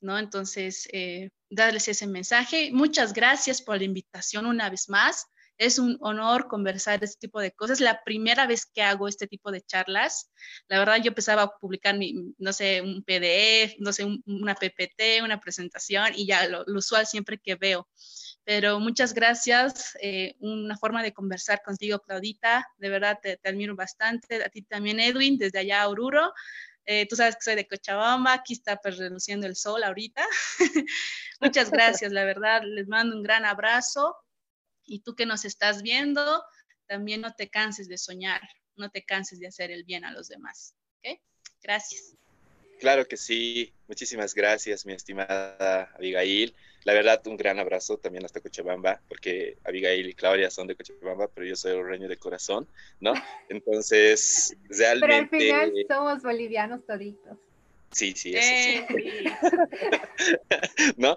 ¿no? 0.00 0.18
Entonces, 0.18 0.88
eh, 0.92 1.30
darles 1.54 1.88
ese 1.88 2.06
mensaje. 2.06 2.70
Muchas 2.72 3.12
gracias 3.12 3.62
por 3.62 3.78
la 3.78 3.84
invitación 3.84 4.46
una 4.46 4.70
vez 4.70 4.88
más. 4.88 5.26
Es 5.56 5.78
un 5.78 5.96
honor 6.00 6.48
conversar 6.48 7.04
este 7.04 7.28
tipo 7.28 7.40
de 7.40 7.52
cosas. 7.52 7.80
La 7.80 8.02
primera 8.02 8.46
vez 8.46 8.66
que 8.66 8.82
hago 8.82 9.06
este 9.06 9.28
tipo 9.28 9.52
de 9.52 9.62
charlas, 9.62 10.32
la 10.68 10.78
verdad 10.80 10.96
yo 10.96 11.08
empezaba 11.08 11.42
a 11.42 11.58
publicar, 11.58 11.96
mi, 11.96 12.34
no 12.38 12.52
sé, 12.52 12.80
un 12.80 13.04
PDF, 13.04 13.76
no 13.78 13.92
sé, 13.92 14.04
una 14.26 14.54
PPT, 14.56 15.22
una 15.22 15.40
presentación 15.40 16.12
y 16.16 16.26
ya 16.26 16.48
lo, 16.48 16.64
usual 16.66 17.06
siempre 17.06 17.38
que 17.38 17.54
veo. 17.54 17.88
Pero 18.42 18.80
muchas 18.80 19.14
gracias, 19.14 19.96
eh, 20.02 20.34
una 20.40 20.76
forma 20.76 21.02
de 21.02 21.12
conversar 21.14 21.62
contigo, 21.64 22.00
Claudita. 22.00 22.66
De 22.76 22.88
verdad 22.88 23.18
te, 23.22 23.38
admiro 23.44 23.76
bastante. 23.76 24.42
A 24.44 24.48
ti 24.48 24.62
también, 24.62 24.98
Edwin, 25.00 25.38
desde 25.38 25.60
allá 25.60 25.82
a 25.82 25.88
Oruro. 25.88 26.32
Eh, 26.86 27.06
tú 27.08 27.16
sabes 27.16 27.36
que 27.36 27.42
soy 27.42 27.54
de 27.54 27.66
Cochabamba, 27.66 28.34
aquí 28.34 28.52
está 28.52 28.76
pues 28.76 28.98
reluciendo 28.98 29.46
el 29.46 29.56
sol 29.56 29.82
ahorita. 29.82 30.26
Muchas 31.40 31.70
gracias, 31.70 32.12
la 32.12 32.24
verdad, 32.24 32.62
les 32.64 32.86
mando 32.88 33.16
un 33.16 33.22
gran 33.22 33.44
abrazo 33.44 34.16
y 34.84 35.00
tú 35.00 35.14
que 35.14 35.26
nos 35.26 35.44
estás 35.44 35.82
viendo, 35.82 36.44
también 36.86 37.22
no 37.22 37.34
te 37.34 37.48
canses 37.48 37.88
de 37.88 37.96
soñar, 37.96 38.42
no 38.76 38.90
te 38.90 39.04
canses 39.04 39.38
de 39.38 39.46
hacer 39.46 39.70
el 39.70 39.84
bien 39.84 40.04
a 40.04 40.12
los 40.12 40.28
demás. 40.28 40.74
¿Ok? 40.98 41.18
Gracias. 41.62 42.14
Claro 42.80 43.06
que 43.06 43.16
sí. 43.16 43.72
Muchísimas 43.88 44.34
gracias, 44.34 44.84
mi 44.84 44.92
estimada 44.92 45.84
Abigail. 45.94 46.54
La 46.84 46.92
verdad, 46.92 47.26
un 47.26 47.36
gran 47.36 47.58
abrazo 47.58 47.96
también 47.96 48.24
hasta 48.24 48.40
Cochabamba, 48.40 49.00
porque 49.08 49.56
Abigail 49.64 50.06
y 50.06 50.14
Claudia 50.14 50.50
son 50.50 50.66
de 50.66 50.76
Cochabamba, 50.76 51.28
pero 51.28 51.46
yo 51.46 51.56
soy 51.56 51.82
reño 51.82 52.08
de 52.08 52.18
corazón, 52.18 52.68
¿no? 53.00 53.14
Entonces, 53.48 54.56
realmente... 54.68 55.38
Pero 55.38 55.56
al 55.56 55.70
final 55.70 55.86
somos 55.88 56.22
bolivianos 56.22 56.84
toditos. 56.86 57.38
Sí, 57.90 58.12
sí, 58.16 58.34
eso 58.34 58.86
sí. 58.88 58.96
Eh, 58.98 60.00
¿No? 60.96 61.16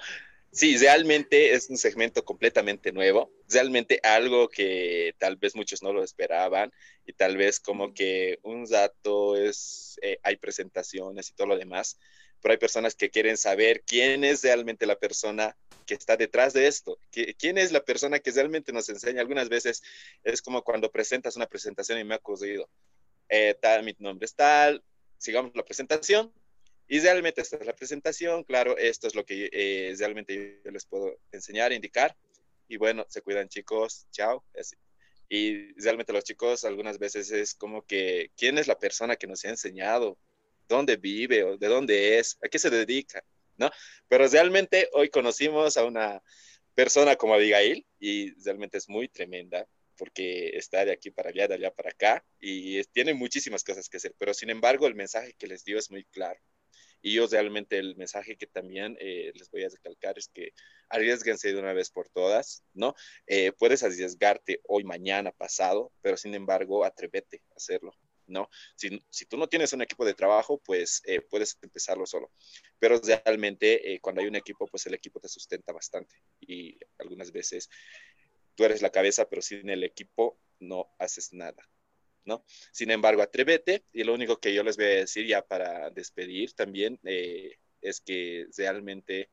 Sí, 0.52 0.78
realmente 0.78 1.54
es 1.54 1.70
un 1.70 1.78
segmento 1.78 2.24
completamente 2.24 2.92
nuevo, 2.92 3.32
realmente 3.50 4.00
algo 4.02 4.48
que 4.48 5.14
tal 5.20 5.36
vez 5.36 5.56
muchos 5.56 5.84
no 5.84 5.92
lo 5.92 6.04
esperaban 6.04 6.72
y 7.06 7.14
tal 7.14 7.36
vez 7.36 7.60
como 7.60 7.94
que 7.94 8.40
un 8.44 8.66
dato 8.66 9.36
es, 9.36 10.00
eh, 10.02 10.18
hay 10.24 10.38
presentaciones 10.38 11.30
y 11.30 11.34
todo 11.34 11.48
lo 11.48 11.58
demás, 11.58 12.00
pero 12.42 12.54
hay 12.54 12.58
personas 12.58 12.96
que 12.96 13.10
quieren 13.10 13.38
saber 13.38 13.84
quién 13.86 14.24
es 14.24 14.44
realmente 14.44 14.86
la 14.86 14.98
persona 14.98 15.58
que 15.86 15.94
está 15.94 16.18
detrás 16.18 16.54
de 16.54 16.68
esto, 16.68 17.00
quién 17.12 17.58
es 17.58 17.72
la 17.72 17.84
persona 17.84 18.20
que 18.20 18.32
realmente 18.32 18.74
nos 18.74 18.90
enseña. 18.90 19.22
Algunas 19.22 19.48
veces 19.48 19.82
es 20.24 20.42
como 20.42 20.62
cuando 20.64 20.92
presentas 20.92 21.36
una 21.38 21.48
presentación 21.48 22.00
y 22.00 22.04
me 22.04 22.16
ha 22.16 22.18
ocurrido, 22.18 22.70
eh, 23.30 23.56
tal, 23.62 23.84
mi 23.84 23.96
nombre 24.00 24.26
es 24.26 24.36
tal, 24.36 24.84
sigamos 25.18 25.52
la 25.56 25.64
presentación, 25.64 26.34
y 26.88 27.00
realmente 27.00 27.42
esta 27.42 27.58
es 27.58 27.66
la 27.66 27.76
presentación, 27.76 28.44
claro, 28.44 28.78
esto 28.78 29.08
es 29.08 29.16
lo 29.16 29.26
que 29.26 29.50
eh, 29.52 29.94
realmente 29.98 30.62
yo 30.64 30.72
les 30.72 30.86
puedo 30.86 31.20
enseñar, 31.32 31.74
indicar. 31.74 32.16
Y 32.70 32.78
bueno, 32.78 33.06
se 33.10 33.22
cuidan 33.22 33.50
chicos, 33.50 34.08
chao. 34.12 34.46
Y 35.28 35.74
realmente 35.82 36.14
los 36.14 36.24
chicos 36.24 36.64
algunas 36.64 36.98
veces 36.98 37.30
es 37.32 37.56
como 37.56 37.86
que, 37.86 38.32
¿quién 38.38 38.58
es 38.58 38.68
la 38.68 38.80
persona 38.80 39.18
que 39.18 39.28
nos 39.28 39.44
ha 39.44 39.50
enseñado? 39.50 40.18
¿Dónde 40.68 40.98
vive 40.98 41.44
o 41.44 41.58
de 41.58 41.68
dónde 41.68 42.20
es? 42.20 42.38
¿A 42.44 42.50
qué 42.50 42.60
se 42.60 42.70
dedica? 42.70 43.24
¿No? 43.58 43.72
Pero 44.08 44.28
realmente 44.28 44.90
hoy 44.94 45.10
conocimos 45.10 45.78
a 45.78 45.86
una 45.86 46.22
persona 46.76 47.16
como 47.16 47.34
Abigail 47.34 47.86
y 48.00 48.34
realmente 48.44 48.78
es 48.78 48.88
muy 48.88 49.08
tremenda 49.10 49.68
porque 49.98 50.50
está 50.50 50.86
de 50.86 50.92
aquí 50.92 51.12
para 51.12 51.30
allá, 51.30 51.48
de 51.48 51.56
allá 51.56 51.72
para 51.72 51.90
acá 51.90 52.24
y 52.40 52.84
tiene 52.86 53.14
muchísimas 53.16 53.64
cosas 53.64 53.90
que 53.90 53.98
hacer, 53.98 54.14
pero 54.20 54.34
sin 54.34 54.50
embargo 54.52 54.88
el 54.88 54.96
mensaje 54.96 55.34
que 55.38 55.48
les 55.48 55.64
dio 55.64 55.80
es 55.80 55.90
muy 55.90 56.06
claro 56.06 56.40
Y 57.02 57.14
yo 57.16 57.28
realmente 57.28 57.78
el 57.80 57.96
mensaje 57.96 58.38
que 58.38 58.48
también 58.48 58.98
eh, 59.00 59.32
les 59.36 59.50
voy 59.50 59.64
a 59.64 59.70
recalcar 59.70 60.18
es 60.18 60.30
que 60.30 60.52
arriesguense 60.90 61.54
de 61.54 61.60
una 61.60 61.74
vez 61.74 61.90
por 61.92 62.10
todas, 62.10 62.64
¿no? 62.74 62.96
Eh, 63.28 63.52
puedes 63.54 63.84
arriesgarte 63.84 64.62
hoy, 64.68 64.84
mañana, 64.84 65.32
pasado, 65.32 65.92
pero 66.02 66.18
sin 66.18 66.36
embargo, 66.36 66.86
atrévete 66.86 67.44
a 67.52 67.56
hacerlo. 67.56 67.94
¿No? 68.28 68.50
Si, 68.76 69.04
si, 69.10 69.26
tú 69.26 69.38
no 69.38 69.48
tienes 69.48 69.74
un 69.74 69.82
equipo 69.82 70.06
de 70.06 70.14
trabajo, 70.14 70.60
pues 70.64 71.02
eh, 71.06 71.22
puedes 71.22 71.58
empezarlo 71.62 72.06
solo. 72.06 72.32
Pero 72.80 73.00
realmente 73.00 74.00
cuando 74.02 74.22
hay 74.22 74.28
un 74.28 74.36
equipo, 74.36 74.68
pues 74.68 74.86
el 74.86 74.94
equipo 74.94 75.20
te 75.20 75.28
sustenta 75.28 75.74
bastante. 75.74 76.16
Y 76.40 76.78
algunas 77.00 77.32
veces 77.32 77.70
tú 78.56 78.66
eres 78.66 78.82
la 78.82 78.92
cabeza, 78.92 79.30
pero 79.30 79.42
sin 79.42 79.70
el 79.70 79.84
equipo 79.84 80.40
no 80.60 80.94
haces 80.98 81.34
nada. 81.34 81.68
¿no? 82.28 82.44
Sin 82.72 82.92
embargo, 82.92 83.22
atrévete 83.22 83.86
y 83.94 84.04
lo 84.04 84.14
único 84.14 84.38
que 84.40 84.54
yo 84.54 84.64
les 84.64 84.76
voy 84.76 84.86
a 84.86 84.90
decir 84.90 85.26
ya 85.26 85.42
para 85.42 85.90
despedir 85.90 86.54
también 86.54 87.00
eh, 87.06 87.58
es 87.82 88.02
que 88.02 88.48
realmente 88.58 89.30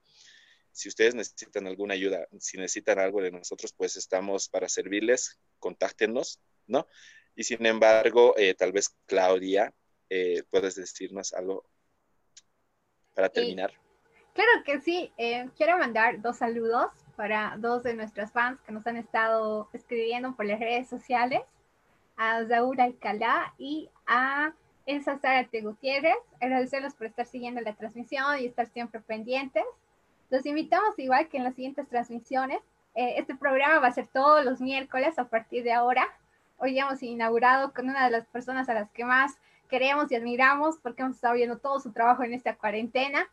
si 0.71 0.89
ustedes 0.89 1.15
necesitan 1.15 1.67
alguna 1.67 1.95
ayuda, 1.95 2.27
si 2.39 2.57
necesitan 2.57 2.99
algo 2.99 3.21
de 3.21 3.33
nosotros, 3.33 3.73
pues 3.73 3.97
estamos 3.97 4.49
para 4.49 4.69
servirles, 4.69 5.39
contáctenos, 5.59 6.41
¿no? 6.67 6.87
Y 7.35 7.45
sin 7.45 7.65
embargo, 7.67 8.35
eh, 8.37 8.55
tal 8.55 8.73
vez 8.73 8.95
Claudia, 9.07 9.73
eh, 10.09 10.43
puedes 10.51 10.77
decirnos 10.77 11.33
algo 11.33 11.65
para 13.15 13.29
terminar. 13.29 13.73
claro 14.33 14.51
que 14.65 14.81
sí, 14.81 15.13
quiero 15.57 15.79
mandar 15.79 16.21
dos 16.21 16.39
saludos 16.39 16.91
para 17.17 17.55
dos 17.59 17.85
de 17.85 17.95
nuestros 17.95 18.33
fans 18.33 18.61
que 18.63 18.73
nos 18.73 18.85
han 18.87 18.97
estado 18.97 19.69
escribiendo 19.73 20.35
por 20.35 20.47
las 20.47 20.59
redes 20.59 20.89
sociales 20.89 21.43
a 22.17 22.45
Zaura 22.47 22.85
Alcalá 22.85 23.55
y 23.59 23.89
a 24.07 24.53
Elsa 24.87 25.19
Zárate 25.19 25.63
Gutiérrez. 25.63 26.17
Agradecerles 26.41 26.95
por 26.95 27.07
estar 27.07 27.27
siguiendo 27.27 27.61
la 27.61 27.75
transmisión 27.75 28.39
y 28.39 28.47
estar 28.47 28.67
siempre 28.67 29.01
pendientes. 29.01 29.65
Los 30.31 30.47
invitamos 30.47 30.99
igual 30.99 31.29
que 31.29 31.39
en 31.39 31.45
las 31.45 31.55
siguientes 31.55 31.89
transmisiones. 31.89 32.59
Eh, 32.95 33.15
este 33.19 33.35
programa 33.35 33.81
va 33.81 33.89
a 33.89 33.93
ser 33.93 34.07
todos 34.07 34.45
los 34.45 34.61
miércoles 34.61 35.19
a 35.19 35.29
partir 35.29 35.65
de 35.65 35.73
ahora. 35.73 36.07
Hoy 36.59 36.79
hemos 36.79 37.03
inaugurado 37.03 37.73
con 37.73 37.89
una 37.89 38.05
de 38.05 38.11
las 38.11 38.27
personas 38.27 38.69
a 38.69 38.75
las 38.75 38.91
que 38.91 39.05
más 39.05 39.37
queremos 39.69 40.11
y 40.11 40.15
admiramos 40.15 40.79
porque 40.79 41.03
hemos 41.03 41.17
estado 41.17 41.35
viendo 41.35 41.59
todo 41.59 41.81
su 41.81 41.93
trabajo 41.93 42.23
en 42.23 42.33
esta 42.33 42.57
cuarentena. 42.57 43.27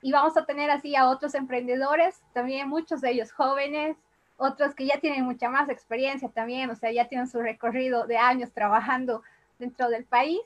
Y 0.00 0.12
vamos 0.12 0.36
a 0.36 0.44
tener 0.44 0.70
así 0.70 0.96
a 0.96 1.08
otros 1.08 1.34
emprendedores, 1.34 2.20
también 2.32 2.68
muchos 2.68 3.00
de 3.00 3.10
ellos 3.10 3.32
jóvenes, 3.32 3.96
otros 4.36 4.74
que 4.74 4.86
ya 4.86 4.98
tienen 5.00 5.24
mucha 5.24 5.48
más 5.48 5.68
experiencia 5.68 6.28
también, 6.28 6.68
o 6.70 6.74
sea, 6.74 6.90
ya 6.90 7.08
tienen 7.08 7.28
su 7.28 7.40
recorrido 7.40 8.06
de 8.06 8.18
años 8.18 8.50
trabajando 8.52 9.22
dentro 9.58 9.88
del 9.88 10.04
país. 10.04 10.40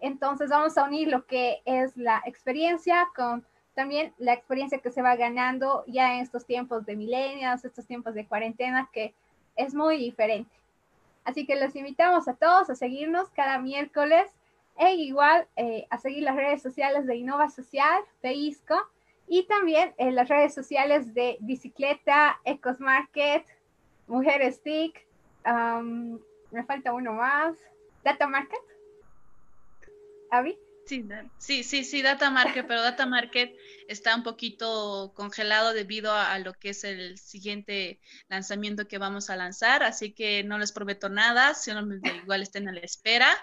Entonces 0.00 0.50
vamos 0.50 0.76
a 0.78 0.84
unir 0.84 1.08
lo 1.08 1.26
que 1.26 1.62
es 1.64 1.96
la 1.96 2.22
experiencia 2.24 3.08
con 3.14 3.44
también 3.74 4.12
la 4.18 4.32
experiencia 4.32 4.78
que 4.78 4.90
se 4.90 5.02
va 5.02 5.14
ganando 5.14 5.84
ya 5.86 6.14
en 6.14 6.20
estos 6.20 6.44
tiempos 6.44 6.84
de 6.84 6.96
milenios, 6.96 7.64
estos 7.64 7.86
tiempos 7.86 8.14
de 8.14 8.26
cuarentena, 8.26 8.88
que 8.92 9.14
es 9.54 9.72
muy 9.72 9.96
diferente. 9.98 10.50
Así 11.28 11.44
que 11.44 11.60
los 11.60 11.76
invitamos 11.76 12.26
a 12.26 12.36
todos 12.36 12.70
a 12.70 12.74
seguirnos 12.74 13.28
cada 13.28 13.58
miércoles 13.58 14.30
e 14.78 14.94
igual 14.94 15.46
eh, 15.56 15.86
a 15.90 15.98
seguir 15.98 16.22
las 16.22 16.36
redes 16.36 16.62
sociales 16.62 17.04
de 17.04 17.16
Innova 17.16 17.50
Social, 17.50 18.00
PEISCO, 18.22 18.74
y 19.26 19.42
también 19.42 19.92
en 19.98 20.14
las 20.14 20.30
redes 20.30 20.54
sociales 20.54 21.12
de 21.12 21.36
Bicicleta, 21.40 22.40
Ecos 22.46 22.80
Market, 22.80 23.44
Mujer 24.06 24.50
Stick, 24.50 25.06
me 25.44 26.64
falta 26.64 26.94
uno 26.94 27.12
más, 27.12 27.58
Data 28.02 28.26
Market. 28.26 28.62
¿Avi? 30.30 30.58
Sí, 31.36 31.64
sí, 31.64 31.84
sí, 31.84 32.00
Data 32.00 32.30
Market, 32.30 32.66
pero 32.66 32.80
Data 32.80 33.04
Market 33.04 33.54
está 33.88 34.16
un 34.16 34.22
poquito 34.22 35.12
congelado 35.14 35.74
debido 35.74 36.14
a, 36.14 36.38
lo 36.38 36.54
que 36.54 36.70
es 36.70 36.82
el 36.82 37.18
siguiente 37.18 38.00
lanzamiento 38.28 38.88
que 38.88 38.96
vamos 38.96 39.28
a 39.28 39.36
lanzar, 39.36 39.82
así 39.82 40.14
que 40.14 40.44
no 40.44 40.58
les 40.58 40.72
prometo 40.72 41.10
nada, 41.10 41.52
sino 41.52 41.82
igual 42.22 42.40
estén 42.40 42.70
a 42.70 42.72
la 42.72 42.80
espera. 42.80 43.36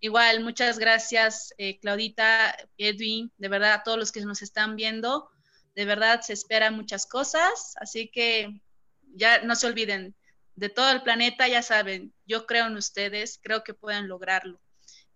Igual, 0.00 0.44
muchas 0.44 0.78
gracias, 0.78 1.54
eh, 1.56 1.78
Claudita, 1.80 2.54
Edwin, 2.76 3.32
de 3.38 3.48
verdad, 3.48 3.72
a 3.72 3.82
todos 3.82 3.98
los 3.98 4.12
que 4.12 4.20
nos 4.20 4.42
están 4.42 4.76
viendo, 4.76 5.30
de 5.74 5.86
verdad 5.86 6.20
se 6.20 6.34
esperan 6.34 6.76
muchas 6.76 7.06
cosas, 7.06 7.76
así 7.80 8.08
que 8.08 8.60
ya 9.14 9.40
no 9.40 9.56
se 9.56 9.66
olviden, 9.66 10.14
de 10.54 10.68
todo 10.68 10.92
el 10.92 11.02
planeta, 11.02 11.48
ya 11.48 11.62
saben, 11.62 12.12
yo 12.26 12.44
creo 12.44 12.66
en 12.66 12.76
ustedes, 12.76 13.40
creo 13.42 13.64
que 13.64 13.72
pueden 13.72 14.06
lograrlo 14.06 14.60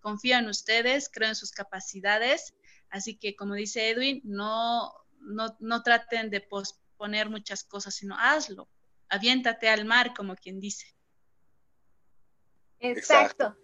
confío 0.04 0.36
en 0.36 0.48
ustedes, 0.48 1.08
creo 1.10 1.30
en 1.30 1.34
sus 1.34 1.50
capacidades, 1.50 2.54
así 2.90 3.16
que 3.16 3.34
como 3.34 3.54
dice 3.54 3.88
Edwin, 3.88 4.20
no, 4.22 4.92
no, 5.18 5.82
traten 5.82 6.28
de 6.28 6.42
posponer 6.42 7.30
muchas 7.30 7.64
cosas, 7.64 7.94
sino 7.94 8.14
hazlo, 8.18 8.68
aviéntate 9.08 9.70
al 9.70 9.86
mar, 9.86 10.12
como 10.14 10.36
quien 10.36 10.60
dice. 10.60 10.94
Exacto. 12.80 13.56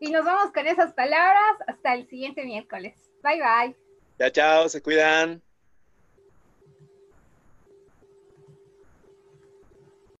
Y 0.00 0.10
nos 0.10 0.24
vamos 0.24 0.52
con 0.52 0.66
esas 0.66 0.92
palabras 0.92 1.56
hasta 1.68 1.94
el 1.94 2.08
siguiente 2.08 2.44
miércoles. 2.44 2.98
Bye 3.22 3.40
bye. 3.40 3.76
Chao, 4.18 4.30
chao, 4.30 4.68
se 4.68 4.82
cuidan. 4.82 5.40